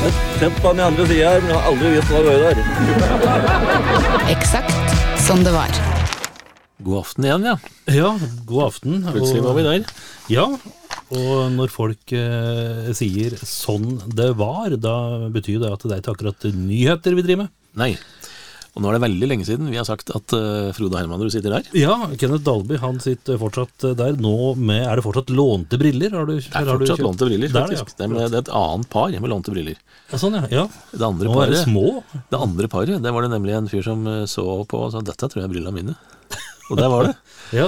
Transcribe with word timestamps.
Sett 0.00 0.56
på 0.62 0.70
den 0.72 0.80
andre 0.80 1.04
sida 1.10 1.34
her, 1.34 1.42
men 1.44 1.50
jeg 1.52 1.58
har 1.60 1.66
aldri 1.68 1.90
visst 1.92 2.08
hva 2.08 2.20
det 2.24 2.30
var 2.32 2.40
der. 2.46 2.56
Eksakt 4.32 4.94
som 5.20 5.42
det 5.44 5.52
var. 5.52 5.74
God 6.80 7.02
aften 7.02 7.26
igjen, 7.28 7.44
ja. 7.50 7.56
Ja, 7.92 8.12
god 8.48 8.62
aften. 8.70 9.02
Plutselig 9.04 9.42
var 9.44 9.58
vi 9.58 9.64
der. 9.66 9.84
Ja, 10.32 10.46
og 11.10 11.50
når 11.52 11.72
folk 11.74 12.14
eh, 12.16 12.88
sier 12.96 13.36
'sånn 13.36 13.98
det 14.08 14.30
var', 14.40 14.78
da 14.80 15.28
betyr 15.28 15.60
det 15.60 15.72
at 15.74 15.84
det 15.84 15.92
er 15.92 16.00
ikke 16.00 16.14
akkurat 16.16 16.48
nyheter 16.54 17.18
vi 17.18 17.26
driver 17.26 17.44
med. 17.44 17.52
Nei. 17.76 17.92
Og 18.70 18.82
nå 18.82 18.90
er 18.90 18.96
det 18.96 19.02
veldig 19.02 19.28
lenge 19.32 19.46
siden 19.48 19.70
vi 19.70 19.78
har 19.80 19.86
sagt 19.86 20.12
at 20.14 20.34
uh, 20.36 20.70
Frode 20.76 21.00
Hermanrud 21.00 21.32
sitter 21.34 21.56
der. 21.56 21.70
Ja, 21.74 21.96
Kenneth 22.20 22.44
Dalby 22.46 22.78
han 22.78 23.00
sitter 23.02 23.38
fortsatt 23.40 23.86
eh, 23.88 23.96
der. 23.98 24.14
Nå 24.22 24.52
med, 24.54 24.84
Er 24.84 25.00
det 25.00 25.04
fortsatt 25.06 25.32
lånte 25.34 25.78
briller? 25.80 26.14
Har 26.14 26.28
du, 26.28 26.36
Det 26.38 26.54
er 26.54 26.68
fortsatt 26.70 27.02
lånte 27.02 27.26
briller, 27.26 27.50
Det 27.50 27.64
er 27.64 27.74
ja. 27.74 27.86
Det, 27.88 28.06
er 28.06 28.28
er 28.28 28.36
et 28.44 28.52
annet 28.60 28.90
par 28.92 29.10
med 29.10 29.32
lånte 29.32 29.54
briller. 29.54 29.80
Ja, 30.12 30.20
sånn, 30.22 30.38
ja. 30.38 30.44
ja. 30.54 30.64
Det 30.92 31.02
andre, 31.02 31.32
er 31.42 31.54
det 31.56 31.64
små. 31.64 32.04
det 32.30 32.38
andre 32.38 32.70
paret, 32.70 33.02
det 33.02 33.14
var 33.16 33.26
det 33.26 33.32
nemlig 33.32 33.56
en 33.58 33.70
fyr 33.72 33.82
som 33.86 34.06
eh, 34.06 34.22
så 34.30 34.46
på 34.70 34.84
og 34.86 34.94
sa 34.94 35.02
dette 35.02 35.26
tror 35.26 35.42
jeg 35.42 35.48
er 35.48 35.54
brillene 35.56 35.74
mine. 35.74 35.96
Og 36.70 36.78
der 36.78 36.92
var 36.92 37.10
det. 37.10 37.18
Ja, 37.50 37.64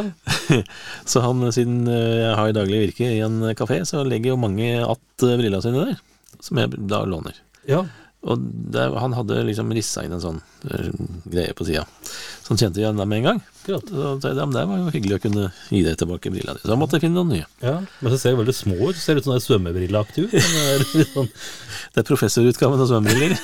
Så 1.10 1.18
han, 1.24 1.42
siden 1.50 1.88
jeg 1.90 2.34
har 2.38 2.46
i 2.46 2.54
daglig 2.54 2.84
virke 2.84 3.08
i 3.10 3.18
en 3.26 3.40
kafé, 3.58 3.80
så 3.82 4.04
legger 4.06 4.30
jo 4.30 4.36
mange 4.38 4.68
att 4.86 5.24
brillene 5.24 5.58
sine 5.64 5.88
der. 5.88 5.98
Som 6.38 6.60
jeg 6.62 6.70
da 6.86 7.02
låner. 7.02 7.34
ja. 7.66 7.82
Og 8.22 8.42
det, 8.74 8.84
han 9.02 9.16
hadde 9.18 9.40
liksom 9.48 9.72
rissa 9.74 10.04
inn 10.06 10.14
en 10.14 10.22
sånn 10.22 10.40
eh, 10.70 10.90
greie 11.24 11.54
på 11.58 11.66
sida. 11.66 11.82
Han 12.52 12.58
kjente 12.60 12.82
igjen 12.82 12.98
dem 13.00 13.08
med 13.08 13.22
en 13.22 13.28
gang. 13.30 13.38
Så 13.62 13.70
jeg, 13.72 14.34
ja, 14.36 14.44
men 14.44 14.52
det 14.52 14.62
var 14.68 14.80
jo 14.80 14.90
hyggelig 14.92 15.16
å 15.16 15.20
kunne 15.22 15.44
gi 15.70 15.80
deg 15.86 15.94
tilbake 15.96 16.28
brillene 16.34 16.58
dine. 16.58 16.66
Så 16.66 16.72
han 16.74 16.80
måtte 16.82 16.98
finne 17.00 17.16
noen 17.16 17.30
nye. 17.32 17.46
ja. 17.64 17.78
Men 18.02 18.12
så 18.12 18.18
ser 18.20 18.34
veldig 18.36 18.54
små 18.58 18.76
ut. 18.90 18.98
Ser 19.00 19.16
ut 19.16 19.24
som 19.24 19.32
er 19.32 19.40
svømmebrilleaktig 19.44 20.24
ut. 20.26 20.34
Sånn 21.14 21.30
Det 21.94 22.02
er 22.02 22.06
professorutgaven 22.08 22.82
av 22.82 22.90
svømmebriller. 22.90 23.38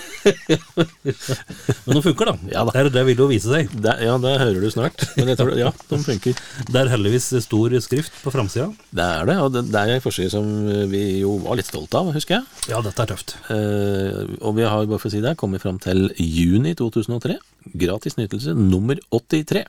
Men 1.87 1.97
de 1.97 2.03
funker, 2.05 2.33
da. 2.33 2.35
Ja 2.53 2.65
da. 2.69 2.75
Det, 2.75 2.93
det 2.99 3.05
vil 3.09 3.23
jo 3.23 3.29
vise 3.31 3.49
seg. 3.53 3.73
Det, 3.73 3.95
ja, 4.05 4.17
det 4.21 4.35
hører 4.43 4.61
du 4.61 4.69
snart. 4.75 5.05
Men 5.17 5.33
jeg 5.33 5.41
tror, 5.41 5.55
ja, 5.57 5.73
de 5.93 6.01
funker. 6.05 6.43
Det 6.73 6.81
er 6.83 6.91
heldigvis 6.93 7.31
stor 7.47 7.73
skrift 7.85 8.19
på 8.21 8.33
framsida. 8.35 8.67
Det 8.93 9.05
er 9.05 9.29
det, 9.31 9.37
og 9.41 9.55
det, 9.55 9.63
det 9.73 9.81
er 9.81 9.95
en 9.95 10.05
forside 10.05 10.33
som 10.35 10.45
vi 10.93 11.03
jo 11.23 11.39
var 11.47 11.57
litt 11.61 11.71
stolte 11.71 12.03
av, 12.03 12.11
husker 12.17 12.41
jeg. 12.41 12.73
Ja, 12.75 12.83
dette 12.85 13.07
er 13.07 13.13
tøft. 13.15 13.37
Eh, 13.55 14.35
og 14.43 14.59
vi 14.59 14.67
har, 14.69 14.85
bare 14.85 15.01
for 15.01 15.09
å 15.09 15.15
si 15.15 15.23
det, 15.25 15.37
kommet 15.41 15.65
fram 15.65 15.79
til 15.83 16.11
juni 16.21 16.75
2003. 16.79 17.39
Gratis 17.75 18.17
nytelse 18.19 18.55
nummer 18.57 18.99
83. 19.13 19.65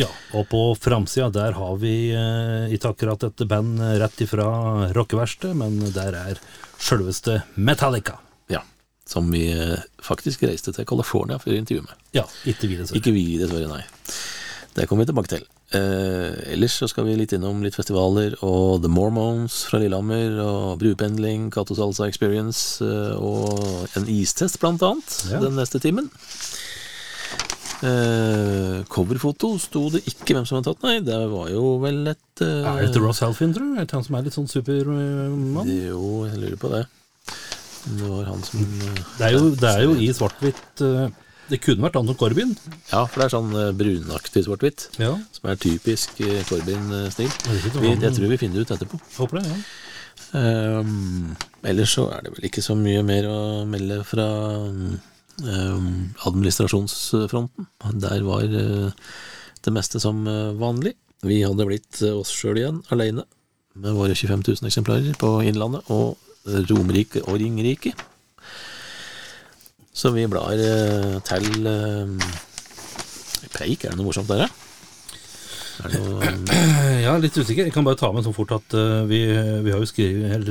Ja, 0.00 0.08
og 0.34 0.48
på 0.50 0.60
framsida 0.82 1.28
der 1.30 1.54
har 1.54 1.76
vi 1.78 2.10
eh, 2.10 2.72
ikke 2.74 2.90
akkurat 2.94 3.22
et 3.28 3.44
band 3.50 3.78
rett 4.00 4.22
ifra 4.24 4.46
rockeverkstedet, 4.96 5.54
men 5.56 5.78
der 5.94 6.16
er 6.18 6.40
sjølveste 6.82 7.42
Metallica. 7.54 8.16
Ja, 8.50 8.64
som 9.06 9.30
vi 9.30 9.46
eh, 9.54 9.78
faktisk 10.02 10.42
reiste 10.48 10.74
til 10.74 10.88
California 10.90 11.38
for 11.38 11.54
å 11.54 11.58
intervjue 11.60 11.86
med. 11.86 11.94
Ja, 12.16 12.26
ikke 12.44 12.66
vi 12.72 12.80
dessverre. 12.80 12.98
Ikke 12.98 13.14
vi, 13.14 13.26
dessverre, 13.38 13.70
nei. 13.70 13.84
Det 14.74 14.88
kommer 14.90 15.04
vi 15.06 15.12
tilbake 15.12 15.30
til. 15.36 15.44
Eh, 15.78 16.34
ellers 16.56 16.74
så 16.80 16.88
skal 16.90 17.06
vi 17.06 17.14
litt 17.18 17.32
innom 17.36 17.62
litt 17.62 17.78
festivaler, 17.78 18.34
og 18.42 18.82
The 18.82 18.90
Mormons 18.90 19.60
fra 19.70 19.78
Lillehammer, 19.78 20.34
og 20.42 20.80
Brupendling, 20.82 21.46
Cato 21.54 21.76
Salsa 21.78 22.08
Experience, 22.10 22.82
eh, 22.82 23.14
og 23.14 23.86
en 23.94 24.10
istest, 24.10 24.58
blant 24.62 24.82
annet, 24.82 25.20
Ja. 25.30 25.38
den 25.46 25.54
neste 25.54 25.78
timen. 25.82 26.10
Eh, 27.82 28.84
coverfoto 28.88 29.54
sto 29.60 29.88
det 29.92 30.04
ikke 30.08 30.36
hvem 30.36 30.46
som 30.46 30.58
hadde 30.58 30.70
tatt, 30.72 30.84
nei. 30.86 30.98
Det 31.04 31.16
var 31.32 31.48
jo 31.52 31.64
vel 31.82 32.06
et 32.12 32.42
uh, 32.44 32.68
Er 32.78 32.86
det 32.92 33.02
Ross 33.02 33.20
Halfin, 33.24 33.52
tror 33.56 33.72
du? 33.72 33.80
Er 33.80 33.88
det 33.88 33.96
han 33.96 34.04
som 34.06 34.16
er 34.18 34.24
litt 34.28 34.36
sånn 34.36 34.48
supermann? 34.50 35.68
Jo, 35.68 36.24
jeg 36.28 36.38
lurer 36.40 36.56
på 36.60 36.70
det. 36.72 36.84
Det 37.84 38.08
var 38.08 38.30
han 38.30 38.42
som 38.46 38.62
uh, 38.64 39.02
Det 39.18 39.26
er 39.28 39.36
jo, 39.36 39.50
det 39.60 39.70
er 39.74 39.82
jo 39.84 39.96
i 40.00 40.08
svart-hvitt 40.16 40.80
eh, 40.86 41.08
Det 41.50 41.58
kunne 41.60 41.84
vært 41.84 41.98
Anton 42.00 42.16
Corbyn. 42.16 42.54
Ja, 42.92 43.02
for 43.04 43.20
det 43.20 43.26
er 43.26 43.34
sånn 43.34 43.50
brunaktig 43.76 44.44
svart-hvitt. 44.46 44.86
Ja, 45.02 45.12
Som 45.36 45.50
er 45.52 45.58
typisk 45.60 46.20
Corbin-stil. 46.48 47.28
Jeg 47.28 47.98
han- 48.00 48.14
tror 48.16 48.30
vi 48.32 48.40
finner 48.40 48.62
det 48.62 48.68
ut 48.70 48.76
etterpå. 48.78 49.00
håper 49.18 49.42
det. 49.42 49.48
ja. 49.50 49.58
Ehm, 50.34 51.34
ellers 51.62 51.92
så 51.94 52.08
er 52.14 52.24
det 52.24 52.32
vel 52.34 52.46
ikke 52.48 52.62
så 52.64 52.74
mye 52.78 53.02
mer 53.06 53.26
å 53.30 53.38
melde 53.70 54.00
fra 54.08 54.24
ehm, 54.64 54.96
administrasjonsfronten. 55.42 57.66
Der 58.00 58.22
var 58.26 58.44
eh, 58.44 58.90
det 59.64 59.72
meste 59.74 60.00
som 60.02 60.26
eh, 60.28 60.54
vanlig. 60.60 60.94
Vi 61.24 61.42
hadde 61.42 61.66
blitt 61.68 62.02
eh, 62.02 62.14
oss 62.14 62.32
sjøl 62.34 62.58
igjen, 62.60 62.82
aleine, 62.94 63.24
med 63.74 63.92
våre 63.96 64.14
25 64.14 64.44
000 64.46 64.68
eksemplarer 64.70 65.14
på 65.18 65.28
Innlandet 65.48 65.82
og 65.90 66.16
Romerike 66.70 67.20
og 67.24 67.40
Ringerike. 67.40 67.92
Så 69.94 70.10
vi 70.14 70.26
blar 70.30 70.54
eh, 70.58 71.16
til 71.26 71.66
eh, 71.70 72.06
Preik, 73.54 73.84
er 73.84 73.90
det 73.92 73.98
noe 74.00 74.08
morsomt 74.08 74.30
der, 74.30 74.38
da? 74.44 74.48
Er 75.84 75.90
Ja, 77.04 77.12
litt 77.20 77.36
usikker. 77.36 77.66
Jeg 77.66 77.74
kan 77.74 77.84
bare 77.86 77.98
ta 77.98 78.08
med 78.14 78.24
så 78.26 78.32
fort 78.34 78.52
at 78.56 78.74
eh, 78.74 79.04
vi, 79.10 79.20
vi 79.66 79.74
har 79.74 79.80
jo 79.82 79.88
skrevet, 79.88 80.32
eller 80.34 80.46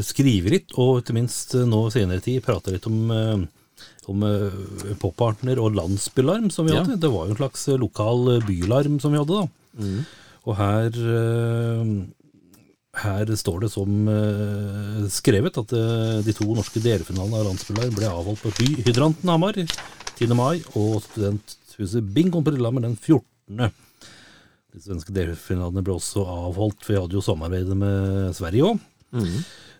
litt, 0.53 0.69
og 0.79 1.01
ikke 1.01 1.15
minst 1.17 1.55
eh, 1.57 1.67
nå 1.67 1.81
senere 1.93 2.23
tid 2.23 2.43
prata 2.45 2.71
litt 2.73 2.87
om, 2.87 3.11
om 4.11 4.23
uh, 4.25 4.95
poppartner 5.01 5.59
og 5.61 5.75
landsbylarm 5.77 6.49
som 6.51 6.65
vi 6.67 6.73
Ja. 6.75 6.81
hadde. 6.83 6.99
Det 6.99 7.09
var 7.13 7.27
jo 7.27 7.31
en 7.35 7.39
slags 7.39 7.67
eh, 7.69 7.77
lokal 7.79 8.35
eh, 8.37 8.43
bylarm 8.47 8.99
som 8.99 9.11
vi 9.15 9.21
hadde, 9.21 9.43
da. 9.43 9.87
Og 10.43 10.55
her 10.59 10.89
eh, 10.91 11.93
her 13.03 13.25
står 13.39 13.63
det 13.63 13.71
som 13.73 14.07
eh, 14.11 15.05
skrevet 15.09 15.55
at 15.57 15.71
eh, 15.73 16.19
de 16.25 16.33
to 16.37 16.45
norske 16.53 16.81
delfinalene 16.83 17.39
av 17.39 17.47
landsbylarm 17.47 17.95
ble 17.97 18.05
avholdt 18.11 18.43
på 18.43 18.51
Hy- 18.59 18.83
Hydranten 18.85 19.31
Hamar 19.33 19.57
10. 19.57 20.27
mai 20.37 20.59
og 20.77 20.99
Studenthuset 21.07 22.05
Bingo 22.13 22.43
på 22.45 22.53
Lillehammer 22.53 22.85
den 22.85 22.93
14. 22.99 23.71
De 24.73 24.81
svenske 24.81 25.13
delfinalene 25.13 25.81
ble 25.85 25.95
også 25.97 26.21
avholdt, 26.25 26.81
for 26.85 26.93
vi 26.95 26.99
hadde 27.01 27.17
jo 27.17 27.21
samarbeidet 27.25 27.75
med 27.77 28.33
Sverige 28.37 28.71
òg. 28.73 28.79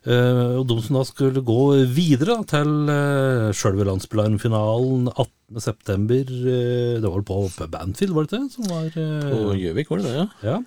Og 0.03 0.65
de 0.67 0.75
som 0.83 0.97
da 0.97 1.03
skulle 1.07 1.43
gå 1.47 1.59
videre 1.95 2.35
da, 2.35 2.43
til 2.51 2.71
uh, 2.91 3.51
sjølve 3.55 3.85
landsbylarmfinalen 3.87 5.07
18.9. 5.13 6.17
Uh, 6.43 6.97
det 6.99 7.07
var 7.07 7.15
vel 7.15 7.27
på 7.27 7.37
på 7.55 7.67
Banfield, 7.71 8.15
var 8.15 8.25
det 8.25 8.33
ikke 8.33 8.41
det? 8.41 8.51
Som 8.51 8.67
var, 8.71 8.89
eh, 8.89 9.29
På 9.31 9.55
Gjøvik 9.55 9.91
var 9.91 10.01
det 10.01 10.09
det, 10.09 10.17
ja? 10.17 10.25
ja. 10.49 10.57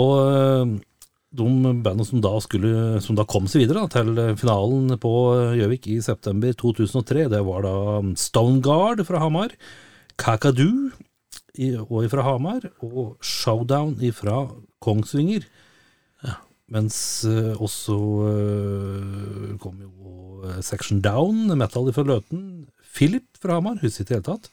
Og 0.00 0.14
uh, 0.24 0.72
de 1.36 1.50
bandene 1.84 2.08
som 2.08 2.24
da, 2.24 2.32
skulle, 2.40 3.02
som 3.04 3.18
da 3.18 3.28
kom 3.28 3.44
seg 3.46 3.66
videre 3.66 3.84
da, 3.84 3.92
til 4.00 4.16
finalen 4.40 4.96
på 4.98 5.14
Gjøvik 5.60 5.90
i 5.92 6.00
september 6.02 6.56
2003, 6.56 7.28
det 7.30 7.44
var 7.46 7.68
da 7.68 7.76
Stoneguard 8.18 9.04
fra 9.06 9.20
Hamar, 9.20 9.52
Kakadu 10.18 10.90
i, 11.60 11.74
og 11.76 12.08
fra 12.10 12.24
Hamar, 12.24 12.64
og 12.80 13.18
Showdown 13.20 13.98
fra 14.16 14.46
Kongsvinger. 14.80 15.44
Mens 16.70 17.24
øh, 17.26 17.56
også 17.58 17.96
øh, 18.30 19.54
kom 19.58 19.80
jo 19.82 20.44
øh, 20.46 20.60
Section 20.62 21.00
Down, 21.02 21.48
metal 21.58 21.90
fra 21.92 22.06
Løten, 22.06 22.68
Philip 22.94 23.26
fra 23.42 23.58
Hamar, 23.58 23.80
husker 23.82 24.04
ikke 24.04 24.14
i 24.14 24.14
det 24.14 24.18
hele 24.20 24.28
tatt. 24.28 24.50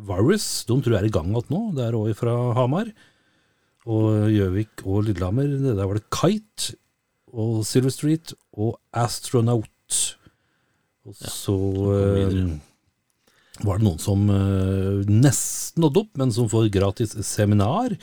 Virus, 0.00 0.64
de 0.66 0.80
tror 0.80 0.96
jeg 0.96 1.04
er 1.04 1.10
i 1.10 1.14
gang 1.14 1.30
igjen 1.30 1.52
nå, 1.52 1.62
det 1.76 1.86
er 1.86 1.98
òg 1.98 2.14
fra 2.18 2.36
Hamar. 2.58 2.90
Og 3.90 4.28
Gjøvik 4.32 4.82
og 4.84 5.06
Lillehammer, 5.06 5.48
det 5.60 5.76
der 5.78 5.86
var 5.88 5.98
det 5.98 6.08
Kite 6.12 6.74
og 7.32 7.62
Silver 7.66 7.94
Street 7.94 8.34
og 8.52 8.78
Astronaut. 8.92 10.16
Og 11.06 11.16
så 11.16 11.56
ja, 11.94 12.26
eh, 12.28 13.64
var 13.64 13.80
det 13.80 13.86
noen 13.86 14.00
som 14.02 14.26
eh, 14.32 15.06
nesten 15.08 15.84
nådde 15.84 16.04
opp, 16.04 16.12
men 16.20 16.34
som 16.34 16.50
får 16.50 16.70
gratis 16.74 17.16
seminar. 17.26 17.96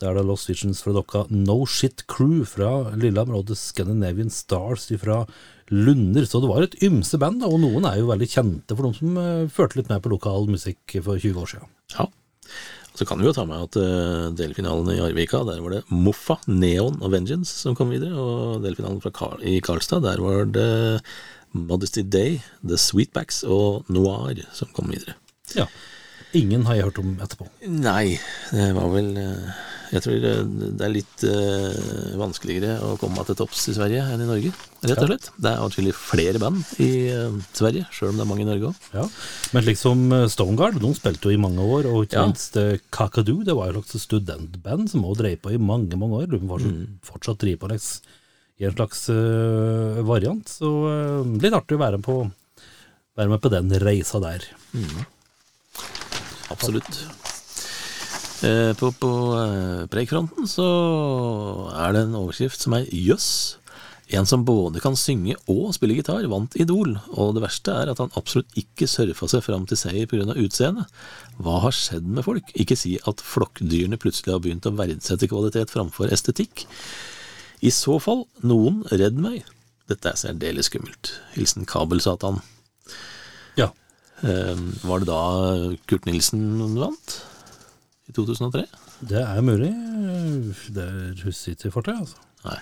Det 0.00 0.08
er 0.08 0.16
da 0.16 0.22
Lost 0.24 0.48
Visions 0.48 0.78
fra 0.80 0.94
dokka 0.96 1.26
No 1.28 1.58
Shit 1.68 2.06
Crew 2.08 2.40
fra 2.48 2.70
Lillehammer 2.96 3.36
og 3.36 3.50
The 3.50 3.56
Scandinavian 3.58 4.32
Stars 4.32 4.86
fra 5.02 5.26
Lunder. 5.68 6.24
Så 6.24 6.40
det 6.40 6.48
var 6.48 6.64
et 6.64 6.78
ymse 6.86 7.20
band, 7.20 7.44
og 7.44 7.58
noen 7.60 7.84
er 7.84 7.98
jo 8.00 8.08
veldig 8.08 8.28
kjente 8.32 8.76
for 8.78 8.88
de 8.88 8.96
som 8.96 9.18
uh, 9.20 9.50
førte 9.52 9.76
litt 9.76 9.92
med 9.92 10.00
på 10.00 10.14
lokal 10.14 10.48
musikk 10.48 10.96
for 11.04 11.20
20 11.20 11.42
år 11.42 11.52
siden. 11.52 11.74
Ja. 11.98 12.08
Så 12.96 13.04
kan 13.06 13.20
vi 13.20 13.28
jo 13.28 13.34
ta 13.36 13.44
med 13.48 13.68
at 13.68 13.76
uh, 13.76 14.32
delfinalen 14.40 14.88
i 14.96 15.02
Arvika, 15.04 15.42
der 15.44 15.60
var 15.60 15.76
det 15.76 15.84
Moffa, 15.92 16.40
Neon 16.48 16.96
og 17.04 17.12
Vengeance 17.12 17.52
som 17.60 17.76
kom 17.76 17.92
videre. 17.92 18.16
Og 18.16 18.64
delfinalen 18.64 19.04
fra 19.04 19.12
Kar 19.14 19.44
i 19.44 19.58
Karlstad, 19.60 20.06
der 20.08 20.24
var 20.24 20.48
det 20.48 20.70
Modesty 21.52 22.06
Day, 22.08 22.40
The 22.64 22.80
Sweetbacks 22.80 23.44
og 23.44 23.84
Noir 23.92 24.40
som 24.56 24.72
kom 24.72 24.88
videre. 24.96 25.18
Ja. 25.52 25.68
Ingen 26.36 26.62
har 26.68 26.78
jeg 26.78 26.86
hørt 26.86 27.00
om 27.02 27.10
etterpå. 27.18 27.48
Nei, 27.66 28.14
det 28.54 28.68
var 28.76 28.90
vel 28.92 29.08
eh, 29.18 29.62
Jeg 29.90 30.04
tror 30.04 30.20
det 30.22 30.34
det 30.78 30.84
er 30.86 30.92
litt 30.94 31.24
uh, 31.26 32.12
vanskeligere 32.20 32.76
å 32.86 32.92
komme 33.00 33.24
til 33.26 33.36
topps 33.40 33.64
i 33.72 33.74
Sverige 33.74 34.04
enn 34.06 34.22
i 34.22 34.28
Norge, 34.28 34.52
rett 34.86 35.02
og 35.02 35.10
slett. 35.10 35.26
Det 35.34 35.50
er 35.50 35.64
atskillig 35.64 35.94
flere 35.98 36.38
band 36.42 36.62
i 36.78 36.90
uh, 37.10 37.34
Sverige, 37.58 37.88
sjøl 37.90 38.12
om 38.12 38.20
det 38.20 38.24
er 38.24 38.30
mange 38.30 38.46
i 38.46 38.48
Norge 38.52 38.70
òg. 38.70 38.86
Ja. 38.94 39.08
Men 39.50 39.66
slik 39.66 39.82
som 39.82 40.06
Stoneguard, 40.30 40.78
de 40.78 40.94
spilte 40.94 41.26
jo 41.26 41.34
i 41.34 41.42
mange 41.42 41.66
år, 41.66 41.90
og 41.90 42.06
ikke 42.06 42.24
minst 42.30 42.60
ja. 42.62 42.78
Kakadu, 42.94 43.40
det 43.46 43.58
var 43.58 43.74
jo 43.74 43.82
et 43.82 43.98
studentband 44.06 44.94
som 44.94 45.04
òg 45.10 45.18
drev 45.24 45.42
på 45.42 45.56
i 45.56 45.60
mange, 45.60 45.98
mange 45.98 46.22
år. 46.22 46.30
De 46.30 46.42
var 46.46 46.62
så, 46.62 46.74
fortsatt 47.10 47.42
driver 47.42 47.64
på 47.66 47.74
leks, 47.74 47.92
i 48.60 48.68
en 48.68 48.76
slags 48.76 49.08
uh, 49.10 50.04
variant, 50.06 50.46
så 50.46 50.70
uh, 50.86 51.38
litt 51.40 51.56
artig 51.56 51.80
å 51.80 51.82
være, 51.82 52.04
på, 52.04 52.20
være 53.18 53.32
med 53.34 53.42
på 53.42 53.56
den 53.58 53.74
reisa 53.82 54.22
der. 54.22 54.46
Absolutt. 56.50 57.04
Eh, 58.42 58.72
På, 58.80 58.90
på 58.96 59.12
eh, 59.36 59.86
Preikfronten 59.92 60.48
så 60.48 60.66
er 61.76 61.92
det 61.94 62.06
en 62.06 62.18
overskrift 62.22 62.60
som 62.62 62.76
er 62.78 62.86
'Jøss'. 62.88 63.56
En 64.10 64.26
som 64.26 64.42
både 64.42 64.80
kan 64.82 64.96
synge 64.98 65.36
og 65.46 65.68
spille 65.76 65.94
gitar, 65.94 66.24
vant 66.26 66.56
Idol, 66.58 66.96
og 67.14 67.36
det 67.36 67.44
verste 67.44 67.70
er 67.70 67.92
at 67.92 68.00
han 68.02 68.10
absolutt 68.18 68.56
ikke 68.58 68.88
surfa 68.90 69.28
seg 69.30 69.44
fram 69.46 69.68
til 69.70 69.78
seier 69.78 70.08
pga. 70.10 70.34
utseendet. 70.34 70.90
Hva 71.38 71.60
har 71.62 71.70
skjedd 71.70 72.08
med 72.10 72.24
folk? 72.26 72.50
Ikke 72.58 72.74
si 72.74 72.96
at 73.06 73.22
flokkdyrene 73.22 74.00
plutselig 74.02 74.34
har 74.34 74.42
begynt 74.42 74.66
å 74.66 74.74
verdsette 74.74 75.28
kvalitet 75.30 75.70
framfor 75.70 76.10
estetikk. 76.10 76.66
I 77.62 77.70
så 77.70 78.00
fall, 78.02 78.24
noen 78.42 78.82
redd 78.90 79.14
meg. 79.14 79.44
Dette 79.86 80.10
er 80.10 80.18
særdeles 80.18 80.66
skummelt. 80.66 81.12
Hilsen 81.36 81.66
Kabelsatan. 81.70 82.40
Ja. 83.56 83.70
Eh, 84.26 84.64
var 84.84 85.02
det 85.02 85.08
da 85.08 85.20
Kurt 85.90 86.08
Nilsen 86.08 86.42
vant? 86.76 87.18
I 88.10 88.14
2003? 88.16 88.64
Det 89.10 89.22
er 89.22 89.44
mulig. 89.44 89.70
Det 90.74 90.88
husker 91.24 91.54
ikke 91.54 91.70
i 91.70 91.74
fortida, 91.74 92.02
altså. 92.02 92.20
Nei. 92.44 92.58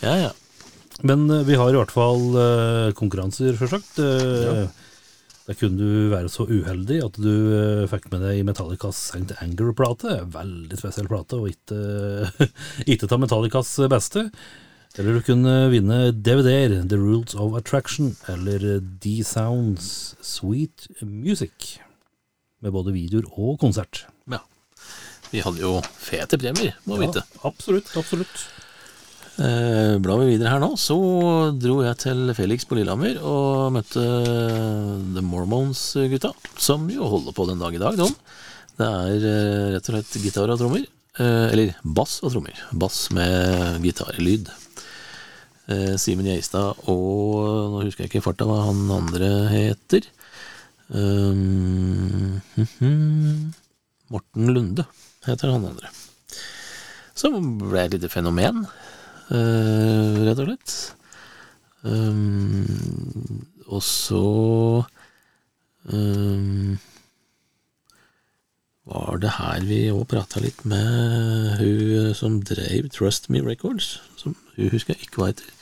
Ja, 0.00 0.14
ja. 0.28 0.30
Men 1.06 1.26
eh, 1.30 1.44
vi 1.48 1.58
har 1.60 1.72
i 1.72 1.78
hvert 1.78 1.92
fall 1.94 2.30
eh, 2.36 2.92
konkurranser, 2.96 3.56
sjølsagt. 3.58 3.98
Uh, 4.00 4.68
Der 5.48 5.56
kunne 5.58 5.80
du 5.80 6.10
være 6.12 6.30
så 6.30 6.44
uheldig 6.46 7.00
at 7.02 7.16
du 7.18 7.32
eh, 7.56 7.86
fikk 7.90 8.10
med 8.12 8.22
deg 8.22 8.44
Metallicas 8.46 9.00
St. 9.10 9.34
Anger-plate. 9.42 10.20
Veldig 10.30 10.78
spesiell 10.78 11.08
plate, 11.10 11.40
og 11.40 11.50
ikke, 11.50 12.48
ikke 12.92 13.08
ta 13.10 13.18
Metallicas 13.18 13.72
beste. 13.90 14.28
Eller 14.98 15.14
du 15.14 15.22
kunne 15.22 15.52
vinne 15.70 15.98
DVD-er, 16.12 16.80
The 16.90 16.98
Rules 16.98 17.36
of 17.38 17.54
Attraction, 17.58 18.16
eller 18.28 18.80
D-Sounds 19.02 20.16
Sweet 20.24 20.88
Music. 21.06 21.76
Med 22.60 22.74
både 22.74 22.92
videoer 22.96 23.28
og 23.36 23.60
konsert. 23.62 24.04
ja. 24.30 24.42
Vi 25.30 25.38
hadde 25.44 25.62
jo 25.62 25.76
fete 25.94 26.34
premier, 26.42 26.74
må 26.90 26.96
vi 26.98 27.06
vite. 27.06 27.22
absolutt, 27.46 27.86
absolutt. 27.94 28.40
Eh, 29.38 29.94
blar 30.02 30.18
vi 30.18 30.32
videre 30.32 30.50
her 30.56 30.60
nå, 30.60 30.72
så 30.76 30.96
dro 31.54 31.76
jeg 31.86 31.96
til 32.02 32.32
Felix 32.34 32.66
på 32.66 32.74
Lillehammer 32.76 33.20
og 33.22 33.70
møtte 33.76 34.02
The 35.14 35.22
Mormons-gutta, 35.22 36.32
som 36.58 36.88
jo 36.90 37.06
holder 37.08 37.36
på 37.36 37.46
den 37.46 37.62
dag 37.62 37.78
i 37.78 37.80
dag, 37.80 37.96
de. 38.00 38.08
Det 38.80 38.88
er 38.90 39.28
eh, 39.30 39.68
rett 39.76 39.86
og 39.86 39.94
slett 39.94 40.18
gitar 40.26 40.50
og 40.50 40.58
trommer. 40.60 40.82
Eh, 41.20 41.46
eller 41.54 41.78
bass 41.84 42.18
og 42.24 42.34
trommer. 42.34 42.58
Bass 42.74 43.06
med 43.14 43.80
gitarlyd. 43.86 44.50
Eh, 45.70 45.94
Simen 46.02 46.26
Gjeistad 46.26 46.80
og 46.90 47.70
Nå 47.70 47.84
husker 47.84 48.02
jeg 48.04 48.10
ikke 48.10 48.18
i 48.18 48.24
farta 48.24 48.46
hva 48.48 48.64
han 48.66 48.80
andre 48.90 49.28
heter. 49.52 50.08
Um, 50.90 52.40
Morten 54.10 54.50
Lunde 54.50 54.86
heter 55.28 55.52
han 55.52 55.68
andre. 55.68 55.92
Som 57.14 57.58
ble 57.60 57.84
et 57.84 57.94
lite 57.94 58.10
fenomen, 58.10 58.64
eh, 59.30 60.18
rett 60.26 60.42
og 60.42 60.48
slett. 60.48 60.74
Um, 61.86 63.46
og 63.70 63.84
så 63.86 64.24
um, 65.86 66.74
var 68.90 69.22
det 69.22 69.36
her 69.38 69.62
vi 69.70 69.80
òg 69.94 70.02
prata 70.10 70.42
litt 70.42 70.64
med 70.68 71.62
hun 71.62 72.10
som 72.18 72.40
drev 72.42 72.90
Trust 72.90 73.30
Me 73.30 73.44
Records, 73.46 74.00
som 74.18 74.34
hun 74.56 74.74
husker 74.74 74.96
jeg 74.96 75.06
ikke 75.06 75.22
hva 75.22 75.30
heter. 75.30 75.59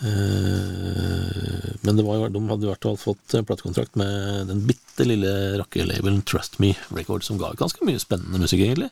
Eh, 0.00 1.72
men 1.84 1.96
det 1.98 2.04
var, 2.06 2.28
de 2.32 2.40
hadde 2.48 2.64
i 2.64 2.70
hvert 2.70 2.86
fall 2.86 2.98
fått 3.00 3.34
eh, 3.36 3.44
platekontrakt 3.44 3.98
med 4.00 4.48
den 4.48 4.62
bitte 4.68 5.04
lille 5.04 5.32
rockelabelen 5.60 6.22
Trust 6.28 6.58
Me 6.62 6.72
Records, 6.96 7.28
som 7.28 7.40
ga 7.40 7.52
ganske 7.58 7.84
mye 7.84 8.00
spennende 8.00 8.40
musikk, 8.40 8.64
egentlig. 8.64 8.90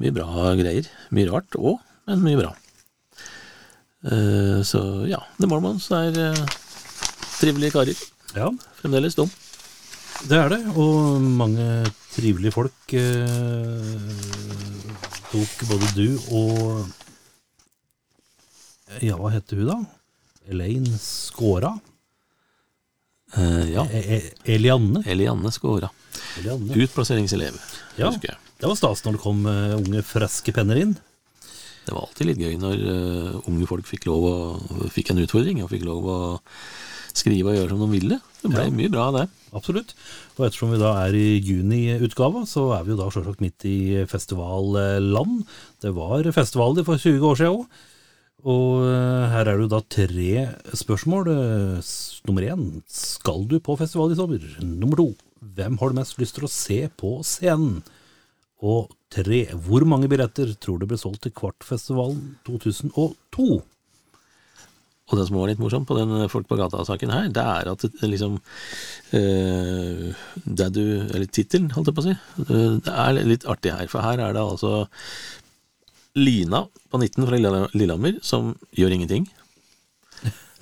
Mye 0.00 0.14
bra 0.16 0.54
greier. 0.58 0.88
Mye 1.16 1.28
rart 1.30 1.56
òg, 1.60 1.80
men 2.08 2.24
mye 2.24 2.40
bra. 2.40 2.52
Eh, 4.06 4.60
så 4.64 4.80
ja, 5.10 5.20
The 5.40 5.50
Mormons 5.50 5.90
er 5.96 6.12
trivelige 7.36 7.76
karer. 7.76 8.06
Ja, 8.36 8.50
Fremdeles 8.80 9.16
dum. 9.18 9.30
Det 10.26 10.36
er 10.40 10.48
det, 10.48 10.62
og 10.80 11.20
mange 11.20 11.84
trivelige 12.14 12.54
folk 12.54 12.94
tok 15.26 15.64
både 15.68 15.90
du 15.92 16.06
og 16.32 16.86
Ja, 19.04 19.18
hva 19.20 19.28
heter 19.34 19.60
hun 19.60 19.68
da? 19.68 19.76
Elaine 20.50 20.98
Skåra? 21.00 21.72
Eh, 23.36 23.72
ja. 23.74 23.86
E 23.90 24.02
e 24.16 24.20
Elianne? 24.54 25.02
Elianne 25.06 25.50
Skåra. 25.52 25.90
Elianne. 26.40 26.76
Utplasseringselev, 26.84 27.58
Ja. 27.98 28.10
husker 28.10 28.32
jeg. 28.32 28.38
Det 28.60 28.68
var 28.70 28.76
stas 28.78 29.02
når 29.04 29.16
det 29.18 29.20
kom 29.20 29.42
uh, 29.44 29.76
unge, 29.76 30.00
friske 30.06 30.52
penner 30.56 30.78
inn. 30.80 30.94
Det 31.86 31.92
var 31.94 32.06
alltid 32.06 32.26
litt 32.30 32.40
gøy 32.40 32.54
når 32.58 32.84
uh, 32.86 33.48
unge 33.50 33.66
folk 33.68 33.86
fikk 33.86 34.06
lov 34.08 34.24
å, 34.30 34.36
fikk 34.90 35.10
en 35.12 35.20
utfordring 35.22 35.60
og 35.62 35.68
fikk 35.74 35.84
lov 35.86 36.06
å 36.08 36.18
skrive 37.16 37.52
og 37.52 37.58
gjøre 37.58 37.68
som 37.74 37.82
de 37.84 37.90
ville. 37.92 38.16
Det 38.42 38.50
ble 38.52 38.64
Ja. 38.64 38.72
mye 38.78 38.92
bra 38.92 39.04
av 39.10 39.18
det. 39.18 39.26
Absolutt. 39.56 39.92
Og 40.38 40.46
ettersom 40.46 40.72
vi 40.72 40.80
da 40.80 40.94
er 41.06 41.14
i 41.16 41.40
juniutgava, 41.40 42.42
så 42.48 42.70
er 42.78 42.84
vi 42.84 42.92
jo 42.94 42.98
da 43.00 43.10
selvsagt 43.12 43.40
midt 43.44 43.64
i 43.68 43.76
festivalland. 44.08 45.44
Det 45.84 45.92
var 45.96 46.24
festivaler 46.36 46.84
for 46.84 46.96
20 47.00 47.20
år 47.28 47.36
siden 47.40 47.60
òg. 47.60 47.66
Og 48.46 48.84
eh, 48.86 49.26
her 49.32 49.48
er 49.50 49.56
det 49.58 49.64
jo 49.66 49.70
da 49.72 49.80
tre 49.90 50.32
spørsmål. 50.78 51.30
Eh, 51.32 51.92
Nummer 52.28 52.46
én, 52.46 52.66
skal 52.90 53.44
du 53.50 53.56
på 53.62 53.76
festival 53.78 54.12
i 54.14 54.18
sommer? 54.18 54.42
Nummer 54.62 54.98
to, 55.02 55.08
hvem 55.56 55.78
har 55.80 55.90
du 55.92 55.98
mest 55.98 56.18
lyst 56.22 56.38
til 56.38 56.46
å 56.46 56.50
se 56.52 56.78
på 56.98 57.16
scenen? 57.26 57.80
Og 58.66 58.92
tre, 59.12 59.44
hvor 59.66 59.84
mange 59.88 60.08
billetter 60.10 60.54
tror 60.62 60.78
du 60.80 60.86
ble 60.90 60.98
solgt 60.98 61.26
til 61.26 61.34
Kvartfestivalen 61.36 62.36
2002? 62.48 63.48
Og 65.06 65.14
det 65.20 65.26
som 65.28 65.36
var 65.38 65.46
litt 65.52 65.60
morsomt 65.62 65.86
på 65.86 65.94
den 65.94 66.24
Folk 66.32 66.48
på 66.50 66.56
gata-saken 66.58 67.12
her, 67.14 67.28
det 67.30 67.42
er 67.46 67.68
at 67.70 67.84
liksom 68.02 68.40
eh, 69.14 70.08
Det 70.42 70.66
du 70.74 70.80
Eller 71.14 71.28
tittelen, 71.30 71.68
holdt 71.76 71.92
jeg 71.92 71.94
på 71.98 72.02
å 72.02 72.06
si. 72.08 72.14
eh, 72.42 72.72
Det 72.82 72.94
er 73.04 73.20
litt 73.28 73.46
artig 73.46 73.70
her, 73.76 73.86
for 73.92 74.02
her 74.02 74.18
er 74.24 74.34
det 74.34 74.42
altså 74.42 74.72
Lina 76.16 76.64
på 76.90 77.00
19 77.00 77.26
fra 77.28 77.38
Lillehammer 77.76 78.18
som 78.24 78.54
gjør 78.76 78.96
ingenting. 78.96 79.28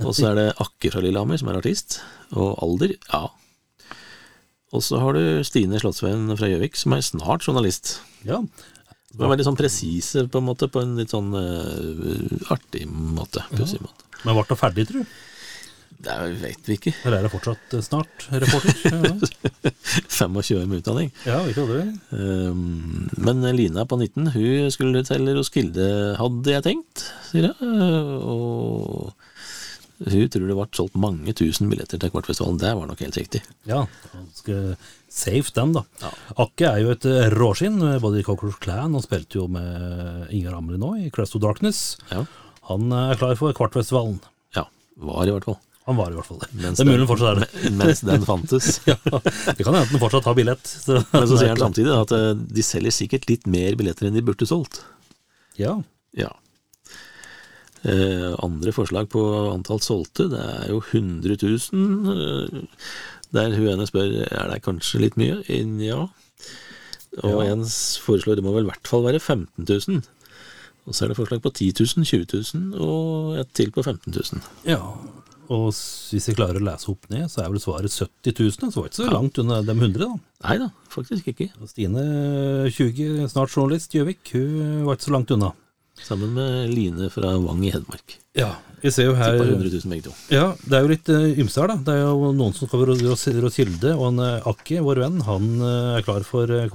Og 0.02 0.14
så 0.16 0.32
er 0.32 0.38
det 0.38 0.46
Akke 0.62 0.90
fra 0.90 1.02
Lillehammer 1.04 1.38
som 1.38 1.50
er 1.50 1.60
artist. 1.60 2.00
Og 2.34 2.56
alder, 2.64 2.96
ja. 3.12 3.28
Og 4.74 4.82
så 4.82 4.98
har 4.98 5.14
du 5.14 5.44
Stine 5.46 5.78
Slottsveien 5.78 6.26
fra 6.34 6.50
Gjøvik 6.50 6.78
som 6.78 6.96
er 6.96 7.04
snart 7.06 7.46
journalist. 7.46 8.00
Ja, 8.26 8.40
De 9.14 9.22
er 9.22 9.30
veldig 9.30 9.46
sånn 9.46 9.58
presise, 9.58 10.24
på 10.26 10.40
en 10.42 10.48
måte, 10.48 10.66
på 10.66 10.82
en 10.82 10.96
litt 10.98 11.14
sånn 11.14 11.30
uh, 11.30 12.50
artig 12.50 12.88
måte. 12.90 13.44
Ja. 13.54 13.68
måte. 13.84 14.08
men 14.24 14.34
ble 14.34 14.46
det 14.48 14.58
ferdig, 14.58 14.88
tru? 14.90 15.04
Det 16.04 16.16
vet 16.42 16.68
vi 16.68 16.76
ikke. 16.78 16.92
Eller 17.04 17.18
er 17.18 17.26
det 17.26 17.32
fortsatt 17.32 17.76
eh, 17.78 17.84
snart, 17.84 18.28
reporter? 18.30 18.72
Ja, 19.64 20.30
25 20.30 20.58
år 20.58 20.66
med 20.68 20.80
utdanning. 20.82 21.10
ja 21.26 21.38
ikke 21.48 21.64
det? 21.68 21.84
Um, 22.12 23.08
men 23.24 23.44
Lina 23.56 23.84
på 23.88 23.96
19, 24.00 24.30
hun 24.34 24.70
skulle 24.74 25.04
til 25.06 25.28
Roskilde, 25.36 25.86
hadde 26.18 26.52
jeg 26.52 26.64
tenkt, 26.66 27.04
sier 27.30 27.48
jeg. 27.50 27.72
Og 28.24 29.14
hun 30.04 30.28
tror 30.28 30.48
det 30.48 30.56
ble 30.58 30.66
solgt 30.74 30.96
mange 31.00 31.32
tusen 31.38 31.70
billetter 31.70 32.00
til 32.02 32.10
Kvartfestivalen. 32.12 32.58
Det 32.60 32.72
var 32.76 32.88
nok 32.90 33.02
helt 33.04 33.18
riktig. 33.20 33.40
Ja, 33.70 33.84
ganske 34.12 34.56
safe 35.14 35.54
den, 35.56 35.76
da. 35.76 35.84
Ja. 36.02 36.10
Akke 36.44 36.70
er 36.72 36.80
jo 36.82 36.94
et 36.96 37.06
eh, 37.08 37.28
råskinn, 37.32 37.78
både 38.02 38.20
i 38.20 38.26
Cockroach 38.26 38.58
Clan 38.64 38.96
og 38.98 39.04
spilte 39.06 39.38
jo 39.38 39.46
med 39.52 40.32
Ingar 40.34 40.58
Amri 40.58 40.80
nå 40.82 40.96
i 41.04 41.12
Crest 41.14 41.38
of 41.38 41.44
Darkness. 41.46 41.94
Ja. 42.10 42.24
Han 42.70 42.90
er 42.96 43.16
klar 43.20 43.36
for 43.38 43.54
Kvartfestivalen. 43.56 44.18
ja, 44.56 44.66
var 44.96 45.28
i 45.30 45.36
hvert 45.36 45.46
fall. 45.48 45.60
Han 45.86 45.96
var 45.98 46.10
i 46.10 46.16
hvert 46.16 46.26
fall 46.30 46.38
det. 46.40 46.48
Mens 46.62 46.78
det 46.78 46.84
er 46.86 46.88
mulig 46.90 47.00
den- 47.02 47.10
fortsatt 47.10 47.30
er 47.34 47.40
det. 47.44 47.72
Mens 47.80 48.00
den 48.08 48.24
fantes. 48.28 48.68
Ja, 48.88 48.96
det 49.04 49.64
kan 49.66 49.74
hende 49.76 49.90
den 49.90 50.00
fortsatt 50.02 50.24
har 50.30 50.34
billett. 50.38 50.64
Så, 50.70 51.00
Men 51.12 51.26
så 51.28 51.36
sier 51.40 51.52
han 51.52 51.60
samtidig 51.66 51.92
at 51.98 52.14
uh, 52.16 52.30
de 52.34 52.64
selger 52.64 52.94
sikkert 52.94 53.28
litt 53.28 53.44
mer 53.50 53.76
billetter 53.80 54.08
enn 54.08 54.16
de 54.16 54.24
burde 54.24 54.48
solgt. 54.48 54.80
Ja, 55.60 55.76
Ja. 56.16 56.30
Eh, 57.84 58.30
andre 58.40 58.72
forslag 58.72 59.10
på 59.12 59.20
antall 59.52 59.80
solgte, 59.84 60.24
det 60.32 60.40
er 60.40 60.70
jo 60.72 60.78
100 60.80 61.36
000. 61.36 62.14
Eh, 62.14 62.62
Der 63.34 63.50
hun 63.58 63.66
ene 63.74 63.84
spør 63.90 64.12
er 64.30 64.48
det 64.52 64.60
kanskje 64.64 65.00
litt 65.02 65.16
mye. 65.20 65.42
Ja. 65.84 66.06
Og 67.20 67.42
Ja. 67.44 67.50
en 67.52 67.64
foreslår 67.66 68.36
det 68.38 68.44
må 68.46 68.54
vel 68.54 68.64
i 68.64 68.70
hvert 68.70 68.86
fall 68.88 69.02
være 69.04 69.20
15 69.20 69.66
000. 69.68 70.00
Og 70.86 70.94
så 70.94 71.04
er 71.04 71.08
det 71.12 71.16
forslag 71.18 71.42
på 71.42 71.52
10 71.52 71.72
000, 71.98 72.04
20 72.08 72.26
000 72.72 72.80
og 72.80 73.36
et 73.40 73.52
til 73.52 73.70
på 73.74 73.82
15 73.84 74.12
000. 74.16 74.40
Ja, 74.64 74.80
og 75.52 75.66
hvis 75.74 76.28
jeg 76.30 76.36
klarer 76.38 76.60
å 76.60 76.64
lese 76.64 76.88
opp 76.92 77.08
ned, 77.12 77.26
så 77.32 77.42
er 77.44 77.50
vel 77.52 77.62
svaret 77.62 77.92
70 77.92 78.38
000, 78.38 78.70
så 78.72 78.80
var 78.80 78.88
det 78.88 78.92
ikke 78.94 79.00
så 79.02 79.10
langt 79.12 79.40
unna 79.42 79.60
de 79.64 79.74
100 79.76 80.00
da. 80.04 80.08
Nei 80.44 80.56
da, 80.62 80.70
faktisk 80.92 81.28
ikke. 81.34 81.50
Og 81.60 81.68
Stine, 81.70 82.04
20, 82.70 83.26
snart 83.32 83.52
journalist, 83.52 83.94
Gjøvik, 83.96 84.34
hun 84.36 84.84
var 84.86 84.96
ikke 84.96 85.08
så 85.10 85.14
langt 85.16 85.34
unna. 85.34 85.52
Sammen 86.04 86.32
med 86.34 86.72
Line 86.74 87.06
fra 87.12 87.36
Vang 87.38 87.60
i 87.64 87.70
Hedmark. 87.70 88.16
Ja, 88.34 88.50
vi 88.82 88.90
ser 88.90 89.06
jo 89.06 89.14
her 89.14 89.36
000. 89.38 90.08
Ja, 90.34 90.48
det 90.66 90.74
er 90.76 90.82
jo 90.82 90.90
litt 90.90 91.10
uh, 91.12 91.28
ymse 91.38 91.62
her, 91.62 91.70
da. 91.70 91.76
Det 91.86 91.94
er 91.94 92.02
jo 92.02 92.32
noen 92.34 92.56
som 92.56 92.66
skal 92.68 92.82
være 92.82 92.96
Ros- 93.04 93.28
Rosilde, 93.44 93.92
og 93.94 94.08
en 94.10 94.18
uh, 94.24 94.48
Akki, 94.50 94.80
vår 94.82 95.04
venn, 95.04 95.20
han 95.28 95.46
eh, 95.62 95.92
er 96.00 96.06
klar 96.06 96.26
for 96.26 96.50
eh, 96.50 96.66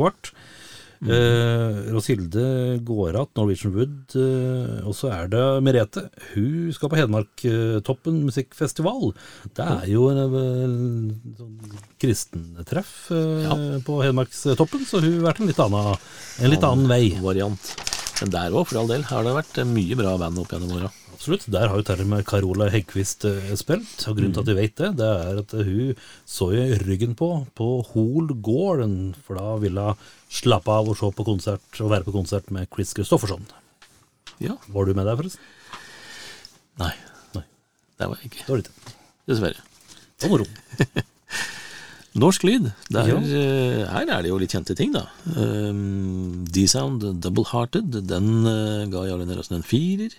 kvart. 0.99 1.15
Eh, 1.15 1.91
Rosilde 1.93 2.43
går 2.83 3.21
att, 3.21 3.35
Norwegian 3.35 3.73
Wood, 3.73 4.15
eh, 4.15 4.87
og 4.87 4.95
så 4.95 5.11
er 5.15 5.27
det 5.31 5.43
Merete. 5.63 6.09
Hun 6.33 6.71
skal 6.75 6.91
på 6.91 6.99
Hedmarktoppen 6.99 8.23
musikkfestival. 8.27 9.13
Det 9.55 9.65
er 9.65 9.85
jo 9.91 10.09
en 10.11 10.23
eh, 10.25 11.37
sånn 11.39 11.55
kristentreff 11.99 13.11
eh, 13.11 13.77
på 13.85 14.01
Hedmarkstoppen, 14.03 14.85
så 14.85 15.03
hun 15.03 15.19
har 15.19 15.31
vært 15.31 15.43
en 15.43 15.51
litt 15.51 15.63
annen, 15.63 15.95
en 16.39 16.53
litt 16.53 16.67
annen 16.67 16.91
vei. 16.91 17.03
Variant. 17.23 17.75
Men 18.19 18.31
der 18.33 18.55
òg, 18.55 18.67
for 18.67 18.81
all 18.81 18.89
del, 18.91 19.05
har 19.07 19.23
det 19.23 19.37
vært 19.37 19.61
eh, 19.61 19.69
mye 19.77 19.99
bra 19.99 20.17
band 20.19 20.41
opp 20.41 20.51
gjennom 20.51 20.75
åra. 20.79 20.91
Absolutt. 21.19 21.49
Der 21.51 21.67
har 21.67 21.75
jo 21.75 21.83
til 21.83 21.99
og 21.99 22.07
med 22.07 22.23
Carola 22.23 22.69
Heggquist 22.71 23.25
eh, 23.27 23.49
spilt. 23.59 24.05
Og 24.07 24.15
grunnen 24.15 24.31
til 24.37 24.39
at 24.45 24.47
vi 24.47 24.55
vet 24.55 24.77
det, 24.79 24.89
det 25.01 25.07
er 25.09 25.39
at 25.41 25.51
hun 25.67 25.97
så 26.23 26.45
jo 26.55 26.77
ryggen 26.87 27.11
på 27.19 27.27
på 27.59 27.67
Hol 27.91 28.29
gården, 28.39 28.93
for 29.27 29.35
da 29.35 29.57
ville 29.59 29.83
hun 29.89 29.99
slappe 30.31 30.71
av 30.71 30.87
og 30.87 30.95
se 30.95 31.09
på 31.17 31.25
konsert 31.27 31.81
og 31.83 31.91
være 31.91 32.07
på 32.07 32.13
konsert 32.15 32.47
med 32.55 32.69
Chris 32.71 32.93
Christofferson. 32.95 33.43
Ja. 34.39 34.55
Var 34.71 34.87
du 34.87 34.93
med 34.95 35.09
der, 35.09 35.17
forresten? 35.19 35.43
Nei. 36.79 36.93
Nei. 37.35 37.43
Det 37.99 38.07
var 38.13 38.21
jeg 38.23 38.31
ikke. 38.31 38.45
Det 38.45 38.53
var 38.53 38.61
litt. 38.61 38.93
Dessverre. 39.27 39.65
Det 40.15 40.29
var 40.29 40.37
moro. 40.37 40.47
Norsk 42.19 42.45
lyd. 42.47 42.71
Der, 42.95 43.11
Ja. 43.11 43.17
eh, 43.19 43.83
her 43.91 44.07
er 44.15 44.23
det 44.23 44.31
jo 44.31 44.39
litt 44.39 44.55
kjente 44.55 44.75
ting, 44.75 44.95
da. 44.95 45.03
Um, 45.35 46.45
D-Sound 46.47 47.03
Double 47.21 47.43
Hearted, 47.51 47.91
den 48.07 48.31
uh, 48.47 48.87
ga 48.89 49.03
Jarle 49.11 49.27
Neråsen 49.27 49.59
en 49.59 49.67
firer. 49.67 50.15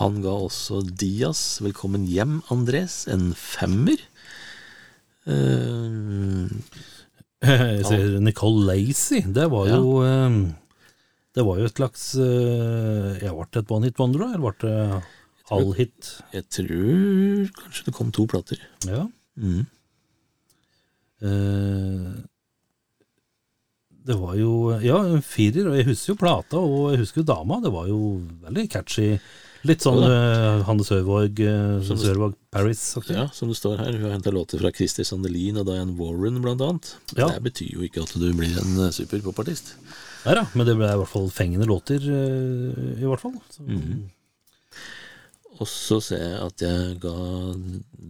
Han 0.00 0.18
ga 0.24 0.32
også 0.48 0.80
Dias 0.90 1.60
Velkommen 1.62 2.06
hjem, 2.10 2.40
Andres, 2.50 3.04
en 3.10 3.30
femmer. 3.38 4.00
Uh, 5.24 6.50
Jeg 7.44 7.84
ser 7.86 8.18
Nicole 8.24 8.64
Lacey. 8.66 9.22
Det 9.36 9.44
var 9.52 9.68
jo 9.68 10.00
eh, 10.04 10.36
Det 11.36 11.44
var 11.44 11.58
jo 11.60 11.68
et 11.68 11.76
slags 11.76 12.04
eh, 12.16 13.20
Ja, 13.20 13.34
ble 13.36 13.60
et 13.60 13.72
one 13.74 13.90
hit 13.90 14.00
wonder, 14.00 14.24
da? 14.24 14.28
Eller 14.32 14.44
ble 14.44 14.54
det 14.64 15.02
halvhit? 15.50 16.12
jeg 16.32 16.46
tror 16.56 17.50
kanskje 17.58 17.86
det 17.90 17.94
kom 17.98 18.12
to 18.16 18.24
plater. 18.30 18.62
Ja. 18.88 19.04
Mm. 19.36 19.66
Uh, 21.24 22.14
det 24.08 24.16
var 24.20 24.38
jo 24.40 24.54
Ja, 24.80 25.02
en 25.04 25.22
firer. 25.24 25.68
Og 25.68 25.76
jeg 25.78 25.90
husker 25.92 26.14
jo 26.14 26.20
plata, 26.24 26.60
og 26.60 26.94
jeg 26.94 27.04
husker 27.04 27.22
jo 27.22 27.30
dama. 27.34 27.60
Det 27.60 27.74
var 27.76 27.90
jo 27.92 28.00
veldig 28.46 28.70
catchy. 28.72 29.12
Litt 29.64 29.84
sånn 29.84 30.02
uh, 30.04 30.60
Hanne 30.68 30.84
Sørvåg, 30.84 31.38
uh, 31.40 31.78
Som- 31.86 32.00
Sørvåg 32.00 32.34
Paris. 32.52 32.82
Okay. 33.00 33.16
Ja, 33.16 33.28
som 33.32 33.48
det 33.48 33.56
står 33.56 33.78
her. 33.80 33.92
Hun 33.96 34.04
har 34.08 34.16
henta 34.18 34.32
låter 34.34 34.60
fra 34.60 34.72
Christer 34.76 35.06
Sandelin 35.08 35.56
og 35.62 35.66
Diane 35.70 35.96
Warren, 35.96 36.42
blant 36.44 36.60
annet. 36.64 36.90
Ja. 37.16 37.30
Det 37.32 37.40
betyr 37.46 37.72
jo 37.78 37.86
ikke 37.86 38.04
at 38.04 38.12
du 38.12 38.26
blir 38.36 38.52
en 38.60 38.74
eh, 38.84 38.92
superpopartist. 38.92 39.74
Nei 40.26 40.36
da, 40.36 40.44
men 40.54 40.68
det 40.68 40.76
ble 40.76 40.90
i 40.92 40.98
hvert 41.00 41.10
fall 41.10 41.30
fengende 41.32 41.68
låter, 41.68 42.04
uh, 42.04 42.92
i 43.00 43.08
hvert 43.08 43.24
fall. 43.24 43.38
Så, 43.54 43.64
Og 45.54 45.68
så 45.70 46.00
ser 46.02 46.22
jeg 46.22 46.38
at 46.42 46.62
jeg 46.66 46.96
ga 47.02 47.12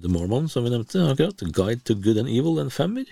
The 0.02 0.10
Mormon, 0.10 0.46
som 0.48 0.64
vi 0.64 0.72
nevnte 0.72 1.02
akkurat, 1.10 1.42
Guide 1.52 1.84
to 1.84 1.94
Good 1.94 2.18
and 2.22 2.30
Evil, 2.32 2.58
en 2.62 2.72
femmer. 2.72 3.04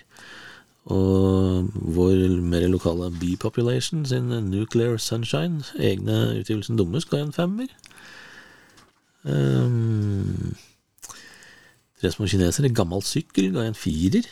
Og 0.91 1.69
vår 1.95 2.41
mer 2.43 2.65
lokale 2.67 3.07
B-Population 3.21 4.01
sin 4.09 4.27
Nuclear 4.49 4.97
Sunshine, 4.99 5.61
egne 5.79 6.41
utgivelsen 6.41 6.75
Dummes, 6.79 7.05
ga 7.07 7.21
en 7.23 7.31
femmer. 7.31 7.69
Um, 9.23 10.53
Tre 12.01 12.11
små 12.11 12.27
kinesere, 12.27 12.71
Gammel 12.75 13.03
sykkel, 13.07 13.51
ga 13.55 13.63
en 13.69 13.77
firer. 13.77 14.25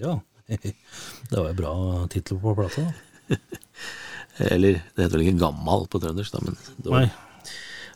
ja. 0.00 0.18
det 0.52 0.74
var 1.32 1.46
jo 1.48 1.56
bra 1.56 1.70
tittel 2.12 2.36
på 2.42 2.52
plata. 2.58 2.82
da. 2.84 3.36
Eller 4.52 4.82
det 4.92 5.06
heter 5.06 5.14
vel 5.16 5.22
ikke 5.24 5.40
gammal 5.40 5.86
på 5.88 6.00
trøndersk, 6.02 6.34
da, 6.34 6.42
men 6.44 6.58
det 6.84 6.90
var- 6.92 7.06
Nei. 7.06 7.12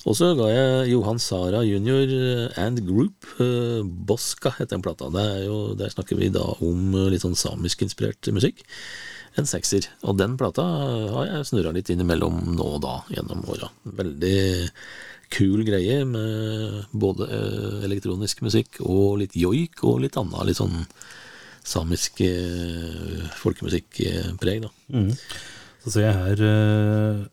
Og 0.08 0.14
så 0.16 0.30
ga 0.38 0.46
jeg 0.48 0.92
Johan 0.94 1.18
Sara 1.20 1.60
Junior 1.66 2.08
and 2.56 2.80
Group. 2.86 3.26
uh, 3.42 3.82
Boska 3.84 4.54
heter 4.56 4.78
den 4.78 4.82
plata. 4.86 5.10
Det 5.12 5.20
er 5.34 5.42
jo, 5.44 5.58
der 5.76 5.90
snakker 5.92 6.16
vi 6.16 6.30
da 6.32 6.46
om 6.64 6.94
eh, 6.94 7.10
litt 7.12 7.20
sånn 7.26 7.36
samisk-inspirert 7.36 8.30
musikk. 8.32 8.62
En 9.36 9.44
sekser. 9.44 9.90
Og 10.08 10.16
den 10.16 10.38
plata 10.40 10.64
har 11.12 11.26
jeg 11.28 11.50
snurra 11.50 11.74
litt 11.76 11.90
innimellom 11.92 12.54
nå 12.56 12.70
og 12.78 12.80
da 12.86 12.94
gjennom 13.12 13.44
åra. 13.52 13.68
Veldig 14.00 14.70
kul 15.32 15.64
greie 15.66 16.02
med 16.08 16.84
både 16.96 17.28
eh, 17.28 17.80
elektronisk 17.88 18.42
musikk 18.46 18.80
og 18.84 19.18
litt 19.22 19.36
joik 19.38 19.82
og 19.86 20.02
litt 20.04 20.18
annet 20.20 20.48
litt 20.48 20.60
sånn 20.60 20.84
samisk 21.68 22.22
eh, 22.24 23.26
folkemusikkpreg, 23.40 24.64
da. 24.64 24.70
Mm. 24.94 25.10
Så 25.84 25.94
ser 25.94 26.08
jeg 26.08 26.22
her 26.22 26.46
eh, 26.48 27.26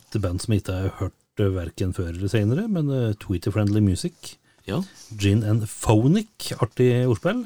et 0.00 0.16
band 0.22 0.42
som 0.42 0.54
jeg 0.54 0.64
ikke 0.64 0.78
har 0.78 0.96
hørt 1.02 1.44
verken 1.54 1.92
før 1.96 2.12
eller 2.12 2.30
senere, 2.30 2.68
men 2.70 2.86
uh, 2.92 3.10
Tweeter 3.18 3.50
Friendly 3.50 3.80
Music. 3.82 4.36
Ja. 4.70 4.78
Gin 5.18 5.42
and 5.42 5.64
Phonic, 5.66 6.52
artig 6.62 6.86
ordspill. 7.10 7.42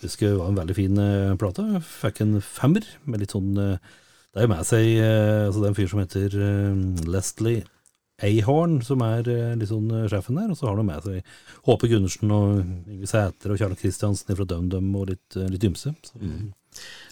Det 0.00 0.08
skulle 0.08 0.38
være 0.38 0.54
en 0.54 0.58
veldig 0.62 0.76
fin 0.78 1.02
plate. 1.38 1.66
Fikk 1.84 2.22
en 2.24 2.38
femmer 2.40 2.88
med 3.04 3.22
litt 3.22 3.36
sånn 3.36 3.52
Det 3.54 4.40
er 4.40 4.48
jo 4.48 4.52
med 4.54 4.64
seg 4.66 4.88
altså 5.04 5.60
Det 5.60 5.68
er 5.68 5.70
en 5.70 5.78
fyr 5.78 5.92
som 5.92 6.00
heter 6.02 6.38
Leslie 7.12 7.68
Ahorn, 8.24 8.78
som 8.84 9.02
er 9.04 9.26
eh, 9.28 9.64
sjefen 10.08 10.38
der. 10.38 10.52
Og 10.52 10.56
så 10.56 10.68
har 10.68 10.78
de 10.78 10.84
med 10.88 11.04
seg 11.04 11.66
Håpe 11.68 11.90
Gundersen 11.90 12.32
og 12.32 12.62
Yngve 12.62 13.08
Sæter 13.10 13.52
og 13.52 13.60
Kjarle 13.60 13.76
Kristiansen 13.76 14.36
fra 14.38 14.46
DumDum 14.48 14.94
og 14.96 15.10
litt, 15.12 15.36
eh, 15.36 15.48
litt 15.52 15.66
ymse. 15.68 15.92
Så, 16.06 16.20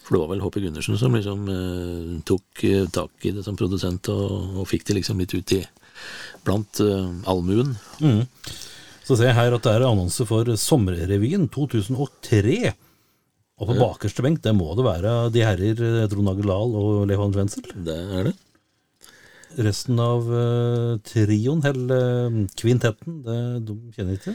For 0.04 0.16
det 0.16 0.23
var 0.23 0.30
vel 0.32 0.44
Håpe 0.44 0.62
Gundersen 0.64 1.00
som 1.00 1.16
liksom 1.16 1.49
eh, 1.52 2.14
tok 2.28 2.64
tak 2.96 3.28
i 3.28 3.34
det 3.37 3.44
som 3.44 3.58
produsent, 3.58 4.08
og, 4.12 4.62
og 4.62 4.70
fikk 4.70 4.88
det 4.88 5.00
liksom 5.00 5.20
litt 5.20 5.34
ut 5.37 5.56
i 5.58 5.61
blant 6.46 6.80
eh, 6.80 7.11
allmuen. 7.30 7.76
Mm. 8.00 8.25
Så 9.04 9.18
ser 9.18 9.28
jeg 9.28 9.37
her 9.37 9.52
at 9.52 9.66
det 9.66 9.75
er 9.76 9.84
annonse 9.84 10.25
for 10.25 10.49
Sommerrevyen 10.56 11.50
2003. 11.52 12.73
Og 13.61 13.68
på 13.68 13.76
bakerste 13.78 14.25
benk, 14.25 14.40
det 14.42 14.50
må 14.56 14.73
det 14.75 14.82
være 14.82 15.11
de 15.30 15.44
herrer 15.44 16.08
Trond 16.11 16.32
Agel 16.32 16.49
Dahl 16.50 16.73
og 16.80 17.04
Levan 17.06 17.37
Wenzel. 17.37 17.68
Det 17.87 17.94
er 17.94 18.30
det. 18.30 18.34
Resten 19.62 20.00
av 20.02 20.26
uh, 20.30 20.96
trioen, 21.06 21.62
eller 21.68 22.28
uh, 22.30 22.44
kvintetten, 22.58 23.23
det, 23.26 23.40
de 23.68 23.78
kjenner 23.96 24.18
ikke. 24.18 24.34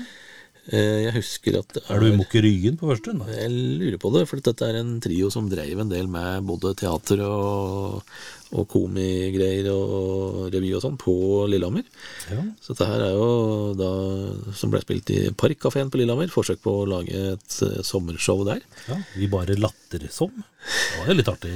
Eh, 0.70 1.06
jeg 1.08 1.14
husker 1.16 1.56
at 1.58 1.72
det 1.74 1.82
Er 1.90 2.02
du 2.04 2.12
i 2.12 2.42
Ryen 2.44 2.76
på 2.78 2.90
første? 2.92 3.14
Nei. 3.18 3.30
Jeg 3.34 3.54
lurer 3.80 3.98
på 4.02 4.12
det, 4.14 4.26
for 4.30 4.42
dette 4.44 4.68
er 4.68 4.78
en 4.78 5.00
trio 5.02 5.32
som 5.34 5.48
dreiv 5.50 5.82
en 5.82 5.90
del 5.90 6.10
med 6.12 6.46
både 6.46 6.76
teater 6.78 7.24
og, 7.26 8.04
og 8.54 8.68
komigreier 8.70 9.72
og 9.74 10.54
revy 10.54 10.76
og 10.78 10.84
sånn 10.84 11.00
på 11.02 11.16
Lillehammer. 11.50 11.88
Ja. 12.30 12.44
Så 12.62 12.76
dette 12.76 12.90
her 12.92 13.08
er 13.08 13.18
jo 13.18 13.32
da 13.80 13.90
som 14.60 14.74
ble 14.74 14.84
spilt 14.84 15.10
i 15.16 15.24
Parkkafeen 15.34 15.90
på 15.90 16.04
Lillehammer. 16.04 16.30
Forsøk 16.34 16.62
på 16.66 16.76
å 16.84 16.88
lage 16.90 17.26
et 17.34 17.60
eh, 17.66 17.82
sommershow 17.86 18.46
der. 18.52 18.62
ja, 18.92 19.02
Vi 19.18 19.32
bare 19.32 19.58
latter 19.58 20.06
som. 20.14 20.34
Det 20.38 21.02
var 21.02 21.14
jo 21.14 21.18
litt 21.18 21.34
artig, 21.34 21.56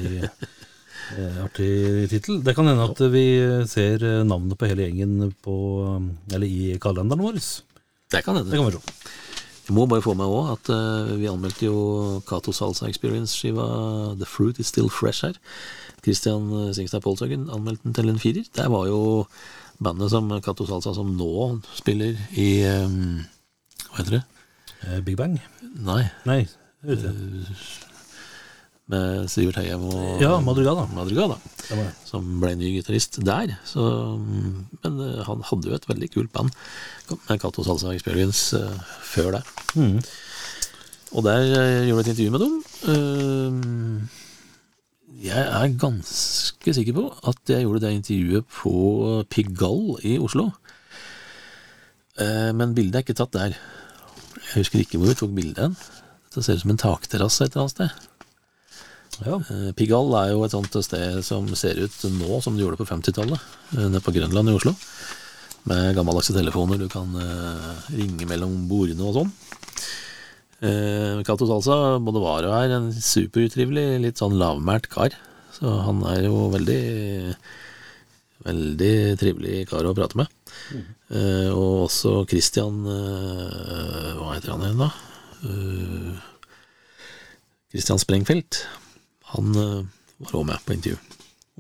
artig 1.43 2.10
tittel. 2.12 2.41
Det 2.45 2.55
kan 2.57 2.67
hende 2.69 2.88
at 2.88 3.00
vi 3.13 3.25
ser 3.69 4.03
eh, 4.03 4.24
navnet 4.27 4.57
på 4.60 4.69
hele 4.69 4.88
gjengen 4.88 5.31
på, 5.43 5.55
um, 5.98 6.10
eller 6.33 6.48
i 6.48 6.77
kalenderen 6.81 7.24
vår. 7.24 7.39
Det 8.13 8.24
kan 8.25 8.39
hende. 8.39 8.51
Det 8.51 8.60
kan 8.60 8.69
vi 8.69 8.75
tro. 8.75 8.83
Jeg 9.63 9.77
må 9.77 9.86
bare 9.88 10.03
få 10.03 10.15
med 10.19 10.27
òg 10.27 10.50
at 10.57 10.69
uh, 10.75 11.13
vi 11.15 11.29
anmeldte 11.31 11.69
jo 11.69 12.19
Cato 12.27 12.51
Salsa 12.51 12.89
Experience-skiva 12.89 13.67
The 14.19 14.27
Fruit 14.27 14.60
Is 14.60 14.74
Still 14.74 14.91
Fresh 14.91 15.24
her. 15.24 15.39
Christian 16.03 16.50
eh, 16.51 16.74
Singstad 16.75 17.03
Polshagen 17.03 17.48
anmeldte 17.48 17.88
den 17.88 17.95
til 17.95 18.12
en 18.12 18.19
firer. 18.19 18.50
Det 18.51 18.67
var 18.72 18.89
jo 18.89 19.00
bandet 19.83 20.12
som 20.12 20.27
Cato 20.43 20.67
Salsa 20.67 20.93
som 20.95 21.15
nå 21.17 21.62
spiller 21.77 22.19
i 22.36 22.50
um, 22.83 23.24
Hva 23.88 24.01
heter 24.01 24.17
det? 24.19 24.24
Eh, 24.83 25.00
Big 25.05 25.17
Bang? 25.17 25.39
Nei, 25.79 26.03
Nei, 26.27 26.43
jeg. 26.83 27.89
Med 28.92 29.30
Sivert 29.32 29.60
Høyem 29.62 29.86
og 29.88 30.22
Ja, 30.22 30.34
Madrigal, 30.44 30.82
da. 30.82 30.86
Det 31.70 31.78
det. 31.80 31.92
Som 32.08 32.28
ble 32.42 32.52
ny 32.60 32.74
gitarist 32.75 33.22
der. 33.24 33.56
Så, 33.68 33.84
men 34.20 35.00
eh, 35.06 35.22
han 35.28 35.46
hadde 35.48 35.70
jo 35.70 35.78
et 35.78 35.88
veldig 35.88 36.10
kult 36.13 36.34
band 36.36 36.52
med 37.30 37.40
Cato 37.40 37.63
Salsa 37.63 37.94
Experience 37.96 38.58
eh, 38.60 38.98
før 39.08 39.38
det. 39.38 39.44
Mm. 39.80 40.02
Og 41.13 41.24
der 41.30 41.48
eh, 41.48 41.86
gjorde 41.88 42.04
jeg 42.04 42.10
et 42.10 42.12
intervju 42.13 42.32
med 42.36 42.44
dem. 42.44 42.56
Jeg 45.24 45.40
er 45.40 45.78
ganske 45.80 46.74
sikker 46.75 46.98
på 46.98 47.06
at 47.32 47.54
jeg 47.54 47.63
gjorde 47.63 47.86
det 47.86 47.94
intervjuet 47.96 48.50
på 48.52 48.75
Pigall 49.32 49.94
i 50.04 50.18
Oslo. 50.20 50.50
Men 52.20 52.75
bildet 52.75 52.98
er 53.00 53.06
ikke 53.06 53.16
tatt 53.18 53.32
der. 53.34 53.56
Jeg 53.56 54.66
husker 54.66 54.84
ikke 54.84 55.00
hvor 55.00 55.10
vi 55.10 55.16
tok 55.18 55.32
bildet 55.38 55.63
hen. 55.63 55.78
Det 56.34 56.44
ser 56.44 56.58
ut 56.58 56.66
som 56.66 56.74
en 56.74 56.82
takterrasse 56.82 57.46
et 57.46 57.54
eller 57.54 57.63
annet 57.63 57.75
sted. 57.78 58.12
Ja. 59.22 59.38
Eh, 59.38 59.72
Pigalle 59.77 60.24
er 60.24 60.34
jo 60.34 60.43
et 60.46 60.55
sånt 60.55 60.74
sted 60.86 61.20
som 61.25 61.48
ser 61.60 61.77
ut 61.84 61.98
nå 62.17 62.39
som 62.41 62.58
det 62.58 62.65
gjorde 62.65 62.79
på 62.82 62.89
50-tallet, 62.89 63.50
eh, 63.75 63.86
nede 63.86 64.01
på 64.03 64.13
Grønland 64.15 64.50
i 64.50 64.55
Oslo. 64.58 64.74
Med 65.70 65.93
gammeldagse 65.96 66.36
telefoner, 66.36 66.82
du 66.82 66.89
kan 66.91 67.13
eh, 67.20 67.84
ringe 67.96 68.27
mellom 68.29 68.65
bordene 68.72 69.10
og 69.10 69.20
sånn. 69.22 69.36
Cato 71.27 71.43
Salsa 71.43 71.75
og 72.00 72.17
er 72.24 72.72
en 72.72 72.86
superutrivelig, 72.96 73.98
litt 74.00 74.22
sånn 74.22 74.38
lavmælt 74.39 74.88
kar. 74.88 75.12
Så 75.51 75.67
han 75.84 76.00
er 76.08 76.29
jo 76.29 76.46
veldig 76.53 77.36
Veldig 78.43 78.96
trivelig 79.22 79.62
kar 79.70 79.88
å 79.88 79.93
prate 79.96 80.20
med. 80.20 80.32
Eh, 81.13 81.50
og 81.53 81.86
også 81.86 82.24
Christian 82.29 82.82
uh, 82.88 84.13
Hva 84.17 84.34
heter 84.34 84.53
han 84.53 84.65
igjen, 84.65 84.82
da? 84.82 84.89
Uh, 85.43 86.17
Christian 87.72 88.01
Sprengfeldt. 88.01 88.63
Han 89.34 89.56
eh, 89.60 89.80
var 90.24 90.36
òg 90.40 90.46
med 90.50 90.66
på 90.66 90.75
intervju. 90.78 90.98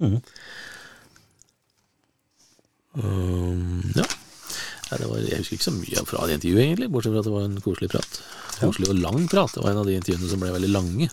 Mm. 0.01 0.19
Um, 2.93 3.81
ja. 3.97 4.05
Nei, 4.89 4.99
det 5.01 5.09
var, 5.09 5.21
jeg 5.25 5.41
husker 5.41 5.57
ikke 5.57 5.65
så 5.65 5.73
mye 5.75 6.05
fra 6.05 6.25
det 6.29 6.37
intervjuet, 6.37 6.63
egentlig, 6.67 6.89
bortsett 6.93 7.15
fra 7.15 7.21
at 7.23 7.27
det 7.29 7.33
var 7.33 7.45
en 7.47 7.61
koselig 7.65 7.89
prat. 7.93 8.17
Koselig 8.59 8.91
og 8.93 8.99
lang 9.01 9.23
prat. 9.31 9.53
Det 9.55 9.63
var 9.63 9.71
en 9.73 9.81
av 9.81 9.87
de 9.89 9.95
intervjuene 9.97 10.29
som 10.29 10.43
ble 10.43 10.51
veldig 10.53 10.73
lange. 10.73 11.07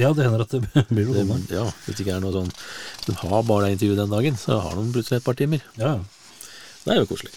ja, 0.00 0.10
det 0.16 0.24
hender 0.26 0.42
at 0.46 0.56
det 0.56 0.62
blir 0.94 1.06
noe 1.10 1.26
sånt. 1.28 1.52
ja, 1.54 1.66
Hvis 1.84 2.00
det 2.00 2.06
ikke 2.06 2.16
er 2.16 2.24
noe 2.24 2.34
sånn 2.34 2.50
De 3.06 3.14
har 3.22 3.44
bare 3.46 3.68
det 3.68 3.76
intervjuet 3.76 4.02
den 4.02 4.16
dagen, 4.16 4.40
så 4.40 4.58
har 4.64 4.74
de 4.78 4.88
plutselig 4.96 5.20
et 5.20 5.28
par 5.28 5.38
timer. 5.38 5.62
Ja. 5.78 5.94
Det 6.82 6.94
er 6.94 7.02
jo 7.02 7.10
koselig. 7.12 7.32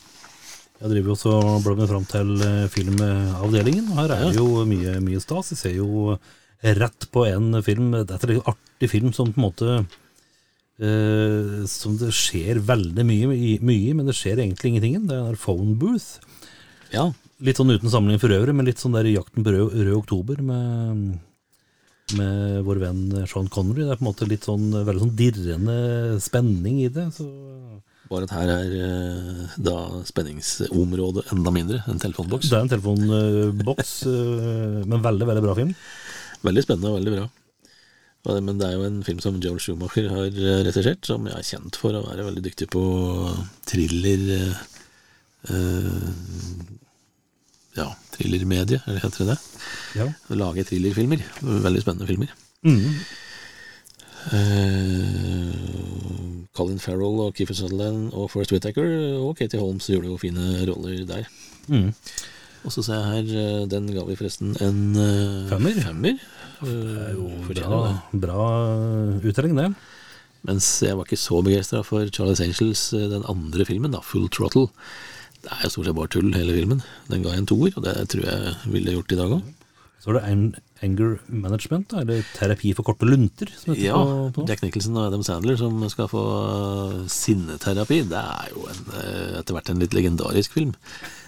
Jeg 0.84 0.90
driver 0.92 1.14
også 1.14 1.34
og 1.38 1.62
blar 1.64 1.78
meg 1.80 1.92
fram 1.92 2.06
til 2.10 2.32
eh, 2.44 2.64
filmavdelingen. 2.74 3.92
og 3.94 4.00
Her 4.02 4.16
er 4.16 4.24
det 4.26 4.40
jo 4.40 4.66
mye, 4.68 4.98
mye 5.06 5.22
stas. 5.24 5.54
Jeg 5.54 5.62
ser 5.62 5.76
jo 5.78 6.18
rett 6.64 7.08
på 7.12 7.26
en 7.28 7.60
film. 7.66 7.92
Dette 8.04 8.28
er 8.28 8.38
en 8.38 8.48
artig 8.54 8.90
film 8.92 9.12
som 9.16 9.34
på 9.34 9.40
en 9.40 9.48
måte 9.48 9.74
eh, 10.80 11.66
Som 11.70 11.98
det 12.00 12.14
skjer 12.16 12.62
veldig 12.64 13.06
mye, 13.08 13.60
mye, 13.60 13.98
men 13.98 14.08
det 14.08 14.16
skjer 14.18 14.42
egentlig 14.44 14.74
ingenting. 14.74 15.10
Det 15.10 15.20
er 15.20 15.40
Phone 15.40 15.76
Booth. 15.80 16.24
Ja. 16.94 17.10
Litt 17.44 17.60
sånn 17.60 17.74
uten 17.74 17.92
sammenligning 17.92 18.24
for 18.24 18.36
øvrig, 18.36 18.56
men 18.56 18.68
litt 18.70 18.82
sånn 18.82 18.96
der 18.96 19.10
Jakten 19.12 19.44
på 19.44 19.52
rød, 19.52 19.74
rød 19.76 19.96
oktober 19.98 20.40
med, 20.46 21.18
med 22.20 22.62
vår 22.68 22.84
venn 22.86 23.02
Sean 23.28 23.50
Connery. 23.52 23.84
Det 23.84 23.96
er 23.96 24.00
på 24.00 24.06
en 24.06 24.12
måte 24.12 24.30
litt 24.30 24.48
sånn 24.48 24.70
veldig 24.72 25.08
sånn 25.08 25.18
dirrende 25.20 25.80
spenning 26.24 26.84
i 26.86 26.92
det. 26.94 27.10
Så 27.18 27.28
Bare 28.12 28.28
at 28.28 28.36
her 28.36 28.52
er 28.54 28.74
eh, 28.78 29.60
da 29.66 29.78
spenningsområdet 30.06 31.26
enda 31.34 31.54
mindre. 31.56 31.82
En 31.90 32.02
telefonboks. 32.02 32.52
det 32.52 32.60
er 32.60 32.66
en 32.68 32.74
telefonboks, 32.76 33.94
eh, 34.12 34.82
men 34.86 35.04
veldig, 35.04 35.30
veldig 35.32 35.46
bra 35.48 35.56
film. 35.58 35.74
Veldig 36.44 36.64
spennende 36.66 36.92
og 36.92 37.00
veldig 37.00 37.16
bra. 37.16 37.26
Men 38.24 38.60
det 38.60 38.68
er 38.70 38.78
jo 38.78 38.86
en 38.88 39.02
film 39.04 39.20
som 39.24 39.40
Joel 39.44 39.60
Schumacher 39.60 40.08
har 40.12 40.30
eh, 40.32 40.62
regissert, 40.64 41.04
som 41.08 41.26
jeg 41.28 41.36
er 41.36 41.48
kjent 41.48 41.76
for 41.80 41.96
å 41.98 42.06
være 42.06 42.28
veldig 42.30 42.44
dyktig 42.46 42.70
på 42.72 42.84
thriller 43.68 44.22
eh, 44.38 44.62
eh, 45.52 46.06
Ja, 47.76 47.90
thrillermedie, 48.16 48.80
eller 48.88 49.04
heter 49.04 49.26
det 49.26 49.34
det? 49.34 49.40
Ja. 50.00 50.08
Lage 50.40 50.64
thrillerfilmer. 50.70 51.26
Veldig 51.42 51.84
spennende 51.84 52.08
filmer. 52.08 52.32
Mm. 52.64 52.96
Uh, 54.24 55.52
Colin 56.56 56.80
Farrell 56.80 57.18
og 57.26 57.34
Keefer 57.36 57.58
Sutherland 57.58 58.14
og 58.16 58.30
Forrest 58.32 58.54
Whittaker 58.54 58.88
og 59.20 59.36
Katie 59.36 59.60
Holmes 59.60 59.90
gjorde 59.92 60.08
jo 60.14 60.22
fine 60.22 60.64
roller 60.70 61.04
der. 61.10 61.28
Mhm. 61.68 61.92
Og 62.64 62.72
så 62.72 62.84
ser 62.86 63.00
jeg 63.00 63.12
her, 63.12 63.32
eh, 63.44 63.66
den 63.72 63.90
ga 63.92 64.06
vi 64.08 64.16
forresten 64.20 64.54
en 64.64 64.96
eh, 64.96 65.50
Femmer. 65.52 65.80
femmer. 65.84 66.20
Er 66.64 67.12
Eh, 67.14 67.50
bra, 67.50 67.80
bra 68.14 68.44
uttelling, 69.20 69.58
det. 69.58 69.74
Mens 70.48 70.68
jeg 70.84 70.96
var 70.96 71.08
ikke 71.08 71.20
så 71.20 71.42
begeistra 71.44 71.84
for 71.84 72.08
Charles 72.12 72.40
Angels, 72.44 72.90
den 72.92 73.24
andre 73.28 73.66
filmen, 73.68 73.92
da, 73.92 74.00
Full 74.04 74.30
Throttle. 74.32 74.70
Det 75.44 75.52
er 75.52 75.66
jo 75.66 75.74
stort 75.74 75.88
sett 75.90 75.98
bare 75.98 76.12
tull, 76.12 76.32
hele 76.36 76.56
filmen. 76.56 76.84
Den 77.10 77.24
ga 77.24 77.34
jeg 77.34 77.44
en 77.44 77.50
toer, 77.52 77.76
og 77.76 77.84
det 77.84 77.96
tror 78.12 78.24
jeg 78.28 78.56
ville 78.72 78.96
gjort 78.96 79.12
i 79.12 79.20
dag 79.20 79.36
òg. 79.40 79.44
Så 80.04 80.12
er 80.12 80.20
det 80.20 80.24
anger 80.84 81.16
management, 81.32 81.88
da, 81.94 82.02
eller 82.04 82.22
terapi 82.36 82.74
for 82.78 82.86
korte 82.88 83.08
lunter. 83.08 83.50
Som 83.58 83.74
heter 83.74 83.88
Ja, 83.88 83.98
på, 84.04 84.30
på. 84.36 84.46
Jack 84.50 84.64
Nicholson 84.66 84.98
og 85.00 85.08
Adam 85.08 85.24
Sandler 85.26 85.58
som 85.60 85.80
skal 85.92 86.10
få 86.12 86.24
eh, 86.44 86.98
sinneterapi. 87.12 88.02
Det 88.12 88.22
er 88.22 88.52
jo 88.54 88.68
en, 88.72 88.84
eh, 89.00 89.40
etter 89.42 89.56
hvert 89.58 89.72
en 89.74 89.82
litt 89.84 89.96
legendarisk 89.96 90.56
film. 90.60 90.76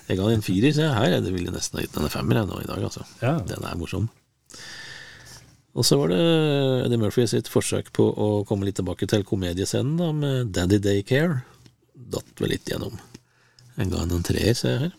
Jeg 0.09 0.19
ga 0.19 0.27
den 0.29 0.39
en 0.41 0.45
firer, 0.45 0.75
jeg 0.75 0.93
her. 0.93 1.17
Det 1.23 1.33
ville 1.33 1.53
nesten 1.55 1.79
ha 1.79 1.85
gitt 1.85 1.95
den 1.95 2.05
en 2.07 2.13
femmer 2.13 2.41
jeg, 2.41 2.51
nå 2.51 2.61
i 2.61 2.69
dag, 2.69 2.83
altså. 2.89 3.05
Ja. 3.23 3.37
Den 3.47 3.63
er 3.65 3.79
morsom. 3.79 4.09
Og 5.75 5.83
så 5.83 5.97
var 5.99 6.13
det 6.13 6.19
Eddie 6.85 6.99
Murphy 7.01 7.25
sitt 7.27 7.49
forsøk 7.51 7.89
på 7.95 8.05
å 8.07 8.27
komme 8.47 8.67
litt 8.67 8.77
tilbake 8.79 9.09
til 9.11 9.25
komediescenen 9.27 9.97
da, 9.99 10.11
med 10.15 10.53
Daddy 10.55 10.79
Daycare. 10.79 11.41
Datt 11.95 12.39
vel 12.39 12.53
litt 12.53 12.69
gjennom. 12.71 12.95
Jeg 13.75 13.91
ga 13.91 14.05
den 14.05 14.19
en 14.21 14.23
treer, 14.23 14.55
ser 14.55 14.77
jeg 14.77 14.83
her. 14.85 14.93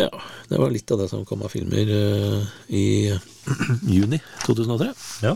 Ja, 0.00 0.08
det 0.48 0.56
var 0.56 0.72
litt 0.72 0.90
av 0.94 1.02
det 1.02 1.10
som 1.10 1.26
kom 1.28 1.42
av 1.44 1.52
filmer 1.52 1.90
uh, 1.92 2.44
i 2.72 3.12
juni 3.96 4.20
2003. 4.46 4.92
Ja. 5.26 5.34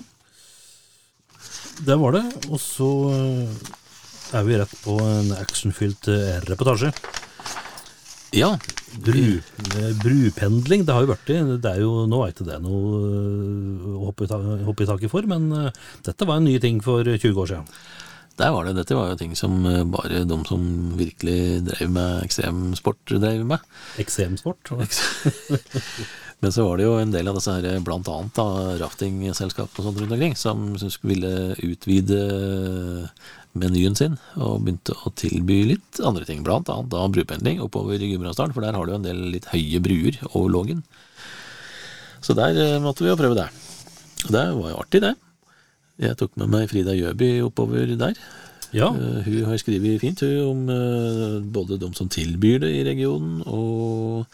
Det 1.84 1.96
var 2.00 2.14
det. 2.14 2.22
Og 2.54 2.60
så 2.62 2.88
eh, 3.10 3.72
er 4.38 4.44
vi 4.46 4.56
rett 4.60 4.74
på 4.84 4.94
en 5.02 5.32
actionfylt 5.34 6.06
eh, 6.12 6.38
reportasje. 6.46 6.92
Ja, 8.34 8.54
Bru, 8.94 9.40
brupendling, 10.04 10.84
det 10.86 10.94
har 10.94 11.02
jo 11.02 11.10
vært 11.10 11.26
det. 11.26 11.38
det 11.64 11.70
er 11.72 11.80
jo, 11.82 12.04
nå 12.06 12.20
er 12.22 12.30
ikke 12.30 12.46
det 12.46 12.60
noe 12.62 13.00
å 13.90 14.04
hoppe 14.06 14.26
i, 14.26 14.30
ta, 14.30 14.38
i 14.38 14.86
taket 14.86 15.10
for, 15.10 15.26
men 15.26 15.48
dette 16.06 16.28
var 16.28 16.38
en 16.38 16.46
ny 16.46 16.54
ting 16.62 16.78
for 16.82 17.02
20 17.02 17.40
år 17.42 17.50
siden. 17.50 17.66
Der 18.40 18.50
var 18.50 18.66
det. 18.66 18.74
Dette 18.78 18.96
var 18.98 19.12
jo 19.12 19.18
ting 19.20 19.36
som 19.38 19.60
eh, 19.70 19.84
bare 19.86 20.24
de 20.28 20.38
som 20.48 20.66
virkelig 20.98 21.62
drev 21.68 21.92
med 21.94 22.24
ekstremsport, 22.26 23.14
drev 23.22 23.44
med. 23.46 23.62
Ekstremsport? 24.02 24.72
Men 26.44 26.52
så 26.52 26.66
var 26.66 26.76
det 26.76 26.84
jo 26.84 26.96
en 26.98 27.14
del 27.14 27.30
av 27.30 27.38
disse 27.38 27.54
her, 27.54 27.78
blant 27.86 28.08
annet 28.10 28.36
da, 28.36 28.74
raftingselskap 28.82 29.78
og 29.78 29.86
sånt 29.86 30.02
rundt 30.02 30.12
omkring, 30.12 30.34
som, 30.36 30.74
ville 31.06 31.54
utvide 31.64 32.18
menyen 33.54 33.94
sin, 33.96 34.18
og 34.34 34.64
begynte 34.64 34.96
å 35.06 35.12
tilby 35.16 35.62
litt 35.70 36.02
andre 36.04 36.26
ting. 36.28 36.42
Blant 36.44 36.68
annet 36.72 36.90
da 36.92 37.06
brupendling 37.08 37.62
oppover 37.64 37.96
i 37.96 38.10
Gudbrandsdalen, 38.10 38.52
for 38.52 38.66
der 38.66 38.76
har 38.76 38.84
du 38.84 38.92
jo 38.92 38.98
en 38.98 39.06
del 39.06 39.22
litt 39.36 39.48
høye 39.54 39.80
bruer 39.84 40.18
over 40.32 40.50
Lågen. 40.52 40.82
Så 42.24 42.36
der 42.36 42.58
eh, 42.60 42.80
måtte 42.82 43.06
vi 43.06 43.12
jo 43.12 43.20
prøve 43.20 43.38
det. 43.38 43.48
Og 44.26 44.34
det 44.34 44.44
var 44.58 44.74
jo 44.74 44.80
artig, 44.82 45.04
det. 45.04 45.14
Jeg 46.02 46.18
tok 46.18 46.34
med 46.40 46.50
meg 46.50 46.70
Frida 46.70 46.94
Gjøby 46.96 47.36
oppover 47.46 47.94
der. 47.98 48.18
Ja, 48.74 48.88
Eh, 48.90 49.20
hun 49.22 49.44
har 49.46 49.58
skrevet 49.62 50.00
fint 50.02 50.20
hun, 50.24 50.38
om 50.48 50.70
eh, 50.74 51.36
både 51.54 51.78
de 51.78 51.90
som 51.94 52.08
tilbyr 52.10 52.64
det 52.64 52.72
i 52.74 52.86
regionen, 52.86 53.42
og 53.46 54.26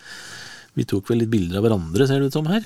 vi 0.79 0.87
tok 0.89 1.11
vel 1.11 1.21
litt 1.21 1.33
bilder 1.33 1.61
av 1.61 1.67
hverandre, 1.67 2.07
ser 2.09 2.23
det 2.23 2.31
ut 2.31 2.39
som 2.39 2.49
her. 2.49 2.65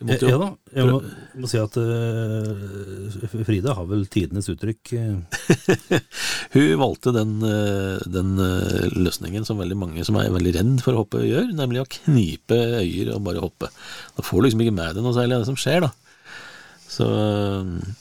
Vi 0.00 0.16
ja 0.26 0.38
da. 0.40 0.48
Jeg 0.74 0.90
må, 0.90 0.98
må 1.38 1.48
si 1.48 1.58
at 1.60 1.76
uh, 1.78 3.34
Frida 3.46 3.76
har 3.78 3.86
vel 3.86 4.02
tidenes 4.10 4.48
uttrykk. 4.50 4.92
eh, 4.98 6.00
hun 6.56 6.80
valgte 6.80 7.12
den, 7.14 7.36
eh, 7.46 8.02
den 8.10 8.32
eh, 8.42 8.88
løsningen 8.98 9.46
som 9.46 9.60
veldig 9.62 9.78
mange 9.78 10.06
som 10.06 10.18
er 10.18 10.34
veldig 10.34 10.54
redd 10.56 10.72
for 10.82 10.96
å 10.96 11.04
hoppe, 11.04 11.22
gjør, 11.22 11.52
nemlig 11.54 11.84
å 11.84 11.90
knipe 12.00 12.58
øyer 12.80 13.12
og 13.14 13.22
bare 13.28 13.44
hoppe. 13.44 13.70
Da 14.18 14.26
får 14.26 14.42
du 14.42 14.48
liksom 14.48 14.64
ikke 14.66 14.78
med 14.80 14.98
deg 14.98 15.06
noe 15.06 15.14
særlig 15.14 15.38
av 15.38 15.44
det 15.44 15.50
som 15.52 15.60
skjer, 15.62 15.86
da. 15.86 15.92
Så 16.90 17.08
eh, 17.14 17.94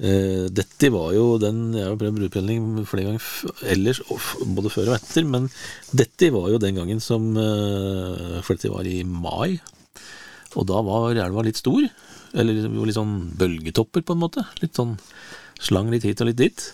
dette 0.00 0.88
var 0.94 1.10
jo 1.12 1.34
den 1.36 1.74
Jeg 1.76 1.84
har 1.84 1.96
prøvd 2.00 2.16
brudpendling 2.16 2.68
flere 2.88 3.10
ganger 3.10 3.66
ellers, 3.68 4.00
både 4.48 4.72
før 4.72 4.88
og 4.88 4.96
etter, 4.96 5.26
men 5.28 5.50
dette 5.92 6.30
var 6.32 6.46
jo 6.48 6.60
den 6.62 6.78
gangen 6.78 7.02
som 7.04 7.34
eh, 7.36 8.38
For 8.40 8.56
dette 8.56 8.72
var 8.72 8.88
i 8.88 9.02
mai, 9.04 9.60
og 10.56 10.66
da 10.70 10.80
var 10.86 11.20
elva 11.20 11.44
litt 11.44 11.60
stor. 11.60 11.84
Eller 12.32 12.64
var 12.72 12.88
litt 12.88 12.96
sånn 12.96 13.16
bølgetopper, 13.38 14.02
på 14.06 14.16
en 14.16 14.22
måte. 14.22 14.46
Litt 14.62 14.78
sånn 14.78 14.96
slang 15.60 15.90
litt 15.92 16.06
hit 16.06 16.22
og 16.22 16.30
litt 16.30 16.40
dit. 16.40 16.64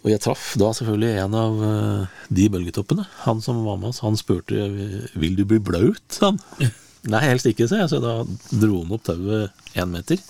Og 0.00 0.12
jeg 0.12 0.22
traff 0.24 0.52
da 0.60 0.70
selvfølgelig 0.76 1.24
en 1.24 1.36
av 1.36 1.64
eh, 1.66 2.20
de 2.32 2.46
bølgetoppene. 2.52 3.04
Han 3.26 3.42
som 3.44 3.64
var 3.66 3.80
med 3.80 3.90
oss, 3.92 4.02
han 4.04 4.18
spurte 4.18 4.68
vil 4.70 5.36
du 5.38 5.44
bli 5.48 5.60
blaut, 5.60 6.20
han. 6.22 6.40
Nei, 7.10 7.22
helst 7.24 7.48
ikke, 7.48 7.68
sa 7.68 7.82
jeg, 7.82 7.90
så 7.92 8.00
da 8.02 8.14
dro 8.52 8.82
han 8.82 8.94
opp 8.96 9.06
tauet 9.08 9.76
én 9.80 9.92
meter. 9.92 10.20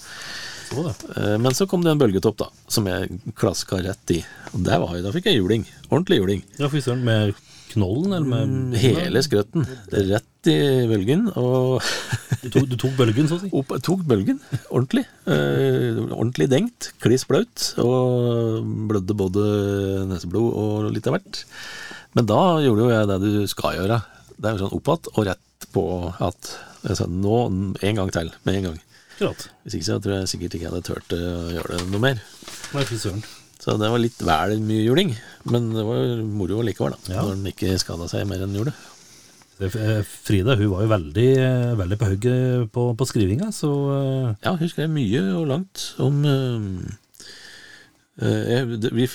Eh, 0.74 1.36
Men 1.42 1.52
så 1.56 1.66
kom 1.68 1.82
det 1.84 1.92
en 1.94 2.00
bølgetopp, 2.00 2.36
da, 2.40 2.48
som 2.70 2.86
jeg 2.90 3.20
klaska 3.38 3.80
rett 3.84 4.14
i. 4.14 4.20
Og 4.54 4.64
der 4.66 4.80
var 4.82 4.94
jeg, 4.96 5.04
da 5.06 5.12
fikk 5.14 5.26
jeg 5.30 5.40
juling. 5.40 5.64
Ordentlig 5.90 6.20
juling. 6.20 6.42
Ja, 6.60 6.68
fy 6.72 6.80
søren, 6.84 7.02
med 7.06 7.34
knollen, 7.70 8.12
eller 8.16 8.26
med 8.26 8.48
Mm, 8.50 8.72
Hele 8.82 9.20
skrøtten. 9.22 9.66
Rett 9.92 10.48
i 10.50 10.56
bølgen. 10.90 11.28
Og 11.38 11.82
Du 12.42 12.48
tok, 12.50 12.66
du 12.70 12.76
tok 12.80 12.94
bølgen, 12.98 13.28
så 13.28 13.36
å 13.36 13.42
si? 13.42 13.50
opp, 13.60 13.74
tok 13.84 14.02
bølgen 14.08 14.40
ordentlig. 14.70 15.04
Eh, 15.26 16.00
ordentlig 16.10 16.48
dengt. 16.50 16.92
Kliss 17.02 17.26
blaut. 17.28 17.66
Og 17.82 18.64
blødde 18.90 19.14
både 19.18 19.44
neseblod 20.10 20.50
og 20.56 20.90
litt 20.94 21.06
av 21.10 21.18
hvert. 21.18 21.44
Men 22.18 22.26
da 22.26 22.40
gjorde 22.64 22.86
jo 22.86 22.90
jeg 22.94 23.06
det 23.10 23.20
du 23.22 23.46
skal 23.50 23.76
gjøre. 23.78 24.00
Det 24.40 24.48
er 24.48 24.56
jo 24.56 24.64
sånn 24.64 24.76
opp 24.80 24.88
igjen 24.90 25.14
og 25.14 25.26
rett 25.28 25.68
på 25.70 25.82
at 26.26 26.54
jeg 26.88 26.96
sa 26.98 27.04
nå 27.06 27.36
en 27.84 27.98
gang 28.00 28.10
til, 28.10 28.30
med 28.48 28.56
en 28.56 28.64
gang. 28.70 28.78
Akkurat. 29.20 29.42
Hvis 29.66 29.74
ikke 29.76 29.84
så 29.84 29.98
tror 30.00 30.14
jeg 30.16 30.28
sikkert 30.30 30.54
ikke 30.56 30.64
jeg 30.64 30.72
hadde 30.72 30.86
turt 30.86 31.10
eh, 31.12 31.24
å 31.28 31.50
gjøre 31.52 31.76
det 31.76 31.88
noe 31.92 32.00
mer. 32.00 32.20
Nei, 32.72 32.84
fy 32.88 32.96
søren. 32.96 33.20
Så 33.60 33.74
det 33.76 33.90
var 33.92 34.00
litt 34.00 34.22
vel 34.24 34.54
mye 34.64 34.84
juling. 34.86 35.10
Men 35.52 35.66
det 35.74 35.84
var 35.84 35.98
jo 36.00 36.22
moro 36.24 36.62
likevel, 36.64 36.94
da. 36.96 37.12
Ja. 37.12 37.24
Når 37.26 37.34
den 37.34 37.50
ikke 37.50 37.74
skada 37.82 38.08
seg 38.08 38.24
mer 38.30 38.40
enn 38.40 38.54
den 38.54 38.62
gjorde. 38.62 38.72
Eh, 39.60 40.00
Frida 40.08 40.56
hun 40.56 40.72
var 40.72 40.86
jo 40.86 40.92
veldig, 40.94 41.26
eh, 41.36 41.74
veldig 41.82 42.00
på 42.00 42.08
hugget 42.14 42.72
på, 42.72 42.86
på 42.96 43.08
skrivinga, 43.10 43.50
så 43.52 43.68
Ja, 44.40 44.54
hun 44.56 44.72
skrev 44.72 44.88
mye 44.88 45.20
og 45.36 45.50
langt 45.50 45.84
om 46.00 46.24
Vi 48.16 49.06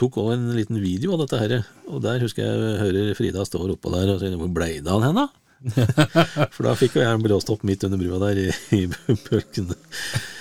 tok 0.00 0.16
òg 0.22 0.32
en 0.32 0.48
liten 0.56 0.80
video 0.80 1.12
av 1.12 1.26
dette 1.26 1.44
her, 1.44 1.58
og 1.92 2.00
der 2.08 2.24
husker 2.24 2.48
jeg 2.48 2.80
hører 2.80 3.14
Frida 3.20 3.44
står 3.44 3.76
oppå 3.76 3.92
der 3.92 4.14
og 4.16 4.24
sier 4.24 4.32
'Hvor 4.32 4.48
ble 4.48 4.80
det 4.80 4.88
av 4.88 5.04
henne?' 5.04 5.28
For 6.54 6.66
da 6.66 6.74
fikk 6.78 6.96
jo 6.98 7.04
jeg 7.04 7.12
en 7.16 7.22
blåstopp 7.24 7.62
midt 7.68 7.84
under 7.86 8.00
brua 8.00 8.18
der 8.26 8.40
i, 8.44 8.48
i 8.76 8.82
bølgene. 8.90 9.76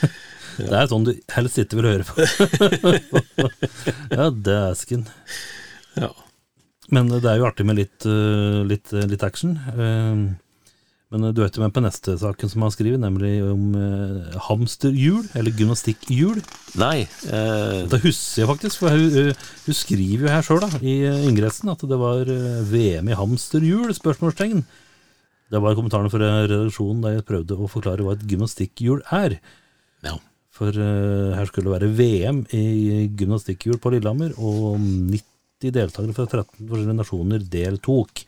det 0.62 0.75
er 0.81 0.89
sånn 0.91 1.05
du 1.07 1.13
helst 1.36 1.60
ikke 1.62 1.79
vil 1.79 1.89
høre 1.91 2.05
på. 2.10 2.13
ja, 4.17 4.29
dæsken. 4.31 5.05
Ja. 5.99 6.12
Men 6.91 7.07
det 7.13 7.23
er 7.29 7.39
jo 7.39 7.47
artig 7.47 7.63
med 7.67 7.77
litt, 7.79 8.05
eh, 8.10 8.62
litt, 8.67 8.91
litt 9.07 9.23
action. 9.23 9.55
Eh, 9.71 10.23
Men 11.12 11.25
du 11.36 11.41
vet 11.43 11.57
jo 11.57 11.60
med 11.63 11.73
på 11.75 11.81
neste 11.84 12.13
saken 12.19 12.47
som 12.47 12.62
han 12.63 12.71
skriver, 12.71 12.95
nemlig 13.03 13.34
om 13.43 13.73
eh, 13.75 14.36
hamsterhjul, 14.47 15.25
eller 15.36 15.51
gymnastikkhjul. 15.60 16.38
Nei. 16.79 17.01
Eh, 17.27 17.81
Det 17.91 17.99
husker 18.05 18.43
jeg 18.45 18.47
faktisk, 18.47 18.79
for 18.79 18.95
hun, 18.95 19.34
hun- 19.65 19.75
skriver 19.75 20.23
jo 20.27 20.31
her 20.31 20.45
sjøl 20.47 20.63
i 20.79 20.93
eh, 21.10 21.25
ingressen 21.27 21.71
at 21.73 21.84
det 21.84 21.99
var 21.99 22.23
eh, 22.31 22.62
VM 22.71 23.12
i 23.12 23.17
hamsterhjul? 23.19 23.91
spørsmålstegn. 23.97 24.63
Det 25.51 25.59
var 25.59 25.75
kommentarene 25.75 26.11
fra 26.11 26.33
redaksjonen 26.47 27.03
da 27.03 27.15
jeg 27.15 27.27
prøvde 27.27 27.57
å 27.59 27.69
forklare 27.71 28.05
hva 28.05 28.15
et 28.15 28.27
gymnastikkhjul 28.29 29.03
er. 29.21 29.39
ja. 30.07 30.17
For 30.61 30.75
uh, 30.75 31.31
her 31.33 31.47
skulle 31.47 31.69
det 31.69 31.77
være 31.77 31.93
VM 31.97 32.41
i 32.53 32.63
gymnastikkhjul 33.17 33.79
på 33.81 33.93
Lillehammer, 33.93 34.33
og 34.37 34.75
90 34.77 35.71
deltakere 35.73 36.15
fra 36.17 36.25
13 36.27 36.67
forskjellige 36.67 36.97
nasjoner 36.97 37.45
deltok. 37.53 38.23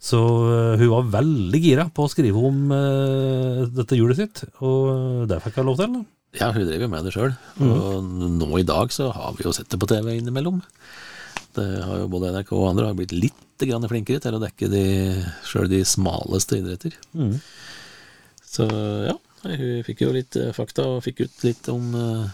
Så 0.00 0.18
uh, 0.18 0.80
hun 0.80 0.90
var 0.90 1.12
veldig 1.14 1.60
gira 1.62 1.86
på 1.94 2.04
å 2.04 2.10
skrive 2.10 2.42
om 2.50 2.74
uh, 2.74 3.62
dette 3.70 3.96
hjulet 3.96 4.18
sitt, 4.18 4.42
og 4.66 5.28
det 5.30 5.38
fikk 5.44 5.60
jeg 5.60 5.68
lov 5.70 5.78
til. 5.80 5.94
da. 5.94 6.04
Ja, 6.40 6.50
hun 6.54 6.66
drev 6.66 6.84
jo 6.84 6.90
med 6.90 7.06
det 7.06 7.14
sjøl. 7.14 7.32
Og 7.66 8.10
nå 8.36 8.50
i 8.60 8.66
dag 8.66 8.92
så 8.94 9.08
har 9.14 9.32
vi 9.38 9.46
jo 9.46 9.54
sett 9.54 9.70
det 9.72 9.80
på 9.82 9.88
TV 9.90 10.12
innimellom. 10.18 10.60
Det 11.56 11.66
har 11.84 12.02
jo 12.02 12.08
Både 12.12 12.30
NRK 12.34 12.52
og 12.56 12.68
andre 12.70 12.86
har 12.90 12.98
blitt 12.98 13.12
litt 13.16 13.36
grann 13.60 13.84
flinkere 13.90 14.22
til 14.24 14.36
å 14.36 14.40
dekke 14.40 14.68
de, 14.72 14.84
sjøl 15.44 15.66
de 15.68 15.82
smaleste 15.84 16.60
idretter. 16.62 16.94
Så 18.50 18.66
ja, 19.06 19.16
hun 19.44 19.82
fikk 19.86 20.00
jo 20.06 20.14
litt 20.14 20.36
eh, 20.40 20.52
fakta 20.56 20.86
og 20.96 21.02
fikk 21.04 21.26
ut 21.26 21.44
litt 21.46 21.68
om, 21.72 21.90
eh, 21.94 22.30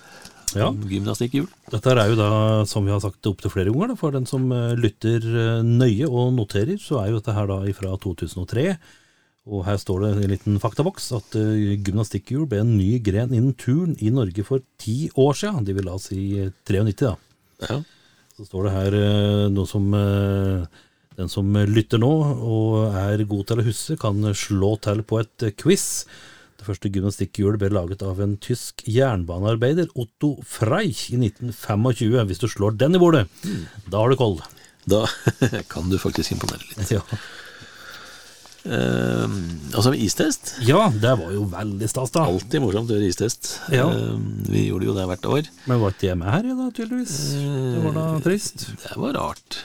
Ja. 0.56 0.68
gymnastikkhjul. 0.70 1.48
Dette 1.72 1.90
er 1.92 2.08
jo 2.12 2.14
da, 2.20 2.28
som 2.70 2.86
vi 2.86 2.92
har 2.94 3.00
sagt 3.02 3.26
opptil 3.26 3.50
flere 3.50 3.72
ganger, 3.74 3.88
da, 3.92 3.96
for 3.98 4.14
den 4.14 4.26
som 4.30 4.46
eh, 4.54 4.76
lytter 4.78 5.18
eh, 5.26 5.64
nøye 5.66 6.06
og 6.06 6.30
noterer, 6.38 6.78
så 6.78 7.02
er 7.02 7.10
jo 7.10 7.18
dette 7.18 7.34
her 7.34 7.50
da 7.50 7.58
fra 7.74 7.96
2003. 7.98 8.76
Og 9.46 9.64
her 9.66 9.76
står 9.78 10.00
det 10.02 10.12
i 10.14 10.24
en 10.26 10.32
liten 10.32 10.56
faktaboks 10.58 11.12
at 11.14 11.34
gymnastikkhjul 11.38 12.48
ble 12.50 12.62
en 12.64 12.72
ny 12.78 12.96
gren 12.98 13.30
innen 13.30 13.52
turn 13.54 13.92
i 14.02 14.08
Norge 14.10 14.42
for 14.42 14.58
ti 14.82 15.08
år 15.14 15.36
siden. 15.38 15.62
De 15.68 15.74
vil 15.76 15.86
da 15.86 15.94
si 16.02 16.18
93, 16.66 16.96
da. 17.04 17.12
Ja. 17.68 17.76
Så 18.36 18.44
står 18.44 18.66
det 18.66 18.74
her 18.74 18.94
eh, 19.00 19.44
noe 19.52 19.68
som 19.68 19.88
eh, 19.96 20.82
den 21.16 21.30
som 21.32 21.54
lytter 21.70 22.00
nå 22.02 22.12
og 22.44 22.96
er 23.00 23.24
god 23.24 23.46
til 23.48 23.62
å 23.62 23.66
huske, 23.66 23.96
kan 24.00 24.20
slå 24.36 24.74
til 24.84 25.00
på 25.08 25.22
et 25.22 25.46
quiz. 25.56 26.04
Det 26.56 26.66
første 26.68 26.90
gymnastikkhjulet 26.92 27.60
ble 27.60 27.70
laget 27.72 28.04
av 28.04 28.20
en 28.20 28.34
tysk 28.42 28.84
jernbanearbeider, 28.88 29.88
Otto 29.96 30.34
Freich, 30.44 31.06
i 31.12 31.18
1925. 31.20 32.20
Hvis 32.28 32.42
du 32.42 32.48
slår 32.52 32.76
den 32.80 32.96
i 32.96 33.00
bordet, 33.00 33.26
da 33.88 34.02
har 34.02 34.12
du 34.12 34.20
koll. 34.20 34.38
Da 34.88 35.04
kan 35.72 35.88
du 35.88 35.96
faktisk 36.00 36.36
imponere 36.36 36.64
litt. 36.68 36.92
Ja. 36.92 37.02
Eh, 38.66 39.36
og 39.76 39.78
så 39.82 39.90
har 39.92 39.98
istest. 40.00 40.56
ja, 40.66 40.86
det 40.90 41.14
var 41.20 41.30
jo 41.34 41.44
veldig 41.52 41.88
stas, 41.90 42.10
da. 42.14 42.26
Alltid 42.26 42.62
morsomt 42.64 42.90
å 42.90 42.96
gjøre 42.98 43.12
istest. 43.12 43.54
Ja. 43.74 43.86
Eh, 43.92 44.18
vi 44.50 44.66
gjorde 44.68 44.90
jo 44.90 44.96
det 44.96 45.06
hvert 45.12 45.30
år. 45.38 45.48
Men 45.70 45.80
var 45.84 45.94
ikke 45.96 46.10
jeg 46.10 46.20
med 46.22 46.32
her, 46.34 46.50
da, 46.50 46.68
tydeligvis? 46.74 47.16
Det 47.38 47.86
var 47.86 47.96
da 48.00 48.10
trist. 48.26 48.68
Det 48.82 48.98
var 49.00 49.16
rart. 49.20 49.62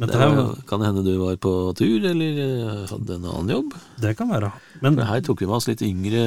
Men 0.00 0.08
Det 0.08 0.16
var, 0.16 0.54
kan 0.64 0.80
det 0.80 0.86
hende 0.88 1.02
du 1.04 1.18
var 1.20 1.34
på 1.36 1.50
tur, 1.76 2.04
eller 2.08 2.38
eh, 2.40 2.84
hadde 2.88 3.18
en 3.18 3.26
annen 3.28 3.50
jobb? 3.52 3.74
det 4.00 4.14
kan 4.16 4.30
være. 4.32 4.48
Men 4.80 4.94
For 4.96 5.04
her 5.10 5.20
tok 5.26 5.42
vi 5.42 5.48
med 5.50 5.56
oss 5.58 5.66
litt 5.68 5.82
yngre 5.84 6.22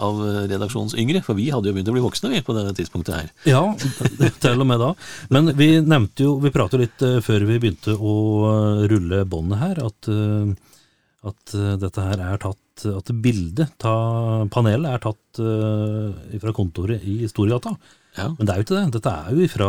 av 0.00 0.22
redaksjonens 0.48 0.94
yngre, 0.96 1.20
for 1.20 1.36
vi 1.36 1.50
hadde 1.52 1.68
jo 1.68 1.74
begynt 1.76 1.90
å 1.92 1.96
bli 1.98 2.00
voksne 2.06 2.30
vi, 2.32 2.40
på 2.40 2.54
dette 2.56 2.72
tidspunktet 2.78 3.12
her. 3.18 3.28
Ja, 3.44 3.60
til 4.46 4.64
og 4.64 4.70
med 4.70 4.80
da. 4.80 4.94
Men 5.28 5.52
vi 5.58 5.74
nevnte 5.84 6.24
jo, 6.24 6.38
vi 6.40 6.54
pratet 6.54 6.78
jo 6.78 6.84
litt 6.86 7.04
eh, 7.04 7.18
før 7.26 7.44
vi 7.50 7.58
begynte 7.60 7.98
å 7.98 8.16
eh, 8.48 8.84
rulle 8.94 9.26
båndet 9.28 9.60
her, 9.60 9.82
at, 9.90 10.08
eh, 10.08 10.54
at 11.28 11.54
eh, 11.54 11.74
dette 11.78 12.02
her 12.02 12.20
er 12.24 12.40
tatt 12.42 12.58
At 12.88 13.10
bildet, 13.22 13.74
ta, 13.82 13.92
panelet, 14.50 14.88
er 14.90 15.02
tatt 15.04 15.38
uh, 15.44 16.38
fra 16.40 16.54
kontoret 16.56 17.04
i 17.04 17.28
Storgata. 17.30 17.74
Ja, 18.16 18.30
Men 18.32 18.48
det 18.48 18.54
er 18.54 18.58
jo 18.58 18.64
ikke 18.66 18.78
det. 18.78 18.94
Dette 18.96 19.12
er 19.12 19.36
jo 19.36 19.48
fra 19.52 19.68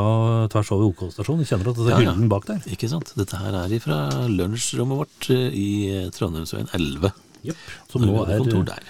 tvers 0.51 0.71
over 0.75 0.87
OK 0.89 1.03
stasjon. 1.13 1.39
Vi 1.43 1.47
kjenner 1.47 1.69
at 1.71 1.77
det 1.79 1.85
er 1.91 2.01
Ja, 2.03 2.09
ja. 2.09 2.27
bak 2.31 2.47
der. 2.47 2.63
ikke 2.73 2.89
sant? 2.91 3.11
Dette 3.19 3.39
her 3.39 3.55
er 3.59 3.75
fra 3.83 3.99
lunsjrommet 4.31 4.99
vårt 5.03 5.29
eh, 5.35 5.45
i 5.51 5.67
Trondheimsveien 6.15 6.71
11. 6.73 7.13
Som 7.91 8.07
nå, 8.07 8.17
er, 8.23 8.83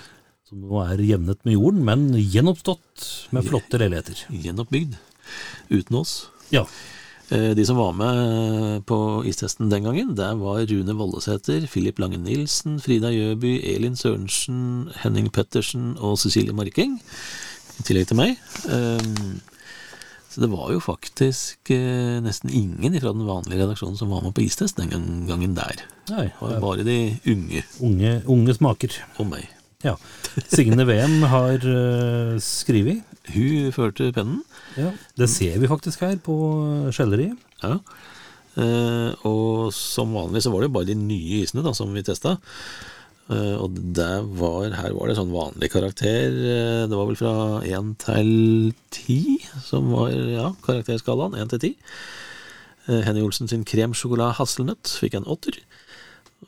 som 0.48 0.62
nå 0.62 0.82
er 0.86 1.02
jevnet 1.04 1.42
med 1.46 1.58
jorden, 1.58 1.84
men 1.90 2.08
gjenoppstått 2.18 3.10
med 3.34 3.50
flotte 3.50 3.82
leiligheter. 3.82 4.24
Gjenoppbygd. 4.30 4.98
Uten 5.74 6.00
oss. 6.00 6.16
Ja. 6.54 6.68
Eh, 7.32 7.54
De 7.56 7.66
som 7.66 7.78
var 7.80 7.94
med 7.98 8.84
på 8.90 8.98
istesten 9.30 9.70
den 9.72 9.84
gangen, 9.88 10.16
der 10.16 10.36
var 10.36 10.66
Rune 10.70 10.94
Vollesæter, 10.98 11.66
Philip 11.72 12.00
Lange 12.00 12.18
Nilsen, 12.18 12.80
Frida 12.84 13.10
Gjøby, 13.14 13.56
Elin 13.76 13.96
Sørensen, 13.96 14.90
Henning 15.04 15.32
Pettersen 15.32 15.96
og 16.00 16.18
Cecilie 16.20 16.54
Marking. 16.54 17.00
I 17.80 17.84
tillegg 17.88 18.08
til 18.12 18.20
meg. 18.20 18.38
Um, 18.70 19.42
Så 20.34 20.42
det 20.42 20.50
var 20.50 20.72
jo 20.74 20.80
faktisk 20.82 21.70
eh, 21.70 22.18
nesten 22.26 22.50
ingen 22.50 22.96
fra 23.00 23.12
den 23.14 23.22
vanlige 23.28 23.60
redaksjonen 23.62 23.98
som 24.00 24.10
var 24.10 24.24
med 24.26 24.34
på 24.34 24.42
istest 24.42 24.80
den 24.80 24.90
gangen 25.30 25.54
der. 25.54 25.84
Nei, 26.10 26.32
var 26.40 26.56
bare 26.60 26.82
de 26.88 26.96
unge 27.30 27.62
unge, 27.80 28.16
unge 28.26 28.56
smaker. 28.58 28.90
og 29.22 29.28
meg. 29.30 29.46
Ja. 29.86 29.94
Signe 30.50 30.88
VM 30.90 31.22
har 31.30 31.62
skrevet. 32.42 33.04
Hun 33.32 33.72
førte 33.76 34.12
pennen. 34.16 34.42
Ja, 34.76 34.92
det 35.20 35.30
ser 35.32 35.56
vi 35.62 35.70
faktisk 35.72 36.04
her 36.04 36.18
på 36.22 36.36
skjelleriet. 36.96 37.40
Ja. 37.64 37.78
Eh, 38.60 39.14
og 39.26 39.72
som 39.74 40.12
vanlig 40.14 40.44
så 40.44 40.52
var 40.54 40.62
det 40.62 40.70
jo 40.70 40.76
bare 40.76 40.90
de 40.92 40.98
nye 41.00 41.40
isene 41.42 41.64
da, 41.66 41.72
som 41.78 41.94
vi 41.96 42.04
testa. 42.06 42.36
Eh, 43.32 43.56
og 43.56 43.80
der 43.96 44.28
var, 44.28 44.76
her 44.76 44.98
var 44.98 45.10
det 45.10 45.18
sånn 45.18 45.32
vanlig 45.34 45.72
karakter. 45.72 46.36
eh, 46.36 46.84
det 46.90 47.00
var 47.00 47.08
vel 47.08 47.20
fra 47.20 47.36
én 47.64 47.96
til 48.04 48.74
ti 48.92 49.40
som 49.64 49.94
var 49.96 50.12
ja, 50.12 50.52
karakterskalaen. 50.66 51.40
Én 51.40 51.50
til 51.54 51.64
ti. 51.64 51.74
Uh, 52.84 53.00
Henny 53.00 53.22
Olsen 53.24 53.48
sin 53.48 53.62
kremsjokolade 53.64 54.36
hasselnøtt 54.36 54.98
fikk 55.00 55.14
en 55.16 55.30
åtter. 55.32 55.62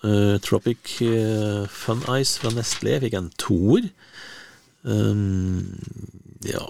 Eh, 0.04 0.38
Tropic 0.44 1.02
eh, 1.02 1.68
Fun 1.72 2.02
Ice 2.20 2.40
fra 2.42 2.52
Nestlé 2.52 3.00
fikk 3.04 3.16
en 3.18 3.32
toer. 3.40 3.88
Um, 4.84 5.72
ja 6.50 6.66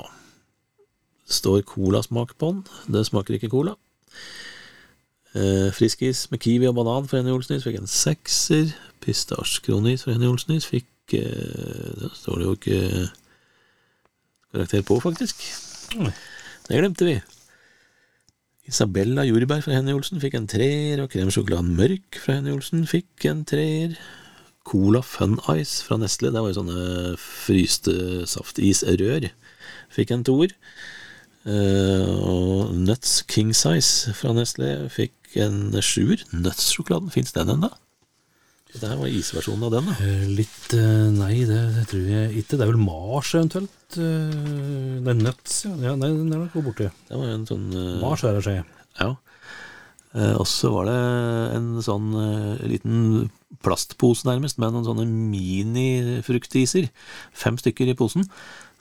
Det 1.26 1.34
Står 1.40 1.62
colasmak 1.66 2.36
på 2.38 2.52
den. 2.52 2.66
Det 2.94 3.06
smaker 3.08 3.34
ikke 3.34 3.50
cola. 3.50 3.74
Eh, 5.36 5.72
Friskis 5.74 6.30
med 6.32 6.40
kiwi 6.40 6.68
og 6.70 6.76
banan 6.78 7.08
fra 7.10 7.18
Henny 7.18 7.34
Olsenis 7.34 7.66
fikk 7.66 7.80
en 7.82 7.90
sekser. 7.90 8.70
Pistasjekronis 9.02 10.06
fra 10.06 10.14
Henny 10.14 10.30
Olsenis 10.30 10.68
fikk 10.70 11.18
eh, 11.18 11.96
Det 11.98 12.12
står 12.14 12.38
det 12.38 12.46
jo 12.46 12.54
ikke 12.60 13.10
karakter 14.54 14.86
på, 14.86 15.00
faktisk. 15.04 15.42
Det 16.68 16.78
glemte 16.78 17.10
vi. 17.10 17.18
Isabella 18.66 19.26
jordbær 19.28 19.62
fra 19.62 19.76
Henny 19.78 19.94
Olsen 19.94 20.22
fikk 20.22 20.38
en 20.40 20.48
treer, 20.50 21.02
og 21.04 21.12
kremsjokolade 21.14 21.76
mørk 21.78 22.18
fra 22.22 22.40
Henny 22.40 22.54
Olsen 22.56 22.88
fikk 22.90 23.28
en 23.30 23.44
treer. 23.46 23.98
Cola 24.66 25.04
Fun 25.06 25.36
Ice 25.54 25.84
fra 25.86 26.00
Nestle, 26.02 26.32
det 26.34 26.42
var 26.42 26.50
jo 26.50 26.58
sånne 26.58 26.86
fryste 27.22 28.26
saftisrør, 28.30 29.28
fikk 29.96 30.14
en 30.16 30.26
toer. 30.28 30.54
Eh, 31.46 32.06
og 32.26 32.74
Nuts 32.74 33.20
King 33.30 33.52
Size 33.54 34.14
fra 34.18 34.34
Nestlé 34.34 34.76
fikk 34.94 35.36
en 35.38 35.70
sjuer. 35.84 36.24
Nuts-sjokoladen, 36.34 37.12
fins 37.14 37.36
den 37.36 37.52
ennå? 37.54 37.70
Det 38.76 38.90
her 38.90 38.98
var 39.00 39.08
isversjonen 39.14 39.68
av 39.68 39.76
den, 39.76 39.86
da. 39.88 39.94
Eh, 40.04 40.24
Litt 40.36 40.74
eh, 40.76 41.06
Nei, 41.16 41.46
det, 41.48 41.60
det 41.78 41.86
tror 41.92 42.10
jeg 42.12 42.42
ikke. 42.42 42.58
Det 42.58 42.66
er 42.66 42.72
vel 42.74 42.82
Mars 42.82 43.36
eventuelt. 43.38 43.78
Det 43.96 45.14
er 45.14 45.22
Nuts, 45.22 45.62
ja. 45.68 45.76
ja. 45.86 45.94
Nei, 46.00 46.10
den 46.18 46.34
er 46.34 46.42
nok 46.48 46.58
borti. 46.66 46.90
Det 46.90 47.22
var 47.22 47.30
en 47.32 47.46
sånn 47.48 47.70
Mars 48.02 48.26
er 48.26 48.36
det 48.36 48.44
skje. 48.48 48.58
Ja. 49.00 49.14
Eh, 50.18 50.34
og 50.34 50.50
så 50.50 50.74
var 50.74 50.90
det 50.90 51.00
en 51.60 51.72
sånn 51.86 52.12
liten 52.66 53.30
plastpose, 53.64 54.26
nærmest, 54.28 54.58
med 54.60 54.74
noen 54.74 54.90
sånne 54.90 55.06
minifruktiser. 55.08 56.90
Fem 57.38 57.62
stykker 57.62 57.94
i 57.94 57.98
posen. 57.98 58.26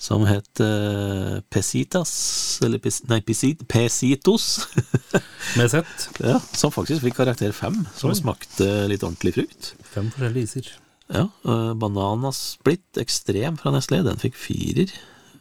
Som 0.04 0.26
het 0.28 0.60
eh, 0.60 1.38
Pesitas, 1.48 2.12
eller 2.64 2.80
pes, 2.82 3.00
nei, 3.08 3.22
Pesit, 3.24 3.62
Pesitos. 3.70 4.66
Med 5.58 5.70
sett. 5.72 6.08
ja, 6.20 6.36
som 6.52 6.72
faktisk 6.74 7.06
fikk 7.06 7.16
karakter 7.22 7.54
fem, 7.56 7.78
som 7.96 8.12
Oi. 8.12 8.18
smakte 8.18 8.68
litt 8.90 9.06
ordentlig 9.06 9.32
frukt. 9.38 9.70
Fem 9.94 10.10
forskjellige 10.12 10.50
iser. 10.50 10.68
Ja, 11.08 11.28
uh, 11.48 11.72
Bananasplitt 11.76 13.00
Ekstrem 13.00 13.56
fra 13.60 13.72
Nestlé, 13.72 14.02
den 14.04 14.20
fikk 14.20 14.36
firer. 14.40 14.92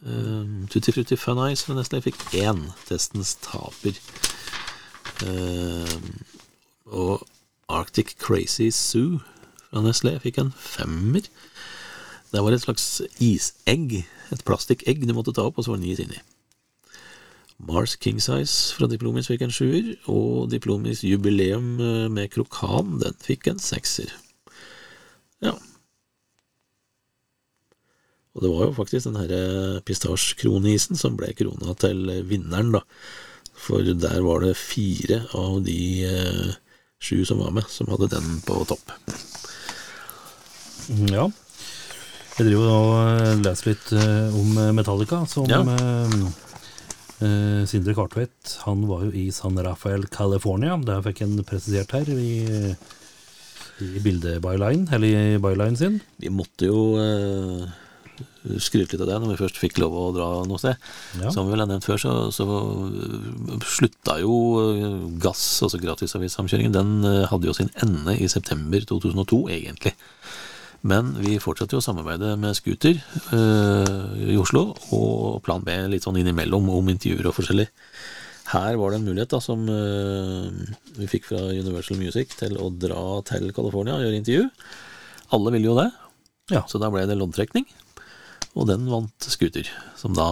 Uh, 0.04 0.64
Tutti 0.72 0.92
Frutti 0.92 1.16
Fun 1.20 1.40
Ice 1.50 1.64
fra 1.64 1.76
Nestlé 1.76 2.00
fikk 2.04 2.24
én. 2.36 2.66
Testens 2.88 3.34
taper. 3.44 4.00
Uh, 5.24 5.98
og 6.88 7.24
Arctic 7.68 8.16
Crazy 8.20 8.70
Zoo 8.72 9.20
fra 9.68 9.84
Nestlé 9.84 10.16
fikk 10.24 10.40
en 10.40 10.54
femmer. 10.56 11.28
Det 12.34 12.42
var 12.42 12.50
et 12.50 12.64
slags 12.64 12.86
isegg, 13.22 14.00
et 14.34 14.40
plastikkegg 14.46 15.04
du 15.06 15.12
måtte 15.14 15.34
ta 15.36 15.44
opp, 15.46 15.60
og 15.60 15.66
så 15.66 15.74
var 15.74 15.78
den 15.78 15.92
is 15.92 16.00
inni. 16.02 16.18
Mars 17.62 17.94
King 18.02 18.18
Size 18.18 18.74
fra 18.74 18.88
Diplomis 18.90 19.28
fikk 19.30 19.44
en 19.46 19.54
sjuer, 19.54 19.92
og 20.10 20.48
Diplomis 20.50 21.04
Jubileum 21.06 21.76
eh, 21.78 22.08
med 22.10 22.32
krokan, 22.34 22.98
den 23.04 23.14
fikk 23.22 23.46
en 23.52 23.62
sekser. 23.62 24.10
Ja. 25.44 25.54
Og 28.34 28.42
det 28.42 28.50
var 28.50 28.66
jo 28.66 28.74
faktisk 28.80 29.06
den 29.06 29.20
herre 29.20 29.78
pistasjkronisen 29.86 30.98
som 30.98 31.14
ble 31.20 31.30
krona 31.38 31.76
til 31.78 32.10
vinneren, 32.26 32.74
da. 32.74 32.82
For 33.54 33.86
der 33.86 34.18
var 34.26 34.42
det 34.42 34.56
fire 34.58 35.22
av 35.38 35.62
de 35.68 35.78
eh, 36.10 36.58
sju 36.98 37.22
som 37.22 37.38
var 37.44 37.54
med, 37.54 37.70
som 37.70 37.94
hadde 37.94 38.10
den 38.16 38.42
på 38.42 38.58
topp. 38.66 38.98
Ja. 41.14 41.30
Jeg 42.34 42.48
driver 42.48 42.70
og 42.72 42.94
eh, 42.98 43.36
leser 43.44 43.70
litt 43.70 43.92
eh, 43.94 44.34
om 44.34 44.56
Metallica, 44.74 45.20
som 45.30 45.46
Ja. 45.50 45.60
eh, 45.62 46.16
eh, 47.22 47.62
Sindre 47.70 47.94
Kartveit 47.94 48.56
Han 48.64 48.82
var 48.90 49.04
jo 49.06 49.12
i 49.14 49.28
San 49.34 49.54
Rafael, 49.62 50.08
California. 50.10 50.74
Der 50.82 51.04
fikk 51.06 51.22
han 51.22 51.38
presisert 51.46 51.94
her 51.94 52.10
i, 52.10 52.74
i 53.84 54.02
bildebyline, 54.02 54.88
eller 54.92 55.06
i 55.36 55.38
bylinen 55.42 55.78
sin. 55.78 56.00
Vi 56.18 56.32
måtte 56.34 56.66
jo 56.66 56.82
eh, 56.98 57.64
skryte 58.60 58.94
litt 58.98 59.02
av 59.06 59.08
det 59.12 59.20
når 59.22 59.32
vi 59.36 59.38
først 59.44 59.56
fikk 59.62 59.78
lov 59.82 59.94
å 59.96 60.08
dra 60.14 60.26
noe 60.46 60.58
sted. 60.60 60.76
Ja. 61.22 61.30
Som 61.34 61.46
vi 61.46 61.54
vel 61.54 61.62
har 61.64 61.70
nevnt 61.70 61.86
før, 61.86 62.02
så, 62.02 62.16
så 62.34 62.44
eh, 62.50 63.62
slutta 63.78 64.18
jo 64.24 64.34
eh, 64.74 64.98
gass, 65.22 65.46
altså 65.64 65.78
gratisavissamkjøringen, 65.86 66.74
den 66.74 66.92
eh, 67.08 67.22
hadde 67.30 67.46
jo 67.52 67.54
sin 67.56 67.70
ende 67.86 68.18
i 68.18 68.26
september 68.30 68.82
2002, 68.90 69.40
egentlig. 69.54 69.94
Men 70.84 71.14
vi 71.16 71.38
fortsatte 71.40 71.76
jo 71.76 71.80
å 71.80 71.84
samarbeide 71.84 72.34
med 72.40 72.56
Scooter 72.58 72.98
eh, 73.32 74.32
i 74.34 74.36
Oslo, 74.40 74.66
og 74.92 75.38
Plan 75.46 75.64
B 75.64 75.72
litt 75.88 76.04
sånn 76.04 76.18
innimellom 76.20 76.66
om 76.74 76.90
intervjuer 76.92 77.30
og 77.30 77.36
forskjellig. 77.38 77.66
Her 78.52 78.76
var 78.76 78.92
det 78.92 78.98
en 79.00 79.06
mulighet 79.08 79.32
da, 79.32 79.40
som 79.40 79.62
eh, 79.72 80.74
vi 80.98 81.08
fikk 81.08 81.30
fra 81.30 81.40
Universal 81.56 81.96
Music 81.96 82.36
til 82.36 82.58
å 82.60 82.68
dra 82.68 83.00
til 83.30 83.48
California 83.56 83.96
og 83.96 84.04
gjøre 84.04 84.20
intervju. 84.20 84.44
Alle 85.32 85.54
ville 85.56 85.70
jo 85.72 85.78
det, 85.80 85.88
Ja. 86.52 86.60
så 86.68 86.76
da 86.82 86.90
ble 86.92 87.06
det 87.08 87.16
loddtrekning. 87.16 87.64
Og 88.54 88.68
den 88.68 88.84
vant 88.86 89.24
Scooter, 89.32 89.66
som 89.98 90.12
da 90.14 90.28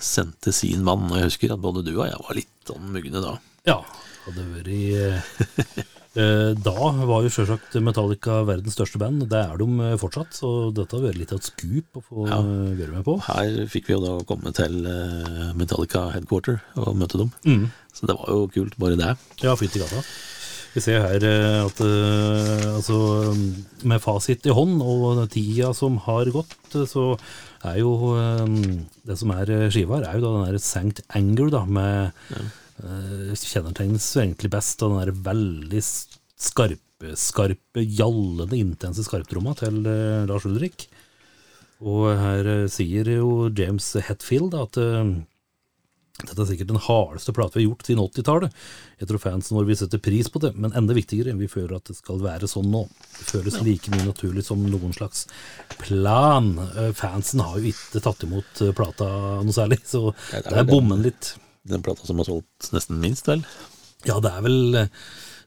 sendte 0.00 0.54
sin 0.54 0.86
mann. 0.86 1.10
Og 1.10 1.18
jeg 1.18 1.26
husker 1.32 1.52
at 1.52 1.60
både 1.60 1.82
du 1.84 1.90
og 1.98 2.06
jeg 2.06 2.22
var 2.22 2.38
litt 2.38 2.70
sånn 2.70 2.86
mugne 2.94 3.20
da. 3.20 3.34
Ja, 3.68 3.80
hadde 4.24 4.46
vært 4.54 4.70
eh, 4.70 5.82
Da 6.14 6.72
var 7.06 7.22
jo 7.22 7.30
sjølsagt 7.30 7.76
Metallica 7.86 8.40
verdens 8.48 8.74
største 8.74 8.98
band. 8.98 9.28
Det 9.30 9.38
er 9.38 9.60
de 9.60 9.66
eh, 9.86 9.96
fortsatt, 10.00 10.32
så 10.34 10.48
dette 10.74 10.96
har 10.98 11.04
vært 11.06 11.20
litt 11.20 11.30
av 11.34 11.38
et 11.38 11.50
skup 11.52 12.00
å 12.00 12.02
få 12.02 12.24
Ja. 12.26 12.40
eh, 12.40 12.74
være 12.80 12.96
med 12.96 13.04
på. 13.06 13.14
Her 13.28 13.60
fikk 13.70 13.86
vi 13.86 13.94
jo 13.94 14.00
da 14.02 14.16
komme 14.26 14.50
til 14.56 14.80
eh, 14.90 15.52
Metallica 15.54 16.08
headquarter 16.16 16.58
og 16.82 16.96
møte 16.98 17.20
dem. 17.22 17.30
Mm. 17.46 17.70
Så 17.94 18.06
det 18.10 18.16
var 18.18 18.26
jo 18.34 18.48
kult, 18.50 18.74
bare 18.82 18.98
det. 18.98 19.12
Ja, 19.44 19.54
fytti 19.54 19.78
gata. 19.82 20.02
Vi 20.74 20.78
ser 20.82 21.00
her 21.02 21.24
eh, 21.26 21.64
at 21.66 21.80
eh, 21.82 22.66
altså, 22.76 22.98
med 23.90 24.02
fasit 24.02 24.44
i 24.46 24.54
hånd 24.54 24.82
og 24.82 25.24
tida 25.32 25.72
som 25.74 25.96
har 26.04 26.26
gått, 26.34 26.54
eh, 26.74 26.86
så 26.86 27.12
er 27.66 27.80
jo 27.82 27.94
eh, 28.16 28.44
Det 29.06 29.16
som 29.18 29.30
er 29.34 29.50
eh, 29.50 29.68
skiva 29.70 29.98
her, 29.98 30.06
er 30.10 30.18
jo 30.18 30.26
da 30.26 30.34
den 30.44 30.54
der 30.54 30.62
Sankt 30.62 31.02
Anger, 31.14 31.50
da, 31.54 31.64
med 31.66 32.12
eh, 32.34 32.50
Kjennetegnes 32.80 34.06
egentlig 34.16 34.50
best 34.52 34.82
av 34.82 34.94
den 34.94 35.02
der 35.02 35.24
veldig 35.30 35.82
skarpe, 35.84 37.14
skarpe, 37.18 37.84
gjallende, 37.84 38.56
intense 38.58 39.04
skarptromma 39.06 39.56
til 39.58 39.82
eh, 39.88 40.26
Lars 40.30 40.46
Ulrik. 40.48 40.86
Og 41.80 42.10
her 42.20 42.48
eh, 42.48 42.68
sier 42.72 43.08
jo 43.16 43.50
James 43.56 43.92
Hetfield 44.06 44.56
at 44.56 44.80
eh, 44.80 45.12
dette 46.20 46.42
er 46.42 46.48
sikkert 46.50 46.68
den 46.68 46.82
hardeste 46.84 47.32
plata 47.36 47.56
vi 47.56 47.64
har 47.64 47.70
gjort 47.70 47.88
siden 47.88 48.02
80-tallet. 48.02 48.56
Jeg 49.00 49.08
tror 49.08 49.22
fansen 49.22 49.56
vår 49.56 49.68
vil 49.70 49.78
sette 49.80 50.00
pris 50.02 50.28
på 50.32 50.42
det, 50.42 50.52
men 50.60 50.74
enda 50.76 50.96
viktigere, 50.96 51.36
vi 51.38 51.48
føler 51.48 51.78
at 51.78 51.88
det 51.88 51.96
skal 51.96 52.20
være 52.22 52.48
sånn 52.50 52.68
nå. 52.72 52.82
Det 53.16 53.28
føles 53.30 53.60
like 53.64 53.92
mye 53.94 54.08
naturlig 54.08 54.44
som 54.46 54.62
noen 54.66 54.92
slags 54.96 55.26
plan. 55.80 56.52
Eh, 56.74 56.90
Fansen 56.96 57.44
har 57.44 57.60
jo 57.60 57.72
ikke 57.72 58.02
tatt 58.04 58.26
imot 58.28 58.64
eh, 58.66 58.74
plata 58.76 59.08
noe 59.40 59.56
særlig, 59.56 59.80
så 59.88 60.10
Nei, 60.10 60.42
det 60.42 60.52
er 60.52 60.60
er 60.64 60.68
bommen 60.68 61.06
litt. 61.06 61.34
Den 61.68 61.82
plata 61.84 62.06
som 62.08 62.18
har 62.18 62.24
solgt 62.28 62.70
nesten 62.72 63.00
minst, 63.02 63.26
vel? 63.28 63.42
Ja, 64.08 64.16
det 64.24 64.30
er 64.32 64.40
vel 64.46 64.74
eh, 64.80 64.86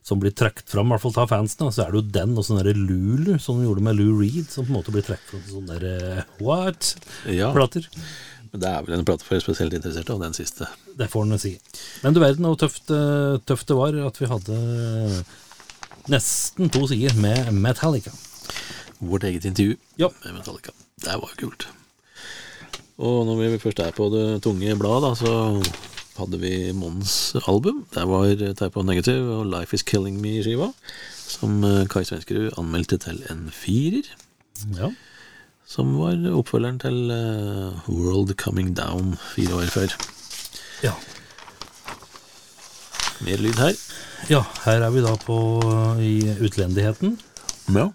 som 0.04 0.20
blir 0.20 0.30
trukket 0.36 0.68
fram, 0.70 0.86
i 0.86 0.94
hvert 0.94 1.02
fall 1.02 1.16
av 1.24 1.30
fansen, 1.32 1.64
da, 1.64 1.72
så 1.74 1.82
er 1.86 1.90
det 1.94 1.98
jo 2.02 2.12
den 2.14 2.36
og 2.38 2.44
sånn 2.46 2.60
derre 2.60 2.76
Lulu, 2.76 3.38
som 3.42 3.58
de 3.58 3.66
gjorde 3.66 3.82
med 3.86 3.96
Lou 3.98 4.12
Reed, 4.20 4.46
som 4.52 4.66
på 4.66 4.70
en 4.70 4.76
måte 4.78 4.92
blir 4.94 5.02
trukket 5.06 5.32
fram 5.32 5.42
som 5.48 5.56
sånne 5.58 5.78
der 5.80 6.18
eh, 6.20 6.28
what-plater. 6.44 7.88
Ja. 7.90 8.04
Men 8.52 8.60
det 8.62 8.68
er 8.70 8.84
vel 8.86 8.98
en 9.00 9.06
plate 9.08 9.26
for 9.26 9.42
spesielt 9.42 9.74
interesserte, 9.74 10.14
og 10.14 10.22
den 10.22 10.36
siste. 10.36 10.68
Det 10.94 11.08
får 11.10 11.24
en 11.26 11.40
si. 11.42 11.56
Men 12.04 12.14
du 12.14 12.20
verden 12.22 12.46
hvor 12.46 12.60
tøft, 12.60 12.92
eh, 12.94 13.40
tøft 13.48 13.66
det 13.72 13.78
var 13.80 13.96
at 14.06 14.20
vi 14.22 14.28
hadde 14.30 14.58
nesten 16.12 16.70
to 16.70 16.84
sider 16.86 17.16
med 17.18 17.50
Metallica. 17.56 18.12
Vårt 19.00 19.24
eget 19.26 19.44
intervju 19.48 19.76
Ja. 19.96 20.10
med 20.24 20.34
Metallica. 20.38 20.70
Det 21.00 21.16
var 21.18 21.32
jo 21.34 21.48
kult. 21.48 21.66
Og 23.02 23.26
når 23.26 23.40
vi 23.40 23.58
først 23.58 23.80
er 23.82 23.90
på 23.96 24.06
det 24.12 24.42
tunge 24.44 24.76
bladet, 24.78 25.16
så 25.18 25.32
hadde 26.18 26.38
vi 26.40 26.72
Mons 26.76 27.34
album. 27.46 27.84
Der 27.94 28.06
var 28.06 28.28
Type 28.34 28.76
of 28.76 28.84
Negative 28.86 29.38
og 29.40 29.46
Life 29.50 29.74
Is 29.74 29.82
Killing 29.82 30.20
Me-skiva, 30.22 30.70
som 31.26 31.64
eh, 31.64 31.86
Kai 31.90 32.04
Svenskerud 32.06 32.54
anmeldte 32.60 32.98
til 33.02 33.22
en 33.32 33.48
firer. 33.52 34.06
Ja. 34.78 34.92
Som 35.66 35.96
var 35.98 36.18
oppfølgeren 36.36 36.78
til 36.82 37.10
eh, 37.10 37.88
World 37.90 38.34
Coming 38.38 38.74
Down 38.76 39.16
fire 39.34 39.54
år 39.62 39.70
før. 39.74 39.96
ja. 40.84 40.94
Mer 43.24 43.38
lyd 43.40 43.54
her. 43.62 43.76
Ja, 44.28 44.40
her 44.64 44.82
er 44.82 44.90
vi 44.90 45.00
da 45.04 45.12
på 45.22 45.36
i 46.02 46.16
utlendigheten. 46.44 47.14
Ja. 47.72 47.88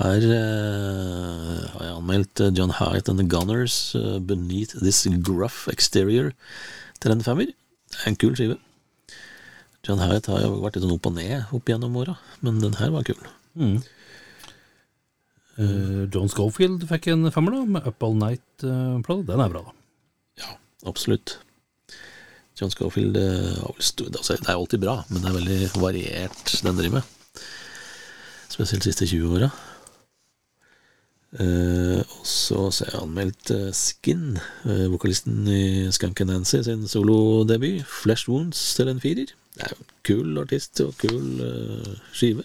Her 0.00 0.24
eh, 0.32 1.64
har 1.74 1.82
jeg 1.84 1.92
anmeldt 1.98 2.40
eh, 2.40 2.52
John 2.56 2.72
Hyatt 2.72 3.10
and 3.12 3.20
The 3.20 3.26
Gunners 3.28 3.92
uh, 3.98 4.16
Beneath 4.16 4.78
This 4.80 5.04
Gruff 5.20 5.66
Exterior 5.68 6.30
til 7.02 7.12
en 7.12 7.24
femmer. 7.24 7.50
Det 7.92 7.98
er 8.00 8.08
en 8.08 8.16
kul 8.16 8.32
skive. 8.38 8.56
John 9.84 10.00
Hyatt 10.00 10.30
har 10.32 10.40
jo 10.46 10.54
vært 10.62 10.78
litt 10.78 10.86
sånn 10.86 10.96
opp 10.96 11.10
og 11.10 11.16
ned 11.18 11.52
opp 11.52 11.68
gjennom 11.68 11.98
åra, 12.00 12.16
men 12.40 12.62
den 12.64 12.78
her 12.80 12.94
var 12.94 13.04
kul. 13.04 13.20
Eh, 15.60 16.02
John 16.08 16.32
Schofield 16.32 16.88
fikk 16.88 17.10
en 17.12 17.28
femmer, 17.34 17.58
da, 17.58 17.64
med 17.76 17.88
Up 17.92 18.04
All 18.06 18.16
Night-plata. 18.16 19.22
Den 19.28 19.44
er 19.44 19.52
bra, 19.52 19.66
da. 19.68 19.76
Ja, 20.40 20.54
absolutt. 20.88 21.36
John 22.56 22.72
Schofield 22.72 23.16
altså, 23.16 24.08
Det 24.08 24.48
er 24.48 24.56
alltid 24.56 24.80
bra, 24.80 25.02
men 25.08 25.20
det 25.20 25.28
er 25.28 25.36
veldig 25.36 25.60
variert 25.80 26.56
den 26.64 26.80
driver 26.80 27.02
med. 27.02 27.44
Spesielt 28.48 28.84
de 28.84 28.92
siste 28.94 29.08
20 29.12 29.36
åra. 29.36 29.50
Eh, 31.38 32.00
og 32.02 32.26
så 32.26 32.56
har 32.58 32.88
jeg 32.88 33.00
anmeldt 33.04 33.50
eh, 33.54 33.68
Skin, 33.76 34.38
eh, 34.66 34.86
vokalisten 34.90 35.44
i 35.46 35.86
Skunk 35.94 36.18
Nancy 36.26 36.58
sin 36.66 36.88
solodebut, 36.90 37.84
Flesh 37.86 38.26
Wounds, 38.28 38.58
til 38.74 38.90
en 38.90 39.02
firer. 39.02 39.30
Det 39.54 39.62
er 39.62 39.70
jo 39.70 39.84
en 39.84 39.92
kul 40.08 40.40
artist 40.42 40.80
og 40.82 40.96
kul 40.98 41.42
skive. 42.16 42.42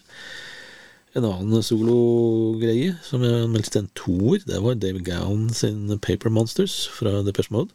En 1.15 1.25
annen 1.25 1.63
sologreie 1.63 2.93
som 3.05 3.23
jeg 3.23 3.45
anmeldte 3.45 3.71
til 3.73 3.85
en 3.85 3.91
toer, 3.97 4.45
det 4.45 4.61
var 4.61 4.77
David 4.77 5.05
Gown 5.07 5.47
sin 5.55 5.87
Paper 6.03 6.29
Monsters 6.33 6.83
fra 6.91 7.21
Depeche 7.25 7.53
Mode. 7.55 7.71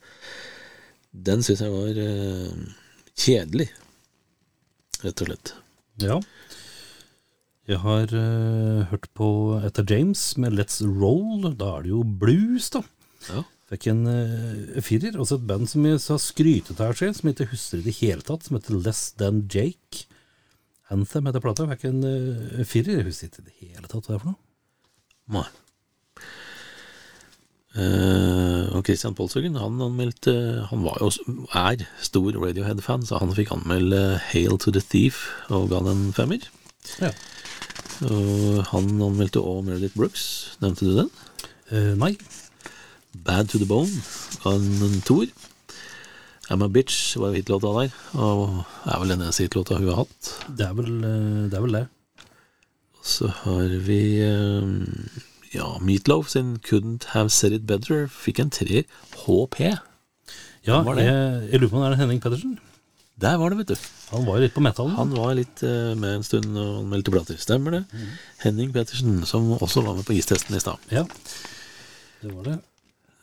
Den 1.11 1.43
syns 1.43 1.63
jeg 1.65 1.73
var 1.73 1.97
kjedelig, 3.19 3.71
rett 5.03 5.25
og 5.25 5.31
slett. 5.31 5.55
Ja. 6.05 6.21
Jeg 7.71 7.79
har 7.85 8.11
uh, 8.11 8.83
hørt 8.91 9.07
på 9.15 9.27
Etter 9.63 9.87
James 9.87 10.21
med 10.43 10.57
Let's 10.59 10.81
Roll. 10.83 11.53
Da 11.55 11.77
er 11.77 11.85
det 11.85 11.93
jo 11.93 12.03
blues, 12.03 12.67
da. 12.75 12.83
Ja. 13.29 13.45
Fikk 13.71 13.87
en 13.93 14.03
uh, 14.11 14.81
firer. 14.83 15.15
Også 15.15 15.39
et 15.39 15.47
band 15.47 15.71
som 15.71 15.87
jeg 15.87 16.01
har 16.03 16.19
skrytet 16.19 16.81
selv, 16.81 17.15
som 17.15 17.31
jeg 17.31 17.37
ikke 17.37 17.53
husker 17.53 17.79
i 17.79 17.87
det 17.87 17.95
hele 18.01 18.27
tatt, 18.27 18.49
som 18.49 18.59
heter 18.59 18.81
Less 18.83 19.13
Than 19.21 19.45
Jake. 19.47 20.09
Anthem 20.91 21.31
heter 21.31 21.45
plata. 21.45 21.69
Fikk 21.77 21.87
en 21.93 22.03
uh, 22.03 22.61
firer. 22.67 23.05
Jeg 23.05 23.11
husker 23.13 23.31
ikke 23.31 23.45
i 23.45 23.51
det 23.53 23.59
hele 23.61 23.87
tatt 23.87 24.03
hva 24.03 24.17
det 24.17 24.19
er 24.19 24.25
for 24.25 24.33
noe. 24.33 24.41
Nei. 25.39 25.47
Uh, 27.79 28.67
og 28.75 28.83
Christian 28.83 29.15
Polsøgen, 29.15 29.55
han 29.55 29.77
anmeldte 29.79 30.33
Han 30.73 30.81
var 30.83 30.97
jo, 30.99 31.13
er 31.55 31.85
stor 32.03 32.35
Radiohead-fan, 32.35 33.07
så 33.07 33.21
han 33.23 33.31
fikk 33.37 33.53
anmelde 33.55 34.19
Hail 34.33 34.59
to 34.59 34.75
the 34.75 34.83
Thief 34.83 35.29
og 35.55 35.71
ga 35.71 35.79
den 35.87 36.09
en 36.09 36.17
femmer. 36.17 36.51
Ja. 36.99 37.13
Og 38.09 38.63
han 38.71 38.91
anmeldte 38.97 39.43
òg 39.45 39.65
Meredith 39.67 39.97
Brooks. 39.97 40.25
Nevnte 40.63 40.89
du 40.89 40.95
den? 41.03 41.11
Uh, 41.71 41.95
nei. 42.01 42.15
Bad 43.13 43.51
to 43.51 43.59
the 43.59 43.67
Bone 43.69 43.91
av 44.47 44.57
en 44.61 45.01
toer. 45.05 45.29
I'm 46.51 46.65
a 46.65 46.69
Bitch 46.69 47.17
var 47.17 47.31
jo 47.31 47.39
hitlåta 47.39 47.71
der, 47.77 47.93
og 48.19 48.65
er 48.91 48.99
vel 48.99 49.13
den 49.13 49.21
eneste 49.23 49.45
hitlåta 49.45 49.77
hun 49.79 49.91
har 49.93 50.01
hatt. 50.01 50.31
Det 50.59 50.67
er 50.67 50.73
vel, 50.75 50.89
eh, 51.07 51.45
det, 51.47 51.55
er 51.55 51.63
vel 51.63 51.77
det. 51.77 51.85
Så 53.07 53.29
har 53.45 53.77
vi 53.87 54.01
eh, 54.27 54.73
ja, 55.55 55.69
Meatloaf 55.79 56.33
sin 56.33 56.57
Couldn't 56.67 57.07
Have 57.13 57.31
Said 57.31 57.55
It 57.55 57.69
Better. 57.69 58.09
Fikk 58.11 58.43
en 58.43 58.51
treer. 58.51 58.83
HP. 59.27 59.61
Ja, 60.67 60.83
det? 60.83 61.07
jeg, 61.07 61.49
jeg 61.53 61.61
lurer 61.61 61.71
på 61.71 61.79
om 61.79 61.87
det 61.87 61.93
er 61.93 62.03
Henning 62.03 62.23
Pedersen. 62.23 62.59
Der 63.21 63.37
var 63.37 63.53
det, 63.53 63.59
vet 63.61 63.73
du. 63.75 63.89
Han 64.15 64.25
var 64.25 64.39
jo 64.39 64.47
litt 64.47 64.55
på 64.57 64.63
metallen. 64.65 64.97
Han 64.97 65.13
var 65.13 65.35
litt 65.37 65.63
uh, 65.67 65.93
med 65.99 66.19
en 66.19 66.25
stund 66.25 66.57
og 66.57 66.87
meldte 66.89 67.13
plater. 67.13 67.37
Stemmer 67.41 67.77
det. 67.77 67.83
Henning 68.45 68.73
Pettersen, 68.73 69.21
som 69.29 69.51
også 69.59 69.85
var 69.85 69.99
med 69.99 70.07
på 70.09 70.17
istesten 70.17 70.57
i 70.57 70.63
stad. 70.63 70.81
Ja, 70.95 71.05
det 72.23 72.33
var 72.33 72.49
det. 72.49 72.57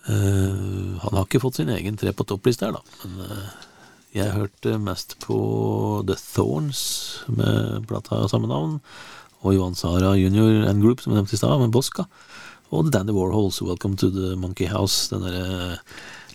Uh, 0.08 1.00
han 1.02 1.18
har 1.18 1.26
ikke 1.26 1.42
fått 1.44 1.58
sin 1.60 1.74
egen 1.74 1.98
tre 2.00 2.14
på 2.16 2.28
toppliste 2.30 2.70
her, 2.70 2.78
da. 2.78 3.02
Men 3.04 3.26
uh, 3.26 3.66
jeg 4.16 4.36
hørte 4.36 4.78
mest 4.82 5.18
på 5.24 5.38
The 6.08 6.16
Thorns 6.22 6.82
med 7.34 7.90
plata 7.90 8.22
av 8.22 8.30
samme 8.32 8.50
navn. 8.52 8.78
Og 9.46 9.58
Johan 9.58 9.78
Sara 9.78 10.14
Junior 10.18 10.64
and 10.70 10.82
Group, 10.82 11.02
som 11.02 11.14
jeg 11.14 11.24
nevnte 11.24 11.38
i 11.38 11.42
stad, 11.42 11.58
med 11.62 11.74
Bosca. 11.74 12.08
Og 12.70 12.86
The 12.86 12.94
Dandy 13.00 13.18
Warhols, 13.18 13.62
Welcome 13.66 13.98
to 13.98 14.10
the 14.14 14.36
Monkey 14.38 14.70
House. 14.70 15.10
Den 15.10 15.26
derre 15.26 15.78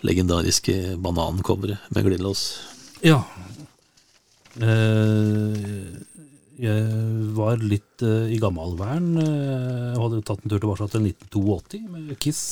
legendariske 0.03 0.97
banancoveret 1.03 1.91
med 1.95 2.07
glidelås. 2.09 2.72
Ja. 3.03 3.19
Eh, 4.63 6.01
jeg 6.63 6.83
var 7.35 7.63
litt 7.65 8.03
eh, 8.07 8.31
i 8.35 8.39
gammelvern. 8.43 9.15
Eh, 9.19 9.93
jeg 9.93 10.03
hadde 10.03 10.21
tatt 10.29 10.43
en 10.45 10.53
tur 10.53 10.61
tilbake 10.63 10.89
til 10.93 11.07
1982 11.09 11.81
med 11.91 12.19
Kiss. 12.23 12.43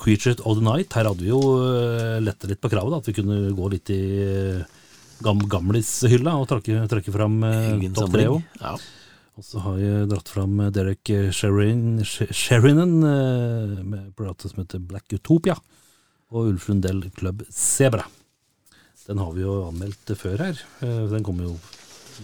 Creature 0.00 0.38
of 0.48 0.56
the 0.56 0.64
Night. 0.64 0.94
Her 0.96 1.10
hadde 1.10 1.26
vi 1.26 1.28
jo 1.28 1.40
eh, 1.60 2.20
letta 2.24 2.48
litt 2.48 2.62
på 2.62 2.70
kravet. 2.72 2.94
Da, 2.94 3.00
at 3.02 3.10
vi 3.10 3.16
kunne 3.18 3.40
gå 3.56 3.72
litt 3.74 3.92
i 3.92 4.00
gam 5.20 5.42
gamlishylla 5.52 6.38
og 6.40 6.46
trekke, 6.48 6.86
trekke 6.88 7.12
fram 7.12 7.36
eh, 7.44 7.84
topp 7.98 8.14
tre 8.16 8.30
òg. 8.30 8.46
Ja. 8.62 8.78
Og 9.40 9.44
så 9.44 9.60
har 9.64 9.76
jeg 9.80 10.08
dratt 10.10 10.28
fram 10.32 10.56
Derek 10.74 11.10
Sherin, 11.32 12.00
Sherinen 12.04 12.96
med 13.00 14.10
plata 14.16 14.50
som 14.50 14.60
heter 14.60 14.82
Black 14.84 15.12
Utopia. 15.16 15.56
Og 16.30 16.52
Ulf 16.54 16.68
Lundell 16.68 17.04
Club 17.16 17.44
Zebra. 17.52 18.04
Den 19.10 19.18
har 19.18 19.34
vi 19.34 19.42
jo 19.42 19.58
anmeldt 19.66 20.14
før 20.14 20.38
her. 20.38 20.58
Eh, 20.86 21.04
Den 21.10 21.24
kom 21.26 21.40
jo 21.42 21.56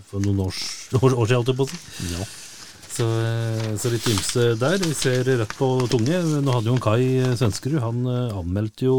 for 0.06 0.22
noen 0.22 0.44
års, 0.46 0.60
år, 0.94 1.16
år 1.16 1.30
siden, 1.32 1.56
på. 1.58 1.66
Ja. 2.12 2.26
Så, 2.96 3.04
eh, 3.04 3.74
så 3.76 3.90
litt 3.92 4.06
ymse 4.08 4.44
der. 4.60 4.78
Vi 4.80 4.94
ser 4.96 5.26
rett 5.26 5.52
på 5.58 5.68
tunge. 5.92 6.22
Nå 6.40 6.54
hadde 6.54 6.70
jo 6.70 6.76
en 6.78 6.84
Kai 6.84 7.34
Svenskerud, 7.36 7.82
han 7.82 8.06
eh, 8.08 8.38
anmeldte 8.38 8.86
jo 8.86 8.96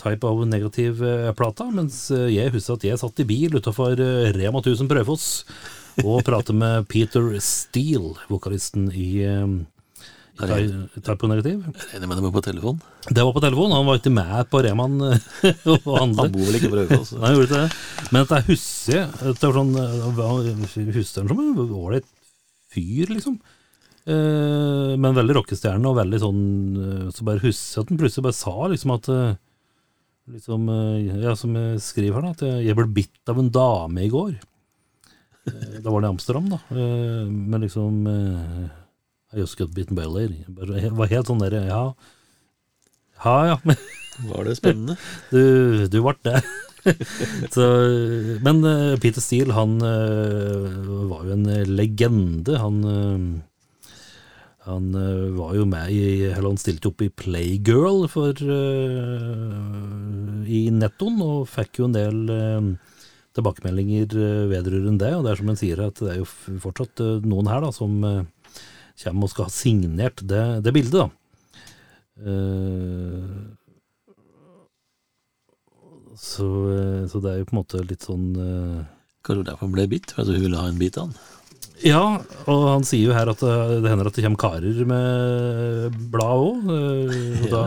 Type 0.00 0.26
of 0.26 0.42
Negative-plata, 0.50 1.68
mens 1.76 2.08
eh, 2.10 2.26
jeg 2.34 2.54
husker 2.56 2.78
at 2.78 2.88
jeg 2.88 3.00
satt 3.00 3.22
i 3.22 3.28
bil 3.28 3.54
utafor 3.60 3.94
Rema 4.34 4.64
1000 4.64 4.90
Prøyfoss 4.90 5.28
og 6.02 6.24
pratet 6.26 6.56
med 6.58 6.88
Peter 6.90 7.28
Steele, 7.38 8.16
vokalisten 8.26 8.88
i 8.90 9.22
eh, 10.42 10.52
i 10.58 10.68
Ty- 10.94 11.00
Type 11.00 11.22
of 11.24 11.30
Negative. 11.30 11.72
Jeg 11.74 11.88
regner 11.94 12.08
med 12.10 12.18
det 12.18 12.24
var 12.26 12.34
på 12.34 12.42
telefon. 12.46 12.80
Det 13.08 13.22
var 13.24 13.32
på 13.36 13.42
telefon, 13.44 13.72
han 13.76 13.86
var 13.86 14.00
ikke 14.00 14.12
med 14.14 14.50
på 14.50 14.62
Reman 14.66 14.94
eh, 15.08 15.18
og 15.70 15.90
handle. 15.98 16.26
Han 16.26 16.34
bor 16.34 16.48
vel 16.48 16.58
ikke 16.60 16.70
på 16.72 16.78
Raufoss? 16.82 17.12
Nei, 17.14 17.24
han 17.26 17.36
gjorde 17.36 17.48
ikke 17.50 17.62
det. 17.62 18.08
Men 18.16 18.26
husker 18.50 18.96
jeg. 18.98 19.08
Det 19.24 19.48
var 19.48 19.58
sånn, 19.60 19.74
jeg 19.78 20.94
husker 20.98 21.22
han 21.22 21.30
som 21.34 21.44
en 21.44 21.74
ålreit 21.78 22.08
fyr, 22.74 23.12
liksom. 23.14 23.38
Eh, 24.04 24.92
men 25.00 25.14
veldig 25.16 25.38
rockestjerne, 25.38 25.88
og 25.88 25.96
veldig 25.96 26.18
sånn 26.20 26.40
eh, 26.76 27.04
Så 27.16 27.24
bare 27.24 27.40
husker 27.40 27.80
at 27.86 27.88
han 27.88 27.96
plutselig 28.02 28.24
bare 28.26 28.36
sa 28.36 28.52
liksom 28.68 28.90
at 28.98 29.06
eh, 29.14 29.30
Liksom, 30.34 30.66
eh, 30.72 31.20
ja, 31.22 31.32
som 31.36 31.52
jeg 31.56 31.80
skriver 31.84 32.16
her, 32.16 32.26
da, 32.26 32.32
at 32.32 32.42
jeg- 32.64 32.76
ble 32.76 32.84
bitt 32.96 33.28
av 33.32 33.38
en 33.40 33.48
dame 33.52 34.04
i 34.06 34.08
går. 34.12 34.30
Eh, 35.48 35.74
Da 35.84 35.90
var 35.92 36.00
det 36.04 36.08
Amsterdam, 36.10 36.46
da. 36.52 36.58
Eh, 36.72 37.24
Men 37.28 37.60
liksom 37.64 37.98
I 39.34 39.40
just 39.40 39.58
got 39.58 39.74
bitten. 39.74 39.98
Det 39.98 40.90
var 40.94 41.10
helt 41.10 41.26
sånn 41.26 41.42
der, 41.42 41.58
ja. 41.66 41.84
Ja, 43.24 43.36
ja. 43.54 43.56
Var 44.30 44.46
det 44.46 44.58
spennende? 44.60 44.94
Du, 45.34 45.88
du 45.90 45.98
ble 46.04 46.14
det. 46.22 46.42
Så, 47.54 47.64
men 48.44 48.60
eh, 48.68 48.94
Peter 49.00 49.22
Steele, 49.24 49.54
han 49.56 49.78
eh, 49.82 50.68
var 51.10 51.24
jo 51.26 51.34
en 51.34 51.48
legende. 51.72 52.58
Han, 52.60 52.76
eh, 52.84 53.18
han 54.68 54.92
var 55.36 55.54
jo 55.58 55.66
med 55.68 55.90
i 55.92 56.24
Eller 56.30 56.46
han 56.46 56.60
stilte 56.60 56.88
opp 56.88 57.02
i 57.04 57.10
Playgirl 57.12 58.06
for 58.08 58.32
uh, 58.32 59.58
i 60.48 60.62
Nettoen, 60.72 61.18
og 61.20 61.50
fikk 61.52 61.82
jo 61.82 61.88
en 61.90 61.96
del 61.96 62.22
uh, 62.32 62.96
tilbakemeldinger 63.36 64.16
vedrørende 64.48 65.04
det. 65.04 65.12
Og 65.18 65.26
det 65.26 65.34
er 65.34 65.42
som 65.42 65.52
han 65.52 65.60
sier, 65.60 65.84
at 65.84 66.00
det 66.00 66.14
er 66.14 66.22
jo 66.22 66.30
fortsatt 66.64 67.04
uh, 67.04 67.20
noen 67.28 67.50
her 67.52 67.60
da 67.66 67.74
som 67.76 67.98
kommer 69.02 69.26
og 69.26 69.32
skal 69.32 69.48
ha 69.48 69.52
signert 69.52 70.22
det, 70.22 70.44
det 70.64 70.74
bildet, 70.74 71.04
da. 71.04 71.08
Uh, 72.14 73.54
så, 76.14 76.46
eh, 76.70 77.00
så 77.10 77.18
det 77.18 77.32
er 77.32 77.40
jo 77.40 77.46
på 77.48 77.56
en 77.56 77.58
måte 77.58 77.80
litt 77.82 78.04
sånn 78.06 78.28
uh, 78.38 78.84
Kanskje 79.26 79.48
derfor 79.48 79.66
han 79.66 79.72
ble 79.74 79.86
bitt? 79.90 80.12
At 80.14 80.28
hun 80.30 80.44
ville 80.44 80.60
ha 80.60 80.68
en 80.70 80.78
bit 80.78 80.98
av 81.00 81.08
han? 81.08 81.16
Ja, 81.82 82.02
og 82.46 82.62
han 82.68 82.84
sier 82.86 83.08
jo 83.08 83.16
her 83.16 83.32
at 83.32 83.40
det, 83.42 83.54
det 83.82 83.90
hender 83.90 84.08
at 84.08 84.14
det 84.16 84.22
kommer 84.22 84.40
karer 84.40 84.84
med 84.86 85.96
blad 86.12 86.44
òg. 86.44 86.70
Og, 86.70 87.48
da, 87.50 87.62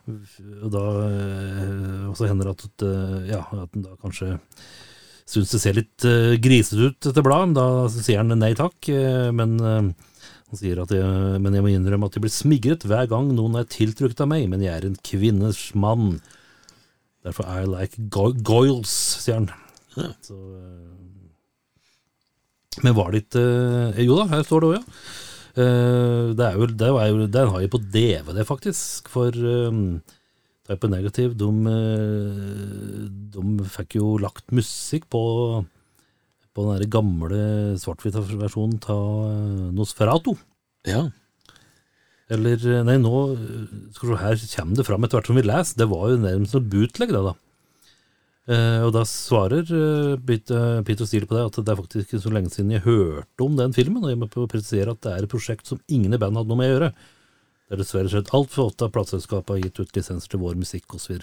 og, 0.62 0.68
da, 0.76 0.84
eh, 1.08 2.04
og 2.06 2.14
så 2.20 2.28
hender 2.30 2.52
det 2.52 2.68
at, 2.68 2.86
eh, 2.86 3.18
ja, 3.32 3.42
at 3.42 3.74
han 3.74 3.88
da 3.88 3.96
kanskje 4.04 4.36
syns 5.32 5.52
det 5.54 5.60
ser 5.62 5.76
litt 5.78 6.06
uh, 6.06 6.34
grisete 6.42 6.88
ut, 6.88 6.98
dette 7.08 7.24
bladet. 7.24 7.56
Da 7.56 7.66
sier 7.92 8.22
han 8.22 8.32
nei 8.38 8.52
takk. 8.58 8.76
eh, 8.92 9.30
men 9.34 9.56
eh, 9.60 9.90
han 10.52 10.60
sier 10.60 10.82
at 10.82 10.92
jeg, 10.92 11.40
men 11.40 11.54
jeg 11.56 11.64
må 11.64 11.72
innrømme 11.72 12.08
at 12.10 12.16
jeg 12.18 12.24
blir 12.26 12.32
smigret 12.34 12.84
hver 12.84 13.06
gang 13.08 13.30
noen 13.32 13.56
er 13.56 13.68
tiltrukket 13.72 14.20
av 14.20 14.28
meg, 14.28 14.44
men 14.52 14.60
jeg 14.60 14.74
er 14.76 14.84
en 14.84 14.98
kvinnes 15.00 15.60
mann. 15.72 16.18
Derfor 17.24 17.48
I 17.48 17.64
like 17.70 18.08
go 18.12 18.28
goils, 18.36 18.92
sier 19.22 19.40
han. 19.40 19.48
Ja. 19.96 20.10
Så, 20.24 20.36
eh, 20.36 20.92
men 22.80 22.96
var 22.96 23.12
det 23.12 23.26
ikke 23.26 23.42
eh, 23.92 24.00
Jo 24.06 24.16
da, 24.22 24.24
her 24.30 24.46
står 24.46 24.62
det 24.62 24.70
òg, 24.70 24.78
ja. 24.78 24.84
Eh, 25.52 26.32
det 26.36 26.46
er 26.46 26.56
jo, 26.56 26.68
det 26.68 26.88
er 26.88 27.08
jo, 27.10 27.26
den 27.28 27.52
har 27.52 27.64
jeg 27.64 27.72
på 27.72 27.80
DVD, 27.92 28.44
faktisk. 28.48 29.10
For 29.12 29.36
um, 29.36 30.00
Type 30.68 30.88
Negative, 30.88 31.36
de, 31.36 31.50
eh, 31.72 33.08
de 33.34 33.68
fikk 33.72 33.98
jo 34.00 34.16
lagt 34.22 34.52
musikk 34.54 35.08
på 35.12 35.22
på 36.52 36.66
den 36.66 36.80
der 36.82 36.92
gamle 36.92 37.42
svart-hvitt-versjonen 37.80 38.78
av 38.92 39.72
Nosferatu. 39.76 40.34
Ja. 40.88 41.06
Eller, 42.32 42.56
eh, 42.56 42.82
nei, 42.86 42.98
nå 43.02 43.14
eh, 43.34 43.70
skal 43.94 44.12
du, 44.12 44.14
se, 44.14 44.20
Her 44.22 44.42
kommer 44.56 44.78
det 44.78 44.86
fram 44.88 45.04
etter 45.04 45.18
hvert 45.18 45.30
som 45.30 45.38
vi 45.38 45.46
leser. 45.46 45.78
Det 45.80 45.88
var 45.90 46.12
jo 46.12 46.20
nærmest 46.22 46.56
noe 46.56 46.68
bootleg, 46.74 47.14
det, 47.14 47.24
da. 47.28 47.34
Uh, 48.42 48.88
og 48.88 48.90
da 48.96 49.04
svarer 49.06 49.68
uh, 49.70 50.16
Peter 50.18 51.06
Steele 51.06 51.28
på 51.30 51.36
det 51.36 51.44
at 51.46 51.58
det 51.62 51.70
er 51.70 51.78
faktisk 51.78 52.08
ikke 52.08 52.22
så 52.24 52.32
lenge 52.34 52.50
siden 52.50 52.72
jeg 52.74 52.82
hørte 52.82 53.44
om 53.44 53.54
den 53.58 53.74
filmen. 53.76 54.02
Og 54.02 54.10
jeg 54.10 54.18
må 54.18 54.28
presisere 54.50 54.96
at 54.96 55.02
det 55.04 55.12
er 55.12 55.26
et 55.26 55.30
prosjekt 55.30 55.70
som 55.70 55.78
ingen 55.86 56.10
i 56.10 56.18
bandet 56.18 56.42
hadde 56.42 56.50
noe 56.50 56.58
med 56.58 56.72
å 56.72 56.72
gjøre. 56.72 56.88
Det 57.72 57.78
er 57.78 57.80
dessverre 57.86 58.10
skjedd 58.12 58.28
altfor 58.36 58.66
ofte 58.68 58.84
at 58.84 58.92
plateselskapet 58.92 59.48
har 59.54 59.60
gitt 59.62 59.78
ut 59.80 59.94
lisenser 59.96 60.28
til 60.34 60.40
vår 60.42 60.58
musikk 60.60 60.92
osv. 60.92 61.22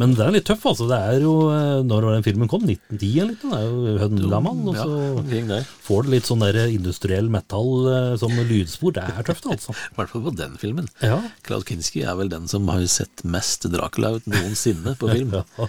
Men 0.00 0.14
det 0.16 0.22
er 0.24 0.32
litt 0.32 0.46
tøff, 0.48 0.62
altså. 0.70 0.86
Det 0.88 0.96
er 0.96 1.18
jo 1.20 1.34
eh, 1.52 1.82
Når 1.84 2.06
var 2.06 2.16
den 2.16 2.24
filmen 2.24 2.48
kom? 2.48 2.64
1910 2.64 3.10
eller 3.20 3.36
noe? 3.36 3.50
Det 3.50 3.58
er 3.58 3.66
jo 3.68 3.98
Hønlamann. 4.00 4.62
Og 4.72 4.78
så 4.80 5.60
får 5.84 6.08
du 6.08 6.10
litt 6.14 6.30
sånn 6.30 6.46
der 6.46 6.60
industriell 6.72 7.28
metal 7.28 7.68
eh, 7.92 8.16
som 8.24 8.32
lydspor. 8.32 8.96
Det 8.96 9.04
er 9.12 9.28
tøft, 9.28 9.50
altså. 9.52 9.76
I 9.92 10.00
hvert 10.00 10.14
fall 10.16 10.24
på 10.30 10.34
den 10.40 10.56
filmen. 10.64 10.88
Ja. 11.04 11.20
Klaus 11.44 11.68
Kinski 11.68 12.06
er 12.08 12.16
vel 12.16 12.32
den 12.32 12.48
som 12.48 12.72
har 12.72 12.88
sett 12.88 13.20
mest 13.28 13.68
Dracula 13.68 14.16
ut 14.16 14.32
noensinne 14.32 14.96
på 14.96 15.12
film. 15.18 15.36
ja. 15.36 15.68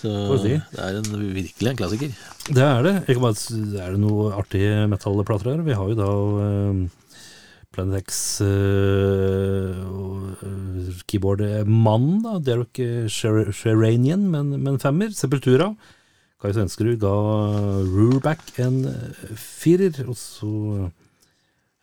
Så 0.00 0.12
det 0.44 0.60
er 0.76 1.00
en, 1.00 1.08
virkelig 1.32 1.72
en 1.72 1.80
klassiker. 1.80 2.12
Det 2.52 2.62
er 2.68 2.84
det. 2.84 2.94
Jeg 3.08 3.16
kan 3.16 3.24
bare, 3.24 3.60
er 3.80 3.96
det 3.96 4.04
noe 4.04 4.30
artige 4.36 4.86
metallplater 4.92 5.54
her? 5.54 5.64
Vi 5.64 5.76
har 5.76 5.90
jo 5.92 5.98
da 5.98 6.12
uh, 7.70 7.74
Planet 7.74 8.02
X 8.02 8.40
uh, 8.42 9.78
og 9.86 10.42
uh, 10.42 12.20
da. 12.22 12.38
Derek 12.42 12.80
Sher- 13.08 13.52
Sheranian 13.52 14.28
men, 14.30 14.62
men 14.62 14.78
femmer. 14.78 15.10
Sepultura. 15.14 15.74
Kai 16.40 16.54
Svenskerud 16.56 16.96
ga 17.02 17.12
Rureback 17.84 18.40
en 18.64 18.86
eh, 18.88 19.32
firer. 19.36 19.92
Og 20.08 20.16
så 20.16 20.88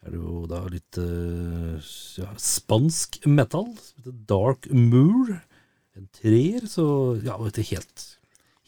er 0.02 0.16
det 0.16 0.18
jo 0.18 0.46
da 0.50 0.64
litt 0.72 0.98
eh, 0.98 1.78
ja, 2.18 2.32
spansk 2.42 3.20
metal. 3.30 3.70
Dark 4.04 4.66
Moor. 4.72 5.38
En 5.98 6.10
treer. 6.10 6.66
Så 6.66 6.88
ja, 7.22 7.38
det 7.38 7.68
er 7.68 7.72
helt, 7.76 8.08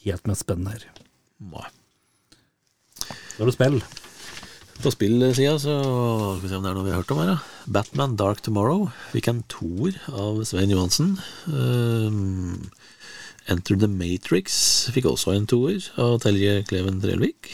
helt 0.05 0.29
mest 0.29 0.45
spennende 0.45 0.77
her. 0.77 0.85
Nei. 1.41 1.65
Da 3.09 3.41
er 3.41 3.49
det 3.49 3.57
spill. 3.57 3.81
På 4.79 4.91
spillsida 4.91 5.57
så 5.59 5.73
skal 5.83 6.43
vi 6.43 6.49
se 6.49 6.55
om 6.55 6.63
det 6.63 6.69
er 6.69 6.75
noe 6.77 6.85
vi 6.85 6.91
har 6.93 7.01
hørt 7.01 7.09
om 7.11 7.17
her. 7.19 7.33
da. 7.33 7.39
Batman 7.67 8.13
Dark 8.15 8.39
Tomorrow 8.45 8.85
fikk 9.11 9.27
en 9.27 9.41
toer 9.51 9.97
av 10.07 10.37
Svein 10.47 10.71
Johansen. 10.71 11.17
Um, 11.51 12.69
Enter 13.51 13.75
the 13.75 13.89
Matrix 13.91 14.53
fikk 14.95 15.09
også 15.09 15.33
en 15.35 15.49
toer 15.51 15.83
av 15.99 16.21
Telje 16.23 16.61
Kleven 16.69 17.01
Trelvik. 17.03 17.49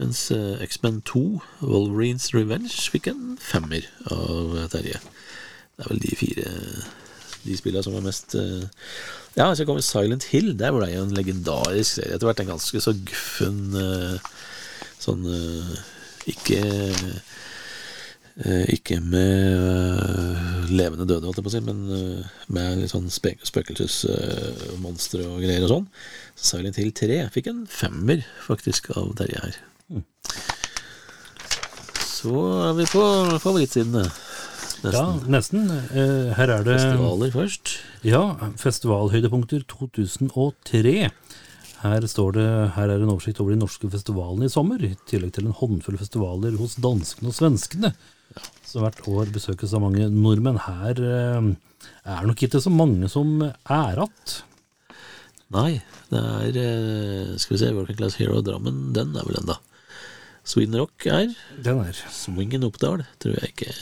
Mens 0.00 0.22
eh, 0.32 0.62
X-Men 0.64 1.02
2, 1.10 1.22
Wolverines 1.60 2.30
Revenge, 2.32 2.72
fikk 2.94 3.10
en 3.12 3.36
femmer 3.42 3.84
av 4.08 4.56
Terje. 4.72 5.02
Det 5.76 5.84
er 5.84 5.92
vel 5.92 6.02
de 6.06 6.16
fire 6.16 6.54
de 7.44 7.56
spillene 7.58 7.84
som 7.84 7.96
er 7.98 8.06
mest 8.06 8.34
eh, 8.38 8.64
Ja, 9.36 9.50
så 9.52 9.68
kommer 9.68 9.84
Silent 9.84 10.30
Hill. 10.32 10.54
Der 10.56 10.72
ble 10.72 10.88
jo 10.94 11.04
en 11.04 11.14
legendarisk 11.18 11.98
serie. 11.98 12.16
Etter 12.16 12.30
hvert 12.30 12.40
en 12.46 12.52
ganske 12.54 12.84
så 12.88 12.96
guffen 12.96 13.76
eh, 13.84 14.32
sånn 15.02 15.28
Ikke 16.28 16.60
eh, 18.44 18.64
Ikke 18.74 18.98
med 19.02 19.54
eh, 19.56 20.68
levende 20.70 21.06
døde, 21.08 21.24
holdt 21.26 21.38
jeg 21.40 21.46
på 21.46 21.50
å 21.50 21.54
si, 21.56 21.60
men 21.64 21.78
eh, 21.96 22.22
med 22.54 22.78
litt 22.82 22.92
sånn 22.92 23.08
spøkelsesmonstre 23.10 25.22
og 25.26 25.40
greier 25.42 25.64
og 25.66 25.70
sånn. 25.72 25.86
Silent 26.38 26.76
Hill 26.78 26.92
3 26.94 27.24
fikk 27.34 27.46
en 27.50 27.64
femmer, 27.70 28.22
faktisk, 28.46 28.90
av 28.98 29.10
Terje 29.18 29.38
her. 29.42 29.54
Så 32.08 32.34
er 32.68 32.74
vi 32.78 32.84
på 32.90 33.02
favorittsidene. 33.42 34.04
Ja, 34.78 34.90
Nesten. 35.18 35.30
nesten. 35.34 35.60
Eh, 35.90 36.30
her 36.38 36.48
er 36.54 36.62
det 36.66 36.76
Festivaler 36.78 37.30
først. 37.34 37.64
Ja, 38.06 38.22
festivalhøydepunkter 38.60 39.60
2003. 39.66 41.10
Her 41.78 42.04
står 42.10 42.34
det 42.34 42.48
Her 42.74 42.90
er 42.90 43.02
en 43.02 43.12
oversikt 43.12 43.38
over 43.42 43.54
de 43.54 43.60
norske 43.60 43.90
festivalene 43.92 44.48
i 44.48 44.52
sommer, 44.52 44.82
i 44.82 44.96
tillegg 45.08 45.36
til 45.36 45.46
en 45.46 45.54
håndfull 45.54 45.98
festivaler 46.00 46.56
hos 46.58 46.74
danskene 46.82 47.30
og 47.30 47.36
svenskene, 47.36 47.92
som 48.66 48.82
hvert 48.84 49.00
år 49.06 49.30
besøkes 49.34 49.74
av 49.76 49.84
mange 49.84 50.08
nordmenn. 50.10 50.58
Her 50.66 50.98
eh, 50.98 51.48
er 52.16 52.28
nok 52.28 52.42
ikke 52.44 52.62
så 52.64 52.72
mange 52.74 53.10
som 53.12 53.38
er 53.46 54.02
igjen. 54.02 54.36
Nei, 55.54 55.78
det 56.10 56.20
er 56.20 56.58
eh, 56.60 57.36
Skal 57.40 57.54
vi 57.56 57.62
se, 57.62 57.70
Working 57.72 57.96
Class 58.00 58.18
Hero 58.20 58.42
Drammen, 58.44 58.90
den 58.96 59.14
er 59.16 59.28
vel 59.28 59.46
da. 59.48 59.56
Sweden 60.48 60.76
Rock 60.80 61.06
er. 61.08 61.30
Den 61.64 61.80
er 61.84 61.96
Swingen 62.12 62.66
Oppdal 62.66 63.04
tror 63.20 63.38
jeg 63.38 63.52
ikke. 63.52 63.72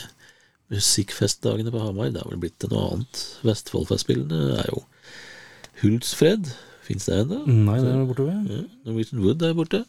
Musikkfestdagene 0.71 1.71
på 1.71 1.79
Hamar, 1.79 2.11
det 2.11 2.21
har 2.21 2.31
vel 2.31 2.41
blitt 2.43 2.57
til 2.59 2.73
noe 2.73 2.89
annet. 2.91 3.21
Vestfoldfestspillene 3.47 4.57
er 4.61 4.71
jo 4.73 4.81
Hultsfred. 5.81 6.51
Fins 6.87 7.09
det 7.09 7.19
ennå? 7.25 7.41
Nei, 7.45 7.81
den 7.83 8.01
er 8.01 8.07
borte 8.07 8.27
ved. 8.27 8.47
Ja, 8.51 8.63
Norwegian 8.87 9.23
Wood 9.25 9.43
er 9.43 9.57
borte. 9.57 9.83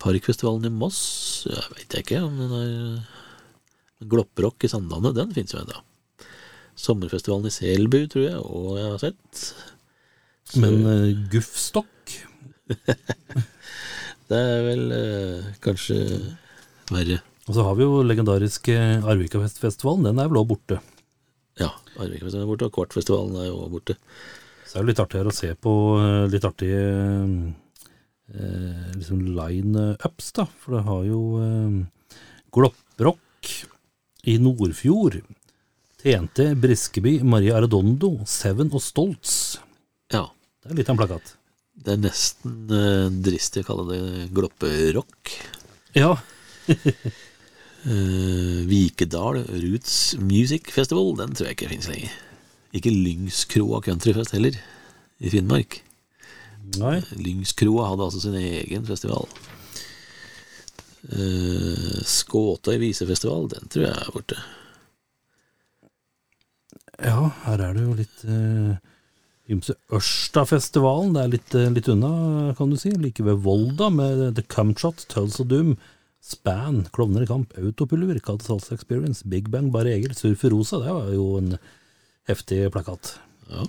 Parkfestivalen 0.00 0.68
i 0.68 0.72
Moss, 0.72 1.00
jeg 1.48 1.72
veit 1.74 1.96
ikke 2.00 2.22
om 2.24 2.40
den 2.40 2.54
er 2.56 4.06
Glopprock 4.08 4.64
i 4.66 4.70
Sandane, 4.70 5.12
den 5.16 5.32
fins 5.36 5.54
jo 5.54 5.60
ennå. 5.62 5.80
Sommerfestivalen 6.76 7.48
i 7.48 7.54
Selbu 7.54 8.02
tror 8.12 8.26
jeg 8.26 8.40
òg 8.40 8.72
jeg 8.76 8.90
har 8.90 9.02
sett. 9.02 9.44
Så 10.46 10.62
Men 10.62 10.82
uh, 10.84 11.28
Guffstokk 11.32 12.12
det 14.28 14.36
er 14.36 14.60
vel 14.66 14.84
uh, 14.92 15.48
kanskje 15.64 16.00
verre. 16.92 17.20
Og 17.46 17.54
så 17.56 17.64
har 17.66 17.78
vi 17.78 17.86
jo 17.86 18.02
legendariske 18.04 18.76
Arvikafestivalen, 19.06 20.08
den 20.10 20.20
er 20.20 20.30
vel 20.30 20.42
òg 20.42 20.50
borte. 20.52 20.80
Ja, 21.60 21.70
Arvikafestivalen 21.96 22.44
er 22.44 22.52
borte, 22.52 22.68
og 22.68 22.76
Kvartfestivalen 22.76 23.40
er 23.40 23.48
jo 23.48 23.60
også 23.62 23.74
borte. 23.78 23.96
Så 24.76 24.82
er 24.82 24.84
det 24.84 24.90
litt 24.90 24.98
artig 25.00 25.20
å 25.24 25.32
se 25.32 25.48
på 25.56 25.70
eh, 25.96 26.26
litt 26.28 26.44
artige 26.44 26.80
eh, 28.28 28.90
liksom 28.92 29.22
line-ups, 29.38 30.26
da. 30.36 30.44
For 30.60 30.76
det 30.76 30.82
har 30.84 31.06
jo 31.08 31.20
eh, 31.40 31.78
Glopprock 32.52 33.48
i 34.28 34.34
Nordfjord. 34.42 35.22
TNT, 36.02 36.50
Briskeby, 36.60 37.14
Maria 37.24 37.56
Arredondo, 37.56 38.18
Seven 38.28 38.68
og 38.76 38.84
Stoltz. 38.84 39.32
Ja, 40.12 40.26
Det 40.60 40.74
er 40.74 40.78
litt 40.82 40.92
av 40.92 40.98
en 40.98 41.00
plakat. 41.00 41.32
det 41.86 41.94
er 41.96 42.04
nesten 42.04 42.58
eh, 42.68 43.08
dristig 43.30 43.64
å 43.64 43.70
kalle 43.70 43.88
det 43.94 44.28
glopperock. 44.36 45.38
Ja. 45.96 46.12
Eh, 47.86 48.64
Vikedal 48.66 49.44
Roots 49.46 50.16
Music 50.18 50.72
Festival, 50.74 51.12
den 51.20 51.36
tror 51.38 51.46
jeg 51.46 51.54
ikke 51.54 51.68
finnes 51.70 51.86
lenger. 51.86 52.16
Ikke 52.76 52.92
Lyngskroa 52.92 53.80
Countryfest 53.84 54.34
heller, 54.36 54.56
i 55.18 55.32
Finnmark. 55.32 55.80
Nei. 56.76 56.98
Lyngskroa 57.16 57.90
hadde 57.90 58.08
altså 58.08 58.20
sin 58.24 58.36
egen 58.40 58.84
festival. 58.88 59.28
Uh, 61.06 62.02
Skåtøy 62.02 62.80
visefestival, 62.82 63.46
den 63.52 63.70
tror 63.70 63.86
jeg 63.86 63.94
er 63.94 64.12
borte. 64.14 64.40
Ja, 66.96 67.30
her 67.44 67.62
er 67.62 67.76
det 67.76 67.84
jo 67.84 67.94
litt 67.94 68.24
uh, 68.26 68.74
ymse 69.52 69.76
Ørstafestivalen. 69.94 71.14
Det 71.14 71.22
er 71.22 71.32
litt, 71.36 71.54
uh, 71.54 71.68
litt 71.76 71.90
unna, 71.92 72.12
kan 72.58 72.72
du 72.72 72.78
si. 72.80 72.90
Like 72.98 73.24
ved 73.24 73.44
Volda, 73.46 73.92
med 73.94 74.26
The 74.36 74.44
Cumshot, 74.50 75.06
Tulls 75.12 75.38
of 75.40 75.48
Doom, 75.52 75.76
Span, 76.24 76.82
Klovner 76.96 77.22
i 77.22 77.30
kamp, 77.30 77.54
Autopulver, 77.60 78.18
Kalt 78.24 78.42
Salsa 78.42 78.74
Experience, 78.74 79.22
Big 79.30 79.52
Bang, 79.52 79.70
Bare 79.70 79.94
Egil, 79.94 80.16
Surfer 80.18 80.50
Rosa. 80.56 80.82
Det 80.82 80.96
var 80.98 81.12
jo 81.14 81.28
en 81.38 81.54
heftig 82.28 82.66
plakat. 82.74 83.16
Ja. 83.50 83.66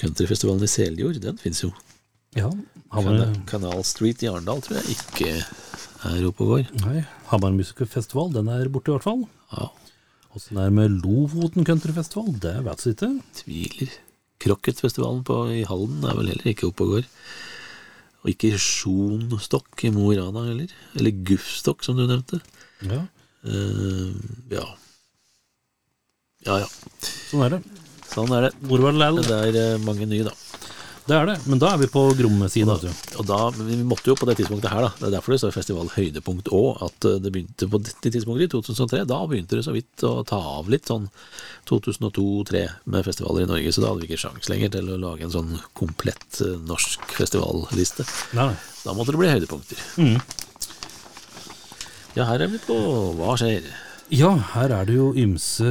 Countryfestivalen 0.00 0.64
i 0.66 0.70
Seljord, 0.70 1.20
den 1.22 1.38
finnes 1.40 1.62
jo. 1.62 1.70
Ja, 2.34 2.48
Hamar, 2.90 3.28
Kanal 3.46 3.84
Street 3.86 4.22
i 4.24 4.28
Arendal 4.30 4.62
tror 4.64 4.80
jeg 4.80 4.96
ikke 4.96 5.30
er 5.38 6.24
oppe 6.26 6.42
og 6.42 6.50
går. 6.56 6.72
nei, 6.82 7.04
Hamar 7.30 7.54
Musikerfestival, 7.54 8.32
den 8.34 8.50
er 8.50 8.70
borte 8.74 8.90
i 8.90 8.96
hvert 8.96 9.06
fall. 9.06 9.24
Ja, 9.54 9.70
Åssen 10.34 10.58
det 10.58 10.64
er 10.66 10.72
med 10.74 10.96
Lofoten 11.04 11.62
Countryfestival, 11.62 12.32
det 12.42 12.56
vet 12.66 12.82
jeg 12.82 12.96
ikke. 12.96 13.10
tviler. 13.38 13.92
Krokketfestivalen 14.42 15.22
i 15.54 15.60
Halden 15.68 16.02
er 16.10 16.16
vel 16.18 16.32
heller 16.32 16.48
ikke 16.50 16.66
oppe 16.72 16.82
og 16.82 16.96
går. 16.96 17.06
Og 18.24 18.32
ikke 18.32 18.50
Sjonstokk 18.58 19.84
i 19.86 19.92
Mo 19.94 20.08
i 20.10 20.18
Rana 20.18 20.42
heller. 20.48 20.74
Eller 20.98 21.14
Guffstokk, 21.28 21.84
som 21.86 21.94
du 21.96 22.06
nevnte. 22.08 22.42
Ja, 22.82 23.04
Uh, 23.44 24.14
ja. 24.48 24.62
Ja 26.44 26.60
ja, 26.60 26.68
sånn 27.30 27.44
er 27.46 27.56
det. 27.56 27.60
sånn 28.12 28.32
er 28.36 28.48
det. 28.48 28.54
Det 28.60 29.28
det 29.28 29.38
er 29.48 29.60
eh, 29.62 29.78
mange 29.84 30.06
nye, 30.10 30.26
da. 30.28 30.34
Det 31.04 31.12
er 31.12 31.26
det, 31.28 31.34
men 31.44 31.60
da 31.60 31.74
er 31.74 31.80
vi 31.82 31.86
på 31.92 32.00
Gromme-siden. 32.16 32.70
vet 32.80 32.86
du. 32.88 33.18
Og 33.20 33.26
da, 33.28 33.50
Vi 33.52 33.76
måtte 33.84 34.08
jo 34.08 34.14
på 34.16 34.24
det 34.24 34.38
tidspunktet 34.38 34.72
her, 34.72 34.86
da. 34.86 34.92
Det 34.96 35.08
er 35.10 35.12
derfor 35.18 35.34
det 35.34 35.40
står 35.42 35.52
festival 35.52 35.90
høydepunkt 35.92 36.48
òg. 36.48 36.80
At 36.86 37.04
eh, 37.04 37.18
det 37.20 37.32
begynte 37.34 37.68
på 37.68 37.80
dette 37.84 38.08
tidspunktet, 38.14 38.48
i 38.48 38.52
2003. 38.54 39.02
Da 39.10 39.18
begynte 39.28 39.58
det 39.58 39.66
så 39.66 39.74
vidt 39.74 40.04
å 40.08 40.14
ta 40.24 40.38
av 40.54 40.70
litt, 40.72 40.88
sånn 40.88 41.10
2002-2003 41.68 42.64
med 42.88 43.04
festivaler 43.04 43.44
i 43.44 43.50
Norge. 43.52 43.74
Så 43.76 43.84
da 43.84 43.92
hadde 43.92 44.00
vi 44.00 44.08
ikke 44.08 44.22
sjans 44.24 44.48
lenger 44.48 44.72
til 44.78 44.94
å 44.94 45.00
lage 45.02 45.28
en 45.28 45.34
sånn 45.34 45.52
komplett 45.76 46.40
eh, 46.40 46.56
norsk 46.72 47.04
festivalliste. 47.20 48.08
Nei. 48.40 48.54
Da 48.86 48.96
måtte 48.96 49.12
det 49.12 49.20
bli 49.20 49.34
høydepunkter. 49.34 49.84
Mm. 50.00 50.16
Ja, 52.16 52.30
her 52.30 52.46
er 52.46 52.48
vi 52.48 52.64
på 52.64 52.80
Hva 53.18 53.36
skjer? 53.36 53.68
Ja, 54.12 54.30
her 54.54 54.72
er 54.74 54.84
det 54.88 54.96
jo 54.98 55.12
ymse, 55.16 55.68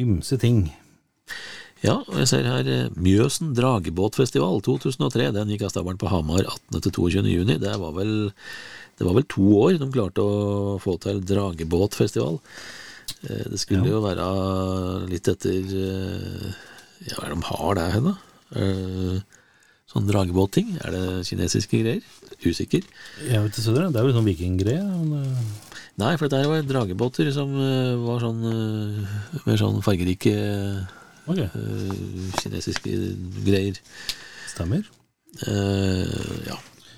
ymse 0.00 0.38
ting. 0.40 0.70
Ja, 1.84 1.98
og 2.02 2.16
jeg 2.20 2.28
ser 2.28 2.44
her 2.48 2.66
eh, 2.68 2.88
Mjøsen 3.00 3.54
dragebåtfestival 3.56 4.60
2003. 4.66 5.30
Den 5.36 5.52
gikk 5.52 5.64
av 5.68 5.72
stabelen 5.72 6.00
på 6.00 6.10
Hamar 6.12 6.42
18. 6.44 6.80
til 6.84 6.92
22. 6.92 7.24
juni. 7.32 7.56
Det 7.60 7.72
var 7.80 7.94
vel 7.96 8.14
det 9.00 9.06
var 9.08 9.14
vel 9.16 9.24
to 9.32 9.46
år 9.56 9.78
de 9.80 9.86
klarte 9.94 10.20
å 10.20 10.74
få 10.82 10.98
til 11.00 11.22
dragebåtfestival. 11.24 12.40
Eh, 13.24 13.46
Det 13.52 13.60
skulle 13.62 13.84
Ja. 13.86 13.92
jo 13.94 14.02
være 14.04 15.08
litt 15.08 15.28
etter 15.28 15.60
eh, 15.72 16.52
Ja, 17.08 17.16
hva 17.16 17.24
er 17.24 17.34
det 17.34 17.40
de 17.40 17.48
har 17.48 17.74
der 17.80 17.90
hen, 17.96 18.04
da? 18.10 18.16
Sånn 19.90 20.06
dragebåtting? 20.06 20.76
Er 20.84 20.90
det 20.92 21.26
kinesiske 21.26 21.80
greier? 21.80 22.02
Usikker. 22.44 22.82
Jeg 23.24 23.40
vet 23.42 23.56
ikke, 23.56 23.90
det 23.92 23.96
er 24.00 24.04
jo 24.06 24.12
sånn 24.14 24.28
vikinggreie. 24.28 24.84
Eh, 25.90 25.98
Nei, 26.00 26.14
for 26.16 26.28
dette 26.30 26.48
var 26.48 26.62
dragebåter 26.64 27.28
som 27.34 27.50
eh, 27.60 27.96
var 28.00 28.20
sånn 28.22 28.40
mer 28.46 29.42
Med 29.46 29.58
sånn 29.60 29.82
fargerike 29.84 30.32
okay. 31.26 31.48
eh, 31.50 32.38
kinesiske 32.40 32.94
greier. 33.44 33.76
stemmer. 34.50 34.82
Uh, 35.46 36.08
ja. 36.48 36.56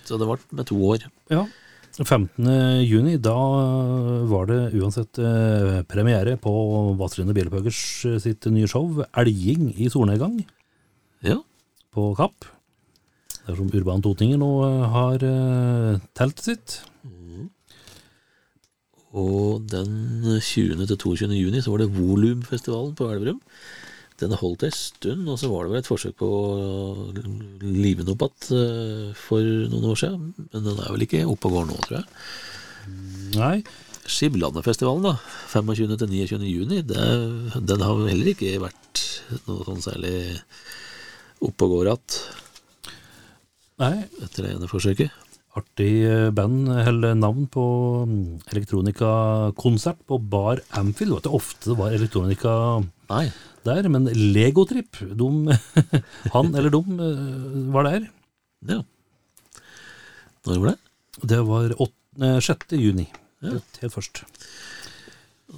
Så 0.09 0.17
det 0.19 0.27
ble 0.29 0.39
med 0.57 0.67
to 0.67 0.79
år. 0.89 1.05
Ja. 1.31 1.43
15. 1.93 2.47
juni, 2.89 3.19
da 3.21 3.35
var 4.31 4.47
det 4.49 4.73
uansett 4.81 5.19
eh, 5.21 5.83
premiere 5.85 6.39
på 6.41 6.53
Vazelina 6.97 7.35
Bjellepøggers 7.37 7.81
eh, 8.09 8.17
sitt 8.25 8.49
nye 8.49 8.65
show, 8.71 9.03
Elging 9.21 9.75
i 9.77 9.91
solnedgang, 9.93 10.39
Ja. 11.21 11.37
på 11.93 12.15
Kapp. 12.17 12.49
Der 13.45 13.59
som 13.59 13.69
Urban 13.69 14.01
Totinger 14.01 14.41
nå 14.41 14.49
eh, 14.65 14.87
har 14.97 15.27
eh, 15.29 16.01
teltet 16.17 16.49
sitt. 16.49 16.79
Og 19.19 19.65
den 19.69 20.25
20. 20.41 20.87
til 20.89 20.99
22. 20.99 21.31
juni 21.37 21.61
så 21.63 21.73
var 21.73 21.83
det 21.83 21.93
Volumfestivalen 21.93 22.95
på 22.97 23.11
Elverum. 23.13 23.41
Den 24.23 24.37
holdt 24.39 24.65
ei 24.67 24.71
stund, 24.75 25.27
og 25.29 25.39
så 25.41 25.51
var 25.51 25.65
det 25.65 25.73
vel 25.73 25.81
et 25.83 25.89
forsøk 25.89 26.15
på 26.21 26.29
å 26.29 26.43
live 27.65 28.05
den 28.07 28.13
opp 28.15 28.23
igjen 28.29 28.51
eh, 28.55 29.09
for 29.19 29.43
noen 29.73 29.89
år 29.91 29.99
siden. 29.99 30.35
Men 30.53 30.67
den 30.69 30.79
er 30.79 30.93
vel 30.95 31.07
ikke 31.09 31.25
oppe 31.29 31.51
og 31.51 31.57
går 31.59 31.71
nå, 31.71 31.79
tror 31.87 31.99
jeg. 31.99 32.07
Nei, 33.39 33.57
Skiblandefestivalen, 34.03 35.09
da. 35.11 35.17
25. 35.53 35.97
til 35.99 36.15
29. 36.15 36.47
juni. 36.51 36.81
Det, 36.87 37.09
den 37.73 37.85
har 37.85 38.07
heller 38.09 38.33
ikke 38.33 38.55
vært 38.63 39.03
noe 39.49 39.67
sånn 39.67 39.85
særlig 39.85 40.15
oppe 41.43 41.67
og 41.67 41.77
går 41.77 41.93
igjen 41.93 42.19
etter 44.23 44.47
det 44.47 44.55
ene 44.55 44.71
forsøket. 44.71 45.15
Artig 45.53 46.07
eh, 46.09 46.31
band, 46.33 46.71
eller 46.71 47.13
navn 47.19 47.45
på 47.53 47.63
mm, 48.09 48.21
elektronikakonsert 48.55 49.99
på 50.09 50.17
Bar 50.33 50.63
Amfield. 50.81 51.19
Det 51.21 51.29
var 51.29 51.43
ofte 51.43 51.73
det 51.73 51.77
var 51.77 51.93
elektronika 51.93 52.55
Nei. 53.11 53.27
der, 53.69 53.89
men 53.93 54.09
Legotrip, 54.33 54.97
han 56.35 56.55
eller 56.57 56.73
de 56.73 56.81
eh, 57.05 57.59
var 57.75 57.89
der. 57.91 58.07
Ja. 58.71 58.81
Når 60.49 60.63
var 60.63 60.73
det? 60.73 60.79
Det 61.35 61.43
var 61.51 61.77
8, 61.77 61.93
eh, 62.25 62.41
6. 62.49 62.75
juni, 62.81 63.07
helt, 63.45 63.79
helt 63.85 63.97
først. 63.99 64.25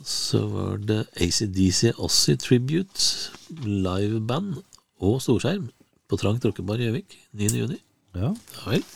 Så 0.03 0.43
var 0.51 0.83
det 0.83 1.05
ACDC 1.23 1.95
Ossie 2.03 2.35
Tribute, 2.35 3.31
liveband 3.63 4.59
og 4.99 5.23
storskjerm 5.23 5.71
på 6.11 6.19
Trang 6.19 6.43
Tråkkebar 6.43 6.83
i 6.83 6.91
Gjøvik 6.91 7.19
9. 7.39 7.55
juni. 7.63 7.79
Ja, 8.19 8.35
Ja 8.35 8.75
vel. 8.75 8.87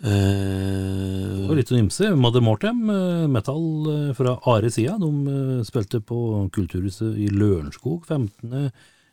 Det 0.00 0.10
Eh, 0.10 1.48
var 1.48 1.58
litt 1.58 1.68
sånn 1.68 1.82
ymse. 1.84 2.08
Mother 2.16 2.40
Mortem, 2.40 2.78
eh, 2.88 3.26
metal 3.28 3.64
eh, 3.92 4.12
fra 4.16 4.38
Are 4.48 4.70
sida, 4.72 4.96
de 4.98 5.10
eh, 5.28 5.64
spilte 5.68 6.00
på 6.00 6.48
Kulturhuset 6.54 7.18
i 7.20 7.28
Lørenskog 7.28 8.06
15. 8.08 8.70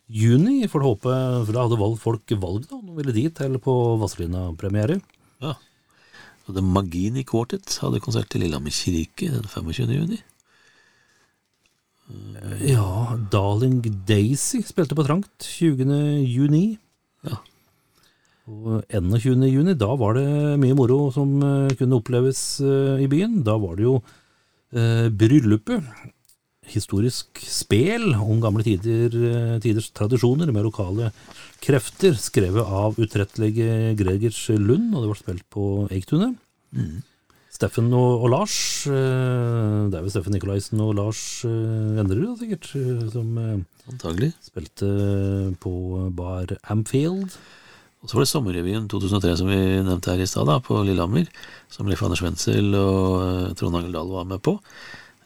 juni. 0.08 0.62
Får 0.72 0.86
håpe, 0.86 1.12
for 1.46 1.52
da 1.52 1.66
hadde 1.66 1.80
valg, 1.82 2.00
folk 2.00 2.24
valg 2.40 2.70
da, 2.70 2.78
om 2.80 2.86
de 2.88 2.96
ville 3.02 3.16
dit 3.16 3.42
eller 3.42 3.60
på 3.60 3.76
Vazelina-premiere. 4.00 5.02
ja. 5.44 5.56
Og 6.48 6.56
The 6.56 6.62
Magini 6.64 7.26
Quartet 7.28 7.68
hadde 7.84 8.00
konsert 8.00 8.32
i 8.38 8.40
Lillehammer 8.40 8.72
kirke 8.72 9.28
den 9.28 9.44
25. 9.52 9.90
juni. 9.92 10.22
Ja, 12.64 13.18
Darling 13.34 13.82
Daisy 14.08 14.62
spilte 14.64 14.96
på 14.96 15.04
Trangt 15.04 15.44
20. 15.44 16.24
juni. 16.24 16.78
Ja. 18.48 18.54
Og 18.54 18.84
21. 18.88 19.44
juni, 19.52 19.74
da 19.76 19.90
var 20.00 20.16
det 20.16 20.28
mye 20.62 20.76
moro 20.78 21.10
som 21.12 21.34
eh, 21.44 21.74
kunne 21.78 21.98
oppleves 22.00 22.62
eh, 22.64 23.04
i 23.04 23.08
byen. 23.12 23.42
Da 23.44 23.58
var 23.60 23.76
det 23.76 23.84
jo 23.84 23.98
eh, 24.72 25.10
bryllupet. 25.12 25.84
Historisk 26.68 27.40
spel 27.44 28.10
om 28.16 28.42
gamle 28.44 28.64
tider, 28.64 29.12
eh, 29.12 29.58
tiders 29.64 29.90
tradisjoner 29.96 30.52
med 30.56 30.64
lokale 30.68 31.12
krefter, 31.64 32.16
skrevet 32.20 32.64
av 32.64 32.96
utrettelige 33.00 33.94
Gregers 34.00 34.42
Lund, 34.56 34.96
og 34.96 35.04
det 35.04 35.12
ble 35.12 35.20
spilt 35.20 35.48
på 35.52 35.68
Eiktunet. 35.92 36.40
Steffen 37.52 37.88
og, 37.96 38.24
og 38.24 38.30
Lars, 38.30 38.58
det 38.86 39.96
er 39.98 40.04
vel 40.04 40.12
Steffen 40.14 40.36
Nikolaisen 40.36 40.84
og 40.84 40.92
Lars 41.00 41.22
da, 41.42 42.36
sikkert, 42.38 42.68
som 43.16 43.32
Antagelig. 43.90 44.34
spilte 44.46 44.92
på 45.64 45.72
Bar 46.14 46.54
Amfield. 46.70 47.34
Og 48.04 48.10
så 48.10 48.18
var 48.18 48.24
det 48.24 48.30
Sommerrevyen 48.30 48.88
2003 48.92 49.34
som 49.40 49.50
vi 49.50 49.58
nevnte 49.58 50.14
her 50.14 50.22
i 50.22 50.30
stad, 50.30 50.52
på 50.66 50.80
Lillehammer. 50.86 51.28
Som 51.74 51.90
Leif 51.90 52.04
Anders 52.06 52.22
Wenzel 52.24 52.76
og 52.78 53.18
eh, 53.24 53.54
Trond 53.58 53.80
Angel 53.80 53.96
Dahl 53.96 54.12
var 54.14 54.28
med 54.30 54.44
på. 54.46 54.58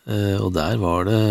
Eh, 0.07 0.37
og 0.39 0.53
der 0.55 0.79
var 0.81 1.05
det 1.09 1.21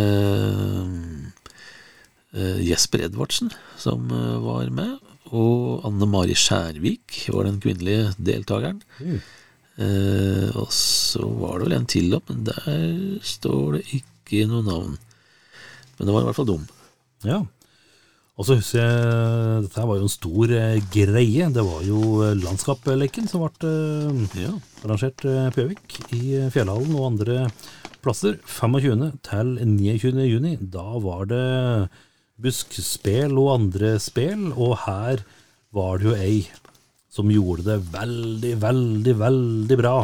eh, 2.37 2.61
Jesper 2.69 3.07
Edvardsen 3.09 3.51
som 3.81 4.11
var 4.45 4.69
med. 4.75 4.99
Og 5.31 5.85
Anne 5.87 6.09
Mari 6.11 6.35
Skjærvik 6.39 7.23
var 7.31 7.47
den 7.47 7.61
kvinnelige 7.63 8.11
deltakeren. 8.19 8.83
Eh, 9.01 10.49
og 10.59 10.69
så 10.75 11.25
var 11.41 11.59
det 11.59 11.69
vel 11.69 11.77
en 11.79 11.89
til 11.89 12.17
opp, 12.19 12.29
men 12.29 12.45
der 12.49 12.67
står 13.25 13.79
det 13.79 13.85
ikke 14.01 14.45
noe 14.51 14.67
navn. 14.67 14.99
Men 15.97 16.09
det 16.09 16.15
var 16.15 16.25
i 16.25 16.29
hvert 16.29 16.39
fall 16.39 16.51
dum. 16.51 16.67
Ja. 17.25 17.41
Og 18.41 18.47
så 18.49 18.55
husker 18.57 18.81
jeg, 18.81 19.65
dette 19.67 19.77
her 19.83 19.89
var 19.91 19.99
jo 20.01 20.07
en 20.07 20.13
stor 20.13 20.53
eh, 20.57 20.79
greie. 20.95 21.49
Det 21.53 21.65
var 21.67 21.83
jo 21.85 21.99
eh, 22.25 22.37
landskapsleken 22.41 23.27
som 23.29 23.43
ble 23.45 23.69
eh, 23.69 24.39
Ja. 24.47 24.53
arrangert 24.81 25.21
på 25.21 25.61
Gjøvik, 25.61 25.97
i 26.17 26.23
Fjellhallen 26.55 26.95
og 26.97 27.11
andre 27.11 27.43
plasser. 28.01 28.39
25. 28.49 29.11
til 29.29 29.51
29. 29.61 30.25
juni. 30.25 30.55
Da 30.73 30.87
var 31.05 31.29
det 31.29 31.43
buskspel 32.41 33.37
og 33.37 33.51
andre 33.59 33.99
spel, 34.01 34.49
og 34.57 34.79
her 34.87 35.21
var 35.77 36.01
det 36.01 36.09
jo 36.09 36.17
ei 36.17 36.39
som 37.13 37.29
gjorde 37.29 37.67
det 37.67 37.77
veldig, 37.93 38.55
veldig, 38.63 39.15
veldig 39.21 39.79
bra. 39.83 39.95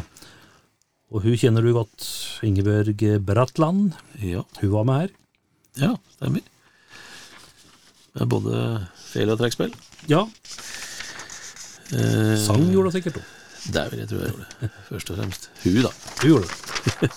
Og 1.15 1.25
hun 1.25 1.39
kjenner 1.41 1.65
du 1.65 1.71
godt, 1.73 2.05
Ingebjørg 2.45 3.07
Bratland. 3.25 3.95
Ja, 4.21 4.43
Hun 4.61 4.75
var 4.75 4.85
med 4.85 5.01
her. 5.07 5.17
ja 5.81 5.95
stemmer. 6.19 6.45
Både 8.25 8.87
fel 9.13 9.31
og 9.35 9.39
trekkspill. 9.43 9.75
Ja, 10.09 10.25
Eh, 11.95 12.35
sang 12.43 12.65
gjorde 12.73 12.91
hun 12.91 12.95
sikkert 12.97 13.21
òg. 13.21 13.27
Det 13.71 13.83
vil 13.93 14.01
jeg 14.03 14.09
tro 14.11 14.19
jeg 14.19 14.33
gjorde 14.33 14.47
det. 14.61 14.71
Først 14.89 15.11
og 15.11 15.19
fremst. 15.21 15.49
Hun, 15.63 15.77
da. 15.85 15.93
Hun 16.23 16.31
gjorde 16.33 16.47
det. 16.47 17.11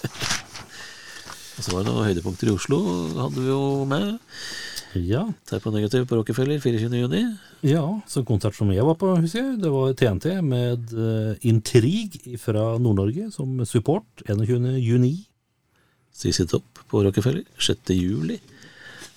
Og 1.60 1.66
så 1.66 1.74
var 1.74 1.84
det 1.84 1.90
noen 1.90 2.06
høydepunkter 2.08 2.48
i 2.48 2.54
Oslo, 2.54 2.78
hadde 3.18 3.42
vi 3.42 3.50
jo 3.50 3.64
med. 3.90 4.06
Ja, 4.96 5.26
Terp 5.50 5.66
negativ 5.74 6.06
på 6.10 6.18
Rockefeller 6.18 6.62
24. 6.64 7.02
juni. 7.02 7.24
ja, 7.68 7.84
så 8.10 8.24
konsert 8.26 8.56
som 8.58 8.72
jeg 8.74 8.86
var 8.88 8.96
på, 8.98 9.12
husker 9.20 9.44
jeg, 9.44 9.58
det 9.62 9.70
var 9.74 9.92
TNT 9.94 10.30
med 10.42 10.94
uh, 10.98 11.36
Intrig 11.46 12.38
fra 12.42 12.78
Nord-Norge 12.82 13.28
som 13.36 13.60
support 13.70 14.24
21. 14.26 14.80
juni. 14.82 15.14
CC 16.16 16.48
Topp 16.50 16.82
på 16.90 17.04
Rockefeller 17.06 17.44
6. 17.60 17.92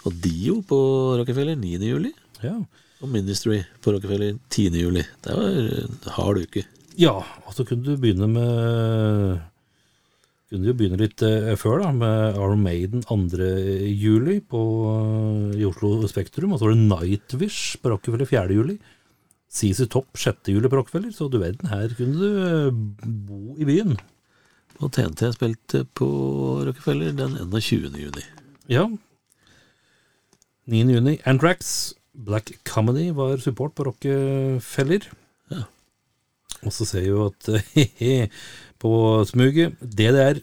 Og 0.08 0.16
Dio 0.24 0.60
på 0.66 0.78
Rockefeller 1.20 1.58
9. 1.58 1.76
juli. 1.86 2.12
Ja. 2.42 2.56
Og 3.02 3.10
Ministry 3.10 3.60
på 3.82 3.94
Rockefeller 3.94 4.36
10. 4.50 4.68
juli. 4.78 5.04
Det 5.24 5.36
var 5.38 5.56
en 5.62 5.98
hard 6.16 6.42
uke. 6.42 6.66
ja, 6.98 7.14
og 7.46 7.54
så 7.54 7.64
kunne 7.64 7.84
du 7.86 7.96
begynne 7.96 8.28
med 8.28 9.40
kunne 10.52 10.68
jo 10.68 10.76
begynne 10.76 11.00
litt 11.00 11.22
eh, 11.24 11.54
før, 11.56 11.80
da, 11.80 11.92
med 11.96 12.36
Iron 12.36 12.60
Maiden 12.60 13.04
2. 13.08 13.16
juli 13.88 14.36
på, 14.44 14.62
i 15.56 15.64
Oslo 15.64 15.94
Spektrum. 16.10 16.52
Og 16.52 16.60
så 16.60 16.68
var 16.68 16.74
det 16.74 16.90
Nightwish 16.90 17.78
på 17.80 17.94
Rockefeller 17.94 18.28
4. 18.28 18.58
juli. 18.58 18.76
CC 19.52 19.86
Topp 19.92 20.16
6. 20.20 20.52
juli 20.52 20.68
på 20.68 20.76
Rockefeller. 20.76 21.14
Så 21.16 21.30
du 21.32 21.38
verden, 21.40 21.72
her 21.72 21.94
kunne 21.96 22.18
du 22.20 22.42
eh, 22.44 22.82
bo 23.30 23.56
i 23.56 23.68
byen. 23.68 23.96
Og 24.82 24.92
TNT 24.92 25.30
spilte 25.32 25.86
på 25.96 26.10
Rockefeller 26.66 27.16
den 27.16 27.38
21. 27.40 27.88
juni. 28.02 28.26
Ja. 28.68 28.90
9. 30.70 30.92
juni. 30.94 31.16
Anthrax, 31.26 31.92
Black 32.14 32.52
Comedy 32.68 33.10
var 33.16 33.36
support 33.42 33.74
på 33.74 33.84
Rockefeller. 33.88 35.06
Ja. 35.50 35.64
Og 36.62 36.72
så 36.74 36.86
ser 36.86 37.02
vi 37.02 37.10
jo 37.10 37.26
at 37.30 37.48
på 38.82 38.92
smuget 39.26 39.74
DDR 39.82 40.38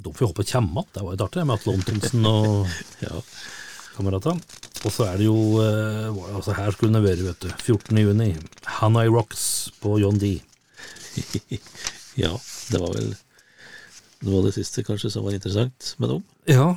De 0.00 0.12
får 0.16 0.30
håpe 0.30 0.44
kommer 0.48 0.80
igjen. 0.80 0.92
Det 0.94 1.02
var 1.04 1.16
jo 1.16 1.24
artig 1.26 1.44
med 1.46 1.58
Atle 1.58 1.74
Antonsen 1.76 2.26
og 2.30 2.68
Ja. 3.04 3.20
kameratene. 3.96 4.40
Og 4.80 4.94
så 4.94 5.04
er 5.10 5.18
det 5.20 5.26
jo 5.26 5.36
eh, 5.60 6.08
altså 6.32 6.54
Her 6.56 6.70
skulle 6.72 6.94
det 6.96 7.02
være, 7.04 7.26
vet 7.26 7.42
du. 7.44 7.50
14. 7.66 7.98
juni. 8.00 8.30
Hanai 8.80 9.08
Rocks 9.12 9.42
på 9.82 9.98
John 10.00 10.16
D. 10.22 10.38
ja, 12.22 12.30
det 12.70 12.80
var 12.80 12.94
vel 12.96 13.10
noe 14.24 14.38
av 14.40 14.46
det 14.48 14.54
siste 14.56 14.84
kanskje 14.86 15.10
som 15.12 15.24
var 15.26 15.36
interessant 15.36 15.94
med 16.00 16.14
dem. 16.14 16.24
Ja, 16.48 16.70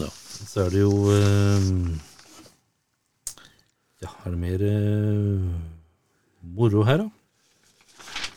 Ja. 0.00 0.10
Så 0.46 0.66
er 0.66 0.74
det 0.74 0.82
jo 0.82 0.92
eh, 1.12 1.68
Ja, 4.04 4.10
er 4.24 4.34
det 4.34 4.40
mer 4.40 4.64
eh, 4.66 5.46
moro 6.56 6.84
her, 6.86 7.04
da? 7.04 7.08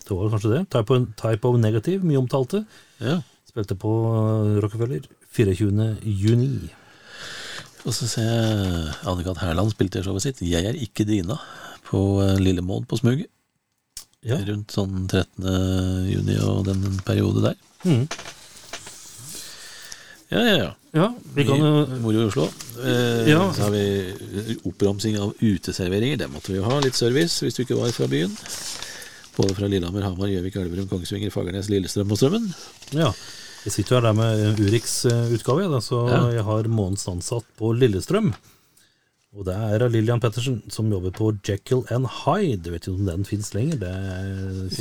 Det 0.08 0.18
var 0.18 0.32
kanskje 0.34 0.54
det. 0.56 0.62
Type 0.74 0.96
of, 0.96 1.08
type 1.20 1.46
of 1.50 1.60
Negative, 1.62 2.06
mye 2.06 2.22
omtalte. 2.22 2.64
ja. 3.04 3.20
Spilte 3.50 3.74
på 3.82 3.90
eh, 4.14 4.60
Rockefeller 4.62 5.08
24. 5.34 5.90
juni. 6.06 6.70
Og 7.88 7.94
så 7.96 8.08
ser 8.10 8.28
jeg 8.28 8.94
Anne-Kat. 9.10 9.40
Hærland 9.42 9.72
spilte 9.74 10.04
showet 10.06 10.22
sitt 10.22 10.42
'Jeg 10.42 10.66
er 10.70 10.78
ikke 10.78 11.06
Dina' 11.08 11.40
på 11.90 12.22
Lille 12.38 12.62
Mål 12.62 12.86
på 12.86 12.98
Smuget. 13.00 13.28
Ja. 14.22 14.36
Rundt 14.36 14.72
sånn 14.76 15.08
13. 15.08 15.48
juni 16.12 16.36
og 16.44 16.66
den 16.68 17.00
periode 17.08 17.42
der. 17.42 17.56
Mm. 17.88 18.06
Ja, 20.30 20.42
ja, 20.44 20.56
ja. 20.58 20.72
Ja, 20.92 21.14
vi 21.36 21.44
kan 21.46 21.60
jo 21.62 21.86
Moro 22.02 22.24
i 22.24 22.28
Oslo. 22.30 22.48
Eh, 22.82 23.30
Ja. 23.30 23.54
Så 23.54 23.62
har 23.68 23.72
vi 23.72 24.58
oppramsing 24.66 25.20
av 25.22 25.34
uteserveringer. 25.40 26.18
Det 26.18 26.30
måtte 26.32 26.50
vi 26.52 26.58
jo 26.58 26.64
ha. 26.66 26.80
Litt 26.82 26.96
service 26.98 27.42
hvis 27.44 27.56
du 27.56 27.64
ikke 27.64 27.78
var 27.78 27.92
fra 27.94 28.08
byen. 28.08 28.34
Både 29.38 29.56
fra 29.56 29.68
Lillehammer, 29.70 30.02
Hamar, 30.04 30.28
Gjøvik, 30.28 30.56
Elverum, 30.58 30.88
Kongsvinger, 30.90 31.30
Fagernes, 31.32 31.70
Lillestrøm 31.70 32.12
og 32.12 32.18
Strømmen. 32.18 32.48
Ja. 32.92 33.12
Jeg 33.66 33.74
sitter 33.76 33.96
jo 33.96 34.00
her 34.00 34.08
der 34.10 34.14
med 34.18 34.60
Urix 34.60 35.06
eh, 35.06 35.34
utgave, 35.36 35.68
så 35.84 36.08
Ja. 36.10 36.32
jeg 36.32 36.44
har 36.44 36.64
månedens 36.64 37.08
ansatt 37.08 37.46
på 37.60 37.74
Lillestrøm. 37.78 38.34
Og 39.38 39.46
det 39.46 39.54
er 39.54 39.90
Lillian 39.90 40.20
Pettersen, 40.20 40.64
som 40.74 40.90
jobber 40.92 41.12
på 41.12 41.38
Jekyll 41.46 41.84
and 41.92 42.08
Hyde. 42.26 42.64
Du 42.64 42.72
vet 42.72 42.82
ikke 42.88 42.96
om 42.98 43.06
den 43.06 43.24
fins 43.26 43.54
lenger. 43.54 43.78
Det 43.78 43.90
er 43.94 44.26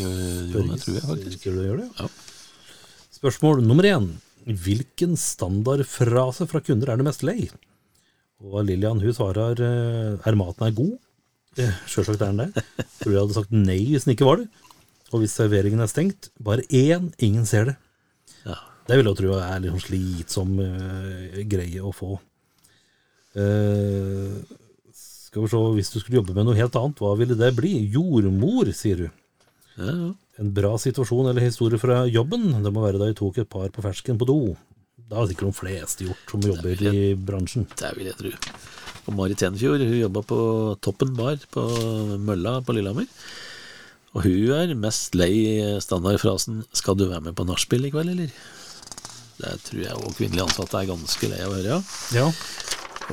Jo, 0.01 0.09
jo, 0.09 0.77
tror 0.79 0.95
jeg 0.95 1.03
faktisk. 1.05 2.09
Spørsmål 3.13 3.63
nummer 3.67 3.85
én. 3.85 4.09
Hvilken 4.49 5.17
standardfrase 5.21 6.47
fra 6.49 6.63
kunder 6.65 6.93
er 6.93 7.01
du 7.01 7.05
mest 7.05 7.25
lei? 7.27 7.51
Og 8.41 8.63
Lillian 8.65 9.03
hun 9.03 9.15
svarer 9.15 9.61
eh, 9.61 10.15
er 10.25 10.39
maten 10.39 10.65
er 10.69 10.77
god? 10.77 10.95
Sjølsagt 11.91 12.23
er 12.23 12.33
den 12.33 12.47
det. 12.47 12.65
Tror 13.01 13.13
jeg 13.13 13.23
hadde 13.25 13.37
sagt 13.37 13.53
nei 13.55 13.81
hvis 13.91 14.07
den 14.07 14.15
ikke 14.15 14.29
var 14.29 14.41
det. 14.41 14.49
Og 15.13 15.23
hvis 15.23 15.35
serveringen 15.37 15.81
er 15.81 15.91
stengt, 15.91 16.31
bare 16.45 16.65
én, 16.69 17.11
ingen 17.25 17.47
ser 17.49 17.71
det. 17.71 17.77
Ja. 18.45 18.57
Det 18.89 18.97
vil 18.97 19.09
jeg 19.09 19.19
tro 19.21 19.35
er 19.37 19.61
litt 19.61 19.73
sånn 19.75 19.85
slitsom 19.85 20.55
uh, 20.61 21.39
greie 21.49 21.85
å 21.85 21.93
få. 21.97 22.19
Uh, 23.37 24.37
skal 24.93 25.45
vi 25.45 25.51
se, 25.53 25.61
Hvis 25.77 25.93
du 25.93 25.99
skulle 26.01 26.21
jobbe 26.21 26.37
med 26.37 26.49
noe 26.49 26.57
helt 26.57 26.77
annet, 26.81 27.01
hva 27.05 27.13
ville 27.21 27.37
det 27.37 27.51
bli? 27.57 27.75
Jordmor, 27.93 28.71
sier 28.77 29.05
du. 29.05 29.09
Ja, 29.77 29.93
ja. 29.93 30.13
En 30.39 30.53
bra 30.55 30.77
situasjon 30.79 31.31
eller 31.31 31.43
historie 31.43 31.81
fra 31.83 32.05
jobben, 32.07 32.51
det 32.63 32.71
må 32.75 32.85
være 32.85 33.01
da 33.01 33.09
jeg 33.11 33.19
tok 33.19 33.41
et 33.43 33.51
par 33.51 33.71
på 33.75 33.83
fersken 33.83 34.19
på 34.21 34.29
do. 34.29 34.39
Det 35.09 35.17
har 35.17 35.27
sikkert 35.31 35.51
de 35.51 35.57
fleste 35.57 36.07
gjort 36.07 36.31
som 36.31 36.45
jobber 36.45 36.83
i 36.93 37.15
bransjen. 37.17 37.67
Det 37.81 37.91
vil 37.97 38.11
jeg 38.11 38.19
tro. 38.19 38.33
Og 39.09 39.17
Marit 39.17 39.41
Tenfjord 39.41 39.83
hun 39.83 39.97
jobba 39.97 40.23
på 40.29 40.39
Toppen 40.85 41.15
bar 41.17 41.41
på 41.55 41.65
Mølla 42.21 42.59
på 42.63 42.77
Lillehammer. 42.77 43.09
Og 44.15 44.25
hun 44.25 44.53
er 44.57 44.75
mest 44.79 45.17
lei 45.19 45.33
standardfrasen 45.81 46.65
'Skal 46.73 46.97
du 46.97 47.09
være 47.09 47.25
med 47.25 47.37
på 47.37 47.47
nachspiel 47.49 47.87
i 47.87 47.91
kveld, 47.91 48.11
eller?' 48.15 48.33
Det 49.39 49.55
tror 49.63 49.83
jeg 49.83 49.95
òg 49.95 50.17
kvinnelige 50.19 50.47
ansatte 50.49 50.75
er 50.81 50.91
ganske 50.91 51.29
lei 51.31 51.39
av 51.45 51.53
å 51.53 51.57
høre, 51.59 51.69
ja. 51.71 51.81
Ja. 52.19 52.27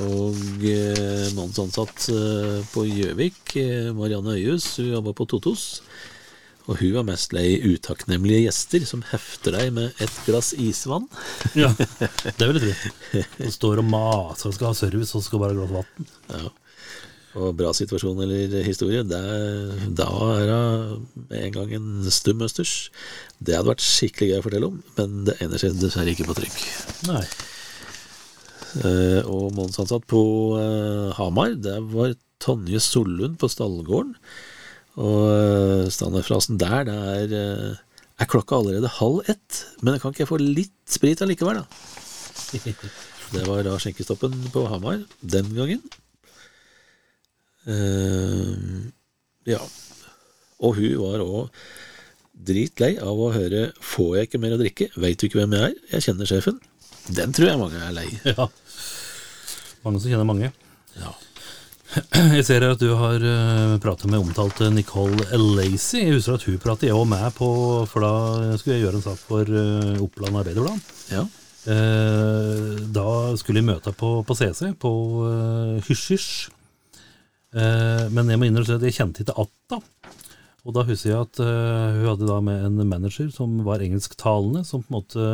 Og 0.02 0.64
eh, 0.66 1.30
mannsansatt 1.38 1.94
ansatt 1.94 2.08
eh, 2.10 2.66
på 2.74 2.82
Gjøvik, 2.84 3.54
eh, 3.56 3.92
Marianne 3.94 4.34
Øyhus, 4.34 4.76
hun 4.76 4.90
jobba 4.90 5.14
på 5.14 5.24
Totos. 5.30 5.82
Og 6.66 6.80
hun 6.80 6.96
var 6.96 7.06
mest 7.06 7.34
lei 7.36 7.60
utakknemlige 7.62 8.46
gjester 8.48 8.86
som 8.88 9.04
hefter 9.12 9.54
deg 9.54 9.72
med 9.76 10.02
et 10.02 10.20
glass 10.26 10.52
isvann. 10.58 11.06
ja. 11.62 11.70
Det 11.76 12.48
vil 12.48 12.58
jeg 12.58 12.74
tro. 12.74 13.24
Hun 13.38 13.54
står 13.54 13.82
og 13.82 13.90
maser 13.92 14.50
og 14.50 14.56
skal 14.56 14.72
ha 14.72 14.78
service 14.78 15.14
og 15.14 15.26
skal 15.26 15.42
bare 15.42 15.54
ha 15.54 15.60
glass 15.60 15.76
vann. 15.76 16.08
Ja. 16.34 16.54
Og 17.36 17.52
bra 17.58 17.70
situasjon 17.76 18.20
eller 18.24 18.62
historie, 18.64 19.02
det, 19.04 19.20
da 19.98 20.06
er 20.38 20.52
hun 20.54 21.02
med 21.28 21.42
en 21.42 21.52
gang 21.52 21.74
en 21.76 21.88
stum 22.12 22.40
østers. 22.46 22.88
Det 23.38 23.58
hadde 23.58 23.74
vært 23.74 23.84
skikkelig 23.84 24.30
gøy 24.30 24.38
å 24.38 24.46
fortelle 24.46 24.70
om, 24.70 24.78
men 24.96 25.18
det 25.28 25.36
egner 25.44 25.60
seg 25.60 25.76
dessverre 25.76 26.14
ikke 26.14 26.30
på 26.30 26.38
trykk. 26.38 26.56
Nei. 27.10 27.24
Uh, 28.76 29.20
og 29.28 29.52
månedsansatt 29.56 30.04
på 30.08 30.22
uh, 30.56 31.12
Hamar, 31.16 31.54
det 31.60 31.76
var 31.92 32.16
Tonje 32.42 32.80
Sollund 32.82 33.36
på 33.40 33.52
Stallgården. 33.52 34.16
Og 34.96 35.26
eh, 35.28 35.88
standardfrasen 35.92 36.60
der, 36.60 36.86
det 36.88 36.96
er 36.96 37.36
eh, 37.36 37.82
Er 38.16 38.28
klokka 38.32 38.56
allerede 38.56 38.88
halv 38.96 39.28
ett? 39.28 39.64
Men 39.84 39.98
kan 40.00 40.14
ikke 40.14 40.24
jeg 40.24 40.30
få 40.30 40.38
litt 40.40 40.72
sprit 40.88 41.20
allikevel, 41.20 41.60
da? 41.60 41.66
Det 43.34 43.42
var 43.44 43.64
da 43.66 43.74
skjenkestoppen 43.82 44.32
på 44.54 44.62
Hamar 44.70 45.02
den 45.20 45.50
gangen. 45.52 45.82
Uh, 47.66 48.86
ja. 49.44 49.58
Og 50.62 50.78
hun 50.78 50.94
var 51.02 51.24
òg 51.24 51.60
dritlei 52.46 52.94
av 53.02 53.18
å 53.18 53.32
høre 53.34 53.72
'Får 53.80 54.16
jeg 54.16 54.28
ikke 54.28 54.40
mer 54.40 54.54
å 54.54 54.60
drikke? 54.60 54.88
Veit 54.96 55.18
du 55.18 55.26
ikke 55.26 55.40
hvem 55.40 55.56
jeg 55.56 55.72
er? 55.72 55.76
Jeg 55.96 56.06
kjenner 56.06 56.30
sjefen'. 56.30 56.60
Den 57.10 57.32
tror 57.32 57.48
jeg 57.50 57.58
mange 57.58 57.80
er 57.82 57.92
lei. 57.96 58.08
Ja. 58.24 58.48
Mange 59.84 60.00
som 60.00 60.10
kjenner 60.10 60.26
mange. 60.26 60.52
Ja. 60.96 61.12
Jeg 62.36 62.44
ser 62.48 62.66
at 62.66 62.82
du 62.82 62.90
har 62.98 63.22
uh, 63.22 63.78
pratet 63.82 64.10
med 64.10 64.20
omtalte 64.20 64.68
Nicole 64.72 65.26
Lacey. 65.56 66.04
Jeg 66.04 66.18
husker 66.18 66.36
at 66.36 66.46
hun 66.48 66.60
pratet 66.62 66.90
jeg 66.90 66.98
òg 66.98 67.08
med 67.08 67.26
på, 67.36 67.48
for 67.90 68.04
da 68.04 68.56
skulle 68.60 68.76
jeg 68.76 68.86
gjøre 68.86 69.00
en 69.00 69.06
sak 69.06 69.20
for 69.28 69.48
uh, 69.48 70.04
Oppland 70.04 70.40
Arbeiderblad. 70.42 70.94
ja. 71.14 71.26
Eh, 71.66 72.74
da 72.94 73.08
skulle 73.34 73.58
jeg 73.58 73.66
møte 73.66 73.90
på, 73.98 74.20
på 74.22 74.34
CC, 74.38 74.68
på 74.78 74.90
Hysj-Hysj. 75.82 76.28
Eh, 77.56 78.04
men 78.12 78.30
jeg 78.30 78.40
må 78.40 78.48
innrømme 78.48 78.78
at 78.78 78.86
jeg 78.86 78.96
kjente 78.98 79.24
ikke 79.24 79.36
Atta. 79.42 79.80
Og 80.66 80.74
da 80.74 80.84
husker 80.86 81.12
jeg 81.12 81.24
at 81.24 81.40
eh, 81.42 81.98
hun 81.98 82.10
hadde 82.10 82.28
da 82.28 82.38
med 82.44 82.68
en 82.68 82.86
manager 82.90 83.30
som 83.34 83.58
var 83.66 83.84
engelsktalende, 83.84 84.64
som 84.66 84.84
på 84.84 84.92
en 84.92 84.98
måte 84.98 85.26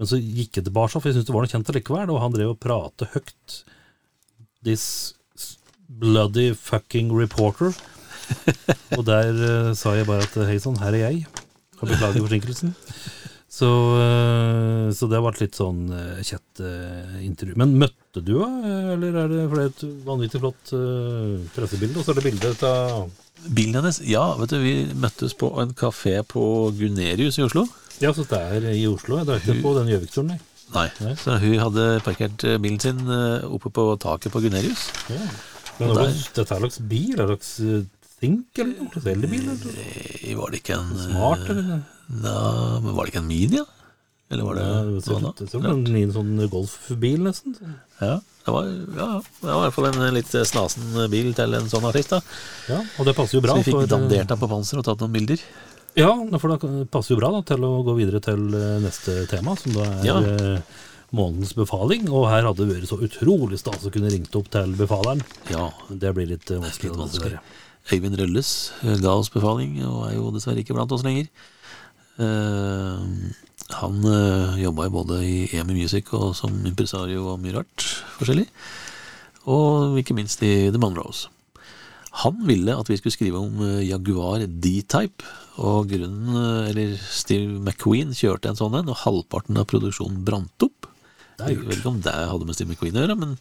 Men 0.00 0.08
så 0.08 0.16
gikk 0.16 0.56
jeg 0.56 0.64
tilbake, 0.64 0.96
for 0.96 1.10
jeg 1.10 1.18
syntes 1.18 1.28
det 1.28 1.34
var 1.36 1.44
noe 1.44 1.52
kjent 1.52 1.70
allikevel, 1.70 2.10
og 2.14 2.22
han 2.22 2.32
drev 2.32 2.54
og 2.54 2.60
pratet 2.62 3.10
høyt. 3.12 3.56
This 4.64 4.84
bloody 5.98 6.52
fucking 6.54 7.10
reporter. 7.14 7.74
og 8.98 9.06
der 9.08 9.34
uh, 9.34 9.70
sa 9.76 9.96
jeg 9.98 10.06
bare 10.06 10.26
at 10.26 10.36
hei 10.46 10.60
sann, 10.62 10.78
her 10.82 10.94
er 10.94 11.08
jeg. 11.08 11.24
Og 11.80 11.88
beklager 11.88 12.22
forsinkelsen. 12.22 12.74
Så, 13.50 13.68
uh, 13.98 14.92
så 14.94 15.08
det 15.10 15.22
ble 15.24 15.32
litt 15.40 15.58
sånn 15.58 15.88
uh, 15.90 16.20
kjett 16.22 16.62
eh, 16.62 17.16
intervju. 17.26 17.56
Men 17.58 17.74
møtte 17.80 18.22
du 18.22 18.36
henne, 18.38 18.76
eller 18.94 19.18
er 19.24 19.32
det 19.32 19.48
for 19.48 19.58
det 19.58 19.64
er 19.64 19.72
et 19.72 20.06
vanvittig 20.06 20.40
flott 20.42 20.72
eh, 20.76 21.34
pressebilde? 21.56 21.98
Og 21.98 22.06
så 22.06 22.14
er 22.14 22.20
det 22.20 22.26
bilde 22.28 22.54
av 22.68 23.10
Bilen 23.48 23.78
hennes 23.78 24.00
Ja, 24.04 24.24
vet 24.36 24.52
du, 24.52 24.58
vi 24.60 24.74
møttes 25.00 25.32
på 25.38 25.48
en 25.62 25.72
kafé 25.76 26.18
på 26.28 26.42
Gunerius 26.76 27.40
i 27.40 27.46
Oslo. 27.46 27.64
Ja, 28.00 28.12
så 28.16 28.24
det 28.28 28.38
er 28.38 28.70
i 28.74 28.86
Oslo. 28.88 29.18
Jeg 29.18 29.28
drar 29.28 29.40
ikke 29.40 29.60
på 29.64 29.74
den 29.78 29.90
Gjøvik-turen, 29.92 30.34
nei. 30.34 30.40
Nei. 30.70 31.14
Så 31.18 31.34
hun 31.42 31.56
hadde 31.58 31.86
parkert 32.06 32.44
eh, 32.46 32.58
bilen 32.62 32.80
sin 32.82 33.00
eh, 33.10 33.46
oppe 33.48 33.72
på 33.74 33.86
taket 34.02 34.32
på 34.32 34.42
Gunerius. 34.44 34.86
Ja. 35.10 35.24
Men 35.80 35.94
Der. 35.96 36.14
dette 36.36 36.46
er 36.54 36.60
slags 36.62 36.78
bil? 36.90 37.14
Er 37.16 37.26
det 37.26 37.38
slags 37.38 37.52
eh, 37.64 37.82
Think 38.20 38.58
eller 38.60 38.84
noe? 38.84 39.02
Elbil? 39.14 39.46
Eh, 39.50 40.34
Var 40.36 40.50
det 40.52 40.60
ikke 40.62 40.76
en 40.76 40.90
eh, 40.94 41.04
Smart, 41.08 41.44
eller? 41.48 41.82
Ja, 42.10 42.80
men 42.84 42.96
var 42.96 43.06
det 43.06 43.14
ikke 43.14 43.22
en 43.22 43.30
Mini, 43.30 43.56
da? 43.62 43.64
Eller 44.30 44.44
var 44.46 44.58
det 44.60 44.64
Ja, 44.66 44.82
det 44.84 45.38
det 45.40 45.48
som 45.50 45.64
en 45.66 46.12
sånn 46.14 46.34
golfbil, 46.52 47.24
nesten. 47.26 47.56
Ja, 48.00 48.20
det 48.46 48.52
var, 48.54 48.68
ja, 48.68 49.08
det 49.24 49.48
var 49.48 49.56
i 49.56 49.64
hvert 49.64 49.74
fall 49.78 49.88
en 49.90 50.02
eh, 50.06 50.12
litt 50.20 50.30
snasen 50.52 51.00
bil 51.10 51.32
til 51.34 51.56
en 51.58 51.66
sånn 51.72 51.88
artist. 51.88 52.12
da 52.14 52.20
Ja, 52.70 52.78
og 52.98 53.08
det 53.08 53.16
passer 53.18 53.38
jo 53.40 53.42
bra. 53.42 53.56
Så 53.56 53.64
vi 53.64 53.70
fikk 53.72 53.78
for, 53.80 53.88
eh, 53.88 53.90
dandert 53.96 54.30
ham 54.36 54.38
på 54.44 54.50
panser 54.52 54.78
og 54.82 54.86
tatt 54.86 55.02
noen 55.02 55.16
bilder. 55.16 55.42
Ja, 55.98 56.12
for 56.38 56.54
det 56.54 56.86
passer 56.94 57.16
jo 57.16 57.18
bra 57.18 57.32
da, 57.34 57.40
til 57.50 57.66
å 57.66 57.72
gå 57.88 57.96
videre 57.98 58.20
til 58.22 58.46
eh, 58.54 58.76
neste 58.84 59.24
tema, 59.32 59.56
som 59.58 59.74
da 59.74 59.88
er 59.98 60.06
Ja. 60.06 60.20
Månedens 61.16 61.54
befaling. 61.58 62.08
Og 62.10 62.28
her 62.30 62.46
hadde 62.46 62.64
det 62.64 62.76
vært 62.76 62.90
så 62.90 63.00
utrolig 63.02 63.60
stas 63.60 63.86
å 63.86 63.92
kunne 63.94 64.12
ringt 64.12 64.36
opp 64.38 64.50
til 64.52 64.74
befaleren. 64.78 65.22
Ja, 65.50 65.70
Det 65.90 66.14
blir 66.16 66.30
litt 66.30 66.50
eh, 66.50 66.62
vanskelig. 66.62 66.92
litt 66.92 67.02
vanskelig. 67.04 67.40
Øyvind 67.90 68.18
Rølles 68.20 68.50
eh, 68.84 68.98
ga 69.02 69.16
oss 69.18 69.32
befaling, 69.32 69.80
og 69.86 70.04
er 70.08 70.16
jo 70.18 70.30
dessverre 70.34 70.62
ikke 70.62 70.76
blant 70.76 70.92
oss 70.94 71.06
lenger. 71.06 71.30
Eh, 72.20 73.08
han 73.70 74.00
uh, 74.02 74.56
jobba 74.58 74.88
jo 74.88 74.92
både 74.96 75.20
i 75.22 75.34
EMI 75.54 75.76
Music 75.76 76.08
og 76.18 76.32
som 76.34 76.56
impresario 76.66 77.20
og 77.30 77.36
mye 77.38 77.54
rart 77.54 77.84
forskjellig. 78.16 78.48
Og 79.46 79.94
ikke 80.00 80.16
minst 80.18 80.42
i 80.42 80.72
The 80.74 80.80
Monroes. 80.82 81.28
Han 82.24 82.42
ville 82.48 82.74
at 82.74 82.90
vi 82.90 82.98
skulle 82.98 83.14
skrive 83.14 83.38
om 83.38 83.62
Jaguar 83.86 84.42
D-Type, 84.42 85.22
og 85.62 85.86
grunnen 85.92 86.66
Eller 86.66 86.96
Steve 86.98 87.60
McQueen 87.60 88.10
kjørte 88.16 88.50
en 88.50 88.58
sånn 88.58 88.74
en, 88.80 88.90
og 88.90 89.04
halvparten 89.04 89.60
av 89.62 89.68
produksjonen 89.70 90.18
brant 90.26 90.66
opp. 90.66 90.89
Det 91.40 91.56
er 91.56 91.64
vet 91.64 91.80
ikke 91.80 91.92
om 91.92 92.02
det 92.04 92.14
hadde 92.14 92.46
med 92.48 92.56
Steve 92.58 92.72
McQueen 92.72 92.98
å 92.98 93.04
gjøre, 93.04 93.18
men 93.20 93.36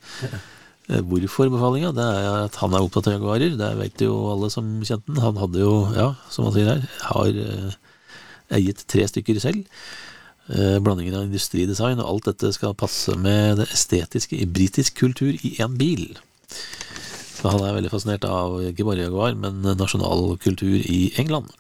eh, 0.90 1.02
hvorfor 1.12 1.52
befalinga? 1.54 1.94
Det 1.98 2.06
er 2.06 2.30
at 2.48 2.60
han 2.64 2.76
er 2.76 2.86
opptatt 2.86 3.10
av 3.12 3.18
jaguarer. 3.18 3.58
Det 3.60 3.72
vet 3.82 4.06
jo 4.06 4.16
alle 4.34 4.52
som 4.54 4.70
kjente 4.82 5.12
den. 5.12 5.22
Han 5.24 5.40
hadde 5.42 5.64
jo, 5.64 5.74
ja, 5.98 6.14
som 6.32 6.48
han 6.48 6.56
sier 6.56 6.72
her, 6.74 6.86
har 7.10 7.42
eh, 7.46 7.82
eiet 8.60 8.86
tre 8.90 9.08
stykker 9.10 9.42
selv. 9.44 9.68
Eh, 10.50 10.80
blandingen 10.82 11.18
av 11.18 11.28
industridesign 11.28 12.02
og 12.02 12.08
alt 12.10 12.32
dette 12.32 12.54
skal 12.56 12.78
passe 12.78 13.14
med 13.22 13.60
det 13.62 13.68
estetiske 13.76 14.40
i 14.40 14.48
britisk 14.50 14.98
kultur 15.04 15.36
i 15.36 15.58
én 15.62 15.76
bil. 15.78 16.08
Så 16.50 17.54
han 17.54 17.62
er 17.64 17.76
veldig 17.78 17.92
fascinert 17.94 18.26
av 18.28 18.58
ikke 18.72 18.88
bare 18.88 19.06
Jaguar, 19.06 19.38
men 19.38 19.62
nasjonal 19.80 20.34
kultur 20.42 20.76
i 20.82 21.14
England. 21.22 21.54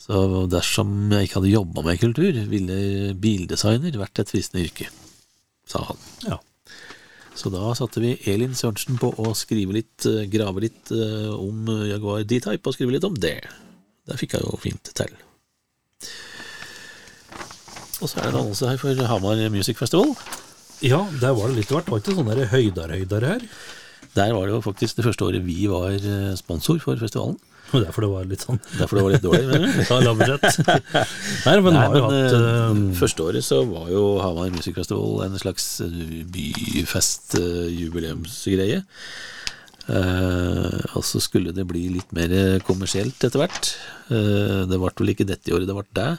Så 0.00 0.46
dersom 0.50 1.12
jeg 1.14 1.28
ikke 1.28 1.38
hadde 1.38 1.52
jobba 1.52 1.84
med 1.86 2.00
kultur, 2.02 2.36
ville 2.50 3.14
bildesigner 3.20 3.94
vært 4.00 4.24
et 4.24 4.32
fristende 4.32 4.66
yrke, 4.66 4.88
sa 5.70 5.84
han. 5.88 6.04
Ja. 6.26 6.40
Så 7.38 7.52
da 7.54 7.70
satte 7.78 8.02
vi 8.02 8.16
Elin 8.28 8.56
Sørensen 8.58 8.98
på 9.00 9.12
å 9.22 9.32
skrive 9.38 9.76
litt, 9.78 10.04
eh, 10.08 10.26
grave 10.32 10.66
litt 10.66 10.92
eh, 10.92 11.30
om 11.32 11.70
Jaguar 11.88 12.26
D-Type, 12.26 12.66
og 12.66 12.76
skrive 12.76 12.96
litt 12.96 13.06
om 13.06 13.16
det. 13.16 13.38
Det 14.08 14.18
fikk 14.20 14.36
jeg 14.36 14.44
jo 14.44 14.60
fint 14.60 14.92
til. 14.98 15.14
Og 18.00 18.08
så 18.08 18.16
er 18.18 18.26
det 18.26 18.32
en 18.32 18.40
annonse 18.42 18.68
her 18.68 18.80
for 18.80 19.02
Hamar 19.10 19.40
Music 19.52 19.78
Festival. 19.78 20.14
ja, 20.80 21.04
der 21.20 21.36
var 21.36 21.48
det 21.48 21.60
litt 21.60 21.72
hvert. 21.72 21.84
Det 21.86 21.92
var 21.92 22.00
ikke 22.02 22.16
sånne 22.16 22.36
der 22.38 22.52
høydare-høydare 22.54 23.32
her. 23.34 23.46
Der 24.16 24.32
var 24.34 24.46
det 24.48 24.56
jo 24.56 24.62
faktisk 24.64 24.96
det 24.96 25.04
første 25.06 25.26
året 25.28 25.44
vi 25.46 25.66
var 25.70 25.92
eh, 25.94 26.32
sponsor 26.40 26.80
for 26.82 26.98
festivalen. 26.98 27.36
Derfor 27.84 28.04
det 28.04 28.10
var 28.10 28.28
litt 28.30 28.44
sånn 28.44 28.60
Derfor 28.76 28.98
det 28.98 29.04
var 29.04 29.14
litt 29.14 29.24
dårlig. 29.24 29.46
du? 29.50 29.80
ja, 29.90 29.98
lavbudsjett. 30.04 30.60
Nei, 31.46 31.56
men 31.64 31.76
Nei, 31.76 31.86
men 31.94 32.06
hatt 32.06 32.36
eh, 32.36 32.80
første 33.00 33.26
året 33.26 33.46
så 33.46 33.62
var 33.68 33.90
jo 33.92 34.04
Hamar 34.22 34.52
Music 34.54 34.76
Festival 34.78 35.26
en 35.26 35.38
slags 35.40 35.68
eh, 35.84 36.22
byfest, 36.34 37.36
eh, 37.40 37.68
jubileumsgreie. 37.80 38.82
Uh, 39.90 40.76
og 40.94 41.02
så 41.02 41.18
skulle 41.18 41.50
det 41.50 41.64
bli 41.66 41.88
litt 41.90 42.12
mer 42.14 42.30
kommersielt 42.62 43.24
etter 43.26 43.40
hvert. 43.40 43.72
Uh, 44.06 44.62
det 44.70 44.78
ble 44.78 44.92
vel 45.00 45.10
ikke 45.16 45.26
dette 45.26 45.50
året 45.56 45.66
det 45.66 45.74
ble 45.74 45.86
det. 45.98 46.12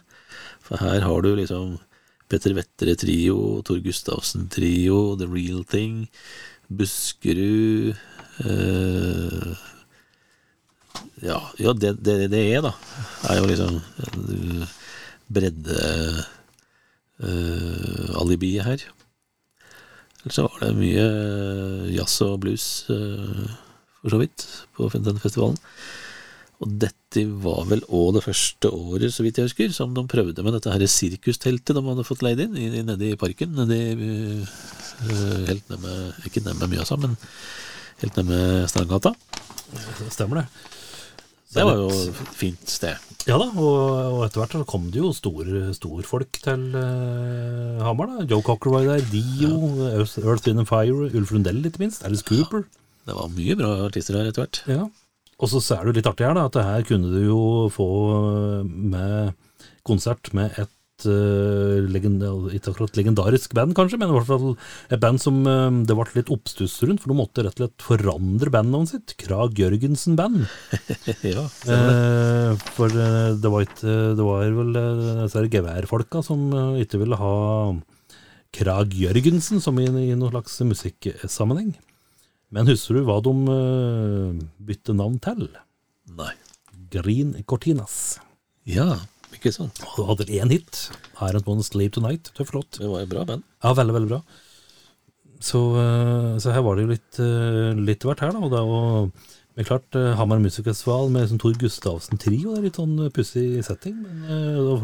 For 0.66 0.82
her 0.82 1.06
har 1.06 1.24
du 1.24 1.30
liksom 1.38 1.78
Petter 2.32 2.56
Vettere 2.58 2.98
Trio, 3.00 3.62
Tor 3.68 3.80
Gustavsen 3.84 4.50
Trio, 4.52 5.14
The 5.20 5.28
Real 5.28 5.64
Thing, 5.68 6.06
Buskerud 6.72 7.96
eh, 8.40 9.52
Ja, 11.22 11.40
ja 11.62 11.74
det, 11.78 11.96
det 12.02 12.32
det 12.32 12.42
er, 12.50 12.62
da, 12.66 12.74
er 13.30 13.38
jo 13.38 13.50
liksom 13.50 13.82
breddealibiet 15.32 15.86
bredde 18.22 18.58
eh, 18.58 18.66
her. 18.66 18.86
Ellers 20.22 20.38
så 20.38 20.46
var 20.46 20.62
det 20.62 20.78
mye 20.78 21.02
eh, 21.02 21.92
jazz 21.96 22.22
og 22.26 22.40
blues, 22.44 22.66
uh, 22.94 23.46
for 24.02 24.14
så 24.14 24.22
vidt, 24.22 24.46
på 24.78 24.90
den 24.94 25.22
festivalen. 25.22 25.58
Og 26.62 26.76
dette 26.84 27.24
var 27.42 27.66
vel 27.70 27.82
òg 27.90 28.16
det 28.18 28.26
første 28.28 28.70
året, 28.70 29.10
så 29.14 29.26
vidt 29.26 29.40
jeg 29.40 29.50
husker, 29.50 29.72
som 29.74 29.96
de 29.98 30.04
prøvde 30.10 30.46
med 30.46 30.54
dette 30.58 30.74
her 30.74 30.86
sirkusteltet 30.86 31.74
de 31.74 31.82
hadde 31.88 32.06
fått 32.06 32.22
leid 32.26 32.44
inn 32.46 32.54
i, 32.58 32.84
nede 32.86 33.10
i 33.10 33.18
parken. 33.18 33.58
Nede 33.58 33.78
i, 33.78 33.96
uh, 35.06 35.42
helt 35.50 35.66
nede 35.74 35.82
med 35.86 36.30
Ikke 36.30 36.46
nede 36.46 36.60
med 36.62 36.76
Mjøsa, 36.76 37.00
men 37.02 37.18
helt 38.04 38.22
nede 38.22 38.30
med 38.30 38.70
Strandgata. 38.70 39.16
Stemmer 40.10 40.44
det. 40.44 40.48
Det 41.52 41.66
var 41.68 41.80
jo 41.80 41.90
et 41.92 42.20
fint 42.38 42.70
sted. 42.72 43.08
Ja 43.28 43.36
da, 43.38 43.50
og, 43.54 43.82
og 44.16 44.22
etter 44.26 44.42
hvert 44.42 44.56
så 44.56 44.64
kom 44.70 44.88
det 44.94 45.02
jo 45.02 45.12
stor, 45.14 45.46
storfolk 45.78 46.40
til 46.42 46.64
uh, 46.74 47.82
Hamar. 47.84 48.10
da. 48.16 48.26
Joe 48.32 48.46
Cocker 48.46 48.74
var 48.74 48.88
der, 48.88 49.04
Dio, 49.12 49.52
Earth, 49.92 50.18
Earth, 50.24 50.48
Wind 50.48 50.64
and 50.64 50.70
Fire, 50.70 51.12
Ulf 51.12 51.34
Lundell 51.36 51.62
ikke 51.68 51.84
minst, 51.84 52.06
Alice 52.08 52.26
Cooper. 52.26 52.66
Det 53.06 53.18
var 53.18 53.30
mye 53.36 53.58
bra 53.60 53.72
artister 53.86 54.18
her 54.18 54.32
etter 54.32 54.46
hvert. 54.46 54.62
Ja. 54.72 54.88
Og 55.42 55.50
så 55.50 55.62
er 55.76 55.84
det 55.84 55.92
jo 55.92 55.98
litt 56.00 56.10
artig 56.10 56.28
her 56.28 56.38
da, 56.38 56.48
at 56.48 56.58
det 56.58 56.66
her 56.66 56.86
kunne 56.88 57.12
du 57.14 57.22
jo 57.26 57.42
få 57.74 57.90
med 58.66 59.34
konsert 59.88 60.32
med 60.38 60.54
et 60.62 60.72
eh, 61.10 62.56
ikke 62.56 62.74
akkurat 62.74 62.98
legendarisk 63.00 63.54
band 63.58 63.76
kanskje, 63.78 64.00
men 64.02 64.12
i 64.12 64.16
hvert 64.16 64.30
fall 64.30 64.56
et 64.92 65.02
band 65.02 65.22
som 65.22 65.40
eh, 65.48 65.78
det 65.88 65.98
ble 65.98 66.08
litt 66.18 66.32
oppstuss 66.34 66.80
rundt, 66.84 67.04
for 67.04 67.14
de 67.14 67.18
måtte 67.20 67.46
rett 67.46 67.58
og 67.58 67.66
slett 67.66 67.86
forandre 67.86 68.54
bandnavnet 68.54 68.94
sitt. 68.94 69.16
Krag 69.22 69.60
Jørgensen 69.60 70.18
Band. 70.20 70.46
ja, 71.36 71.48
Eh, 71.72 72.52
for 72.76 72.92
eh, 72.92 73.34
det 73.40 73.50
var 73.52 73.64
ikke 73.64 73.92
Det 74.18 74.26
var 74.26 74.54
vel 74.56 74.72
disse 74.74 75.44
geværfolka 75.54 76.22
som 76.26 76.50
ikke 76.82 77.00
ville 77.02 77.18
ha 77.20 77.34
Krag 78.52 78.96
Jørgensen 78.98 79.62
som 79.64 79.80
i, 79.80 79.88
i 79.88 80.16
noen 80.18 80.34
slags 80.34 80.60
musikksammenheng. 80.68 81.74
Men 82.52 82.68
husker 82.68 83.00
du 83.00 83.06
hva 83.08 83.22
de 83.24 83.32
uh, 83.48 84.40
bytte 84.60 84.96
navn 84.98 85.16
til? 85.24 85.46
Nei. 86.18 86.34
Green 86.92 87.38
Cortinas. 87.48 88.20
Ja, 88.68 89.00
ikke 89.42 89.56
sant. 89.56 89.82
Og 89.98 90.14
hadde 90.14 90.30
én 90.30 90.54
hit. 90.54 90.92
'Iron 91.18 91.44
One 91.50 91.66
Sleep 91.66 91.98
Tonight. 91.98 92.32
Tøff 92.38 92.54
låt. 92.54 92.78
Det 92.78 92.88
var 92.88 93.02
jo 93.02 93.12
bra 93.12 93.26
band. 93.26 93.44
Ja, 93.64 93.74
veldig, 93.74 93.98
veldig 93.98 94.12
bra. 94.14 94.22
Så, 95.42 95.60
eh, 95.82 96.38
så 96.38 96.54
her 96.54 96.62
var 96.62 96.78
det 96.78 96.86
jo 96.86 96.94
litt, 96.94 97.20
eh, 97.20 97.74
litt 97.82 98.06
hvert 98.06 98.22
her, 98.22 98.32
da. 98.32 98.40
Og 98.40 98.52
det 98.54 98.60
er 98.62 98.68
jo 98.70 99.12
men 99.58 99.66
klart, 99.66 99.96
eh, 99.96 100.16
Hamar 100.16 100.40
Musikkfestival 100.40 101.10
med 101.12 101.26
liksom 101.26 101.40
Tor 101.42 101.54
Gustavsen 101.60 102.18
Trio, 102.18 102.54
det 102.54 102.60
er 102.60 102.64
litt 102.70 102.78
sånn 102.80 103.12
pussig 103.12 103.64
setting. 103.66 103.98
Men 104.00 104.24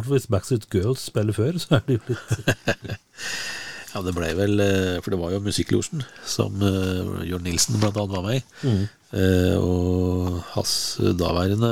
fall 0.03 0.17
hvis 0.17 0.27
Backstreet 0.27 0.67
Girls 0.73 1.05
spiller 1.07 1.31
før, 1.31 1.55
så 1.55 1.77
er 1.77 1.85
det 1.87 1.95
jo 1.95 2.01
litt 2.09 2.97
Ja, 3.93 4.01
det 4.03 4.13
ble 4.13 4.27
vel 4.35 4.59
For 5.01 5.13
det 5.13 5.19
var 5.21 5.31
jo 5.31 5.39
Musikklosjen 5.39 6.03
som 6.27 6.59
uh, 6.61 7.23
Jørn 7.25 7.47
Nilsen 7.47 7.79
blant 7.79 7.95
annet 7.95 8.13
var 8.17 8.25
med 8.27 8.41
i. 8.43 8.87
Eh, 9.15 9.55
og 9.55 10.41
hans 10.51 10.99
daværende 10.99 11.71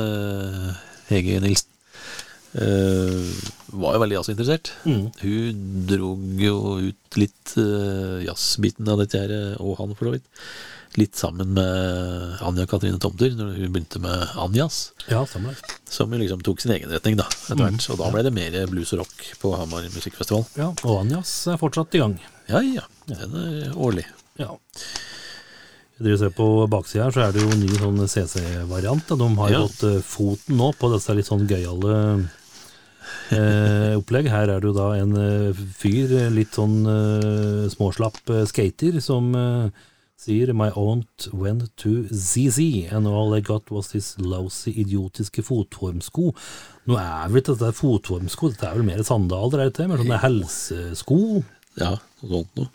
Hege 1.10 1.42
Nilsen 1.44 1.75
var 2.56 3.96
jo 3.98 4.02
veldig 4.04 4.16
jazzinteressert. 4.20 4.72
Hun 4.86 5.66
drog 5.90 6.40
jo 6.40 6.56
ut 6.88 7.18
litt 7.20 7.56
uh, 7.60 8.22
jazzbiten 8.24 8.88
av 8.92 9.02
dette 9.02 9.20
her, 9.20 9.34
eh, 9.36 9.58
og 9.60 9.76
han 9.82 9.96
for 9.98 10.08
så 10.10 10.14
vidt. 10.16 10.30
Litt 10.96 11.18
sammen 11.20 11.50
med 11.58 12.38
Anja 12.48 12.64
Katrine 12.72 13.00
Tomter, 13.04 13.34
når 13.36 13.58
hun 13.58 13.74
begynte 13.76 14.00
med 14.00 14.30
Anjas. 14.40 14.94
Ja. 15.12 15.26
Som 15.28 16.14
jo 16.16 16.22
liksom 16.22 16.44
tok 16.48 16.64
sin 16.64 16.72
egen 16.78 16.94
retning, 16.94 17.18
da. 17.20 17.26
Etter 17.50 17.60
hvert. 17.66 17.90
Og 17.92 18.00
da 18.00 18.08
ble 18.14 18.24
det 18.24 18.32
mer 18.38 18.56
blues 18.72 18.94
og 18.96 19.02
rock 19.04 19.26
på 19.42 19.52
Hamar 19.60 19.84
Musikkfestival. 19.92 20.46
Ja, 20.56 20.70
og 20.88 21.02
Anjas 21.02 21.34
er 21.52 21.60
fortsatt 21.60 21.98
i 22.00 22.04
gang. 22.06 22.16
Ja 22.48 22.62
ja, 22.64 22.86
den 23.12 23.36
er 23.42 23.76
årlig. 23.76 24.06
Ja. 24.40 24.54
Jeg 26.00 26.18
ser 26.20 26.32
på 26.36 26.48
baksida 26.72 27.06
her, 27.10 27.14
så 27.16 27.22
er 27.28 27.36
det 27.36 27.44
jo 27.44 27.60
ny 27.60 27.70
sånn 27.80 28.00
CC-variant. 28.12 29.12
De 29.20 29.28
har 29.40 29.52
Ja. 29.52 29.62
fått 29.68 29.84
eh, 29.88 30.00
foten 30.04 30.58
nå 30.60 30.72
på 30.80 30.90
disse 30.96 31.16
litt 31.16 31.28
sånn 31.28 31.46
gøyale 31.48 31.94
eh, 32.00 32.26
opplegg. 34.00 34.30
Her 34.32 34.52
er 34.54 34.62
det 34.62 34.70
jo 34.70 34.76
da 34.76 34.92
en 35.00 35.18
eh, 35.20 35.66
fyr, 35.80 36.14
eh, 36.20 36.32
litt 36.34 36.56
sånn 36.58 36.80
eh, 36.90 37.66
småslapp 37.74 38.22
eh, 38.34 38.46
skater, 38.50 39.00
som 39.04 39.32
eh, 39.40 39.84
sier 40.26 40.54
My 40.58 40.70
aunt 40.80 41.28
went 41.34 41.68
to 41.82 42.06
ZZ, 42.10 42.88
and 42.92 43.08
all 43.08 43.36
I 43.36 43.42
got 43.42 43.70
was 43.72 43.92
this 43.94 44.16
lousy, 44.20 44.74
idiotiske 44.82 45.44
fotformsko. 45.46 46.32
Nå 46.90 46.98
er 47.02 47.28
vel 47.30 47.42
ikke 47.42 47.58
dette 47.58 47.76
fotformsko, 47.78 48.54
dette 48.54 48.70
er 48.70 48.80
vel 48.80 48.88
mer 48.88 49.04
sandaler, 49.06 49.60
er 49.60 49.70
det 49.70 49.76
ikke? 49.76 49.92
Mer 49.92 50.04
sånne 50.04 50.24
helsesko. 50.24 51.20
Ja, 51.82 51.96
noe 52.24 52.32
sånt 52.32 52.60
noe. 52.62 52.72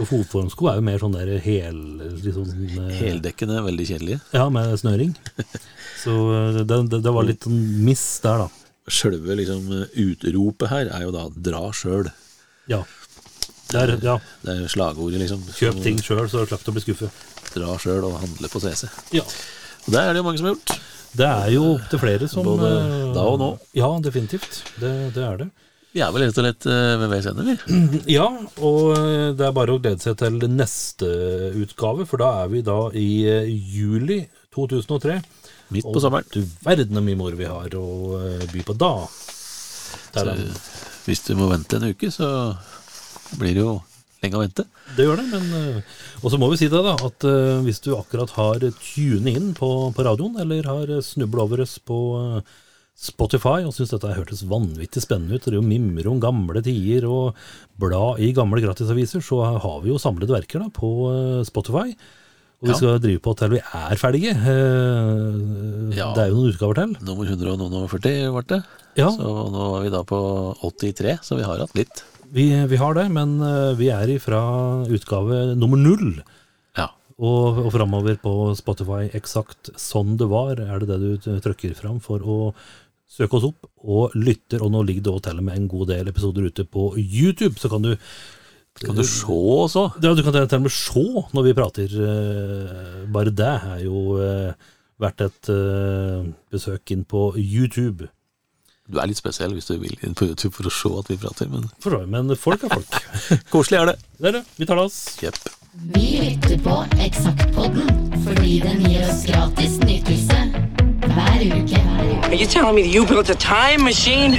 Og 0.00 0.08
fotformsko 0.08 0.70
er 0.70 0.78
jo 0.78 0.84
mer 0.86 1.02
sånn 1.02 1.16
der 1.16 1.34
hel... 1.44 1.80
Liksom, 2.22 2.46
eh, 2.80 2.92
Heldekkende, 2.96 3.58
veldig 3.66 3.88
kjedelige. 3.90 4.20
Ja, 4.32 4.46
med 4.52 4.72
snøring. 4.80 5.12
Så 6.02 6.14
eh, 6.32 6.62
det, 6.62 6.78
det, 6.92 7.02
det 7.04 7.12
var 7.12 7.26
litt 7.28 7.44
sånn 7.44 7.58
miss 7.84 8.06
der, 8.24 8.46
da. 8.46 8.65
Sjølve 8.86 9.34
liksom 9.40 9.66
utropet 9.72 10.70
her 10.70 10.90
er 10.94 11.06
jo 11.06 11.14
da 11.14 11.26
'dra 11.30 11.64
sjøl'. 11.74 12.12
Ja. 12.70 12.84
Det 13.66 13.80
er, 13.82 13.94
ja. 13.98 14.18
Det 14.46 14.52
er 14.54 14.68
slagordet, 14.70 15.18
liksom. 15.24 15.42
Kjøp 15.58 15.80
ting 15.82 15.98
sjøl, 15.98 16.28
så 16.30 16.44
slapp 16.46 16.62
du 16.62 16.70
å 16.70 16.76
bli 16.76 16.84
skuffet. 16.84 17.24
Dra 17.56 17.74
sjøl 17.82 18.04
og 18.06 18.20
handle 18.22 18.50
på 18.52 18.62
CC. 18.62 18.86
Ja. 19.16 19.24
Og 19.86 19.94
det 19.94 20.02
er 20.02 20.12
det 20.12 20.20
jo 20.22 20.26
mange 20.26 20.38
som 20.38 20.48
har 20.48 20.54
gjort. 20.54 20.76
Det 21.16 21.26
er 21.26 21.52
jo 21.54 21.62
opptil 21.74 22.02
flere 22.02 22.28
som 22.30 22.44
Både 22.46 22.70
eh, 22.76 23.06
da 23.16 23.24
og 23.26 23.38
nå. 23.40 23.52
Ja, 23.78 23.88
definitivt. 24.02 24.60
Det, 24.82 24.92
det 25.16 25.24
er 25.24 25.40
det. 25.40 25.48
Vi 25.96 26.02
er 26.04 26.10
vel 26.12 26.26
rett 26.26 26.36
og 26.36 26.44
slett 26.44 26.66
eh, 26.68 26.94
ved 27.00 27.12
veis 27.14 27.28
ende, 27.30 27.46
vi. 27.46 27.54
Ja, 28.18 28.26
og 28.60 28.90
eh, 28.98 29.30
det 29.38 29.46
er 29.48 29.54
bare 29.56 29.76
å 29.76 29.80
glede 29.80 30.02
seg 30.04 30.18
til 30.20 30.36
neste 30.52 31.08
utgave, 31.56 32.06
for 32.06 32.22
da 32.22 32.32
er 32.42 32.52
vi 32.52 32.62
da 32.66 32.80
i 32.94 33.08
juli 33.48 34.20
2003. 34.56 35.20
Midt 35.74 35.88
på 35.88 36.02
sommeren. 36.02 36.28
Du 36.32 36.42
verden 36.64 36.98
så 36.98 37.02
mye 37.02 37.18
moro 37.18 37.38
vi 37.38 37.48
har 37.48 37.74
å 37.78 37.86
eh, 38.20 38.46
by 38.52 38.62
på 38.66 38.76
da. 38.78 38.92
Så, 40.16 40.24
hvis 41.06 41.24
du 41.26 41.34
må 41.38 41.50
vente 41.50 41.78
en 41.78 41.90
uke, 41.90 42.10
så 42.14 42.28
blir 43.38 43.56
det 43.56 43.64
jo 43.64 43.78
lenge 44.22 44.38
å 44.38 44.44
vente. 44.44 44.64
det 44.96 45.06
gjør 45.06 45.20
det, 45.20 45.26
men 45.32 45.48
eh, 45.58 45.96
Og 46.22 46.30
så 46.32 46.38
må 46.40 46.48
vi 46.52 46.60
si 46.60 46.70
det, 46.72 46.82
da, 46.86 46.94
at 46.94 47.26
eh, 47.26 47.64
hvis 47.66 47.82
du 47.84 47.92
akkurat 47.96 48.32
har 48.38 48.62
tunet 48.62 49.34
inn 49.34 49.50
på, 49.58 49.72
på 49.96 50.06
radioen, 50.06 50.38
eller 50.42 50.70
har 50.70 50.94
snubla 51.04 51.44
over 51.48 51.64
oss 51.66 51.76
på 51.82 51.98
Spotify 52.96 53.60
og 53.66 53.74
syns 53.76 53.90
dette 53.92 54.14
hørtes 54.16 54.46
vanvittig 54.48 55.02
spennende 55.04 55.36
ut, 55.36 55.42
og 55.42 55.50
det 55.50 55.58
er 55.58 55.60
jo 55.60 55.68
mimre 55.68 56.08
om 56.08 56.22
gamle 56.22 56.62
tider 56.64 57.04
og 57.10 57.36
bla 57.76 58.14
i 58.22 58.30
gamle 58.36 58.62
gratisaviser, 58.64 59.20
så 59.20 59.42
har 59.60 59.82
vi 59.82 59.92
jo 59.92 60.00
samlede 60.00 60.32
verker 60.32 60.64
da 60.64 60.70
på 60.72 60.94
Spotify. 61.44 61.90
Og 62.62 62.68
vi 62.68 62.72
Ja. 62.72 62.76
skal 62.78 62.98
drive 63.04 63.20
på 63.20 63.34
til 63.36 63.50
vi 63.52 63.58
er 63.60 63.96
ferdige. 64.00 64.32
Eh, 64.32 65.96
Ja. 65.96 66.12
Det 66.14 66.22
er 66.24 66.28
jo 66.30 66.36
noen 66.40 66.52
utgaver 66.52 66.74
til. 66.74 66.96
Nummer 67.04 67.24
140 67.28 68.32
ble 68.32 68.42
det. 68.48 68.62
Ja, 68.96 69.10
Så 69.10 69.50
nå 69.52 69.64
er 69.78 69.82
vi 69.84 69.90
da 69.92 70.02
på 70.02 70.18
83, 70.60 71.18
så 71.22 71.36
vi 71.36 71.42
har 71.44 71.58
hatt 71.58 71.74
litt. 71.76 72.02
vi, 72.32 72.48
vi 72.66 72.76
har 72.76 72.94
det, 72.94 73.10
men 73.12 73.40
eh, 73.40 73.74
vi 73.76 73.88
er 73.90 74.06
ifra 74.08 74.40
utgave 74.88 75.54
nummer 75.56 75.76
null. 75.78 76.22
Ja. 76.76 76.88
Og, 77.18 77.60
og 77.66 77.72
framover 77.72 78.16
på 78.20 78.32
Spotify 78.56 79.08
eksakt 79.14 79.70
sånn 79.76 80.16
det 80.16 80.28
var, 80.28 80.56
er 80.58 80.80
det 80.80 80.88
det 80.88 80.98
du 81.00 81.40
trykker 81.40 81.76
fram 81.76 82.00
for 82.00 82.18
å 82.20 82.54
søke 83.08 83.34
oss 83.38 83.44
opp 83.52 83.68
og 83.84 84.12
lytter. 84.16 84.60
Og 84.62 84.72
nå 84.72 84.82
ligger 84.84 85.02
det 85.06 85.12
òg 85.14 85.22
til 85.28 85.38
og 85.38 85.44
med 85.44 85.56
en 85.56 85.68
god 85.68 85.88
del 85.88 86.08
episoder 86.08 86.48
ute 86.50 86.64
på 86.66 86.96
YouTube, 86.96 87.54
så 87.60 87.70
kan 87.70 87.82
du 87.82 87.96
Kan 88.84 88.96
du 88.98 89.04
se 89.08 89.26
også? 89.32 89.86
Ja, 90.02 90.12
du 90.14 90.22
kan 90.22 90.34
til 90.36 90.58
og 90.58 90.62
med 90.66 90.70
se 90.74 91.04
når 91.32 91.46
vi 91.46 91.54
prater. 91.56 91.88
eh, 91.88 93.06
Bare 93.12 93.30
det 93.32 93.46
er 93.46 93.80
jo 93.84 94.18
eh, 94.20 94.52
verdt 95.00 95.20
et 95.24 95.48
eh, 95.52 96.26
besøk 96.52 96.90
inn 96.92 97.04
på 97.08 97.30
YouTube. 97.36 98.08
Du 98.86 99.00
er 99.02 99.08
litt 99.10 99.18
spesiell 99.18 99.50
hvis 99.56 99.66
du 99.66 99.78
vil 99.82 99.96
inn 100.06 100.14
på 100.14 100.28
YouTube 100.28 100.54
for 100.54 100.68
å 100.68 100.70
se 100.70 100.90
at 101.00 101.08
vi 101.10 101.16
prater, 101.18 101.48
men 101.50 101.64
For 101.82 102.04
Men 102.06 102.30
folk 102.36 102.62
er 102.64 102.74
folk. 102.76 103.00
koselig 103.54 103.80
er 103.80 103.86
det. 103.92 103.96
Det 104.20 104.28
er 104.28 104.36
det. 104.38 104.44
Vi 104.58 104.66
tar 104.68 104.76
det 104.78 104.84
oss. 104.86 105.00
Yep. 105.24 105.40
Vi 105.96 106.04
lytter 106.22 106.60
på 106.64 106.76
Eksaktpodden 107.04 107.90
fordi 108.24 108.60
den 108.62 108.80
gir 108.86 109.02
oss 109.08 109.24
gratis 109.28 109.76
nytelse 109.82 110.38
hver 111.06 111.42
uke. 111.48 111.80
Hver 111.82 112.04
uke. 112.04 112.26
Are 112.30 112.34
you 112.34 112.46
telling 112.46 112.74
me 112.76 112.86
you 112.88 113.04
built 113.06 113.28
a 113.30 113.34
time 113.34 113.82
machine? 113.84 114.38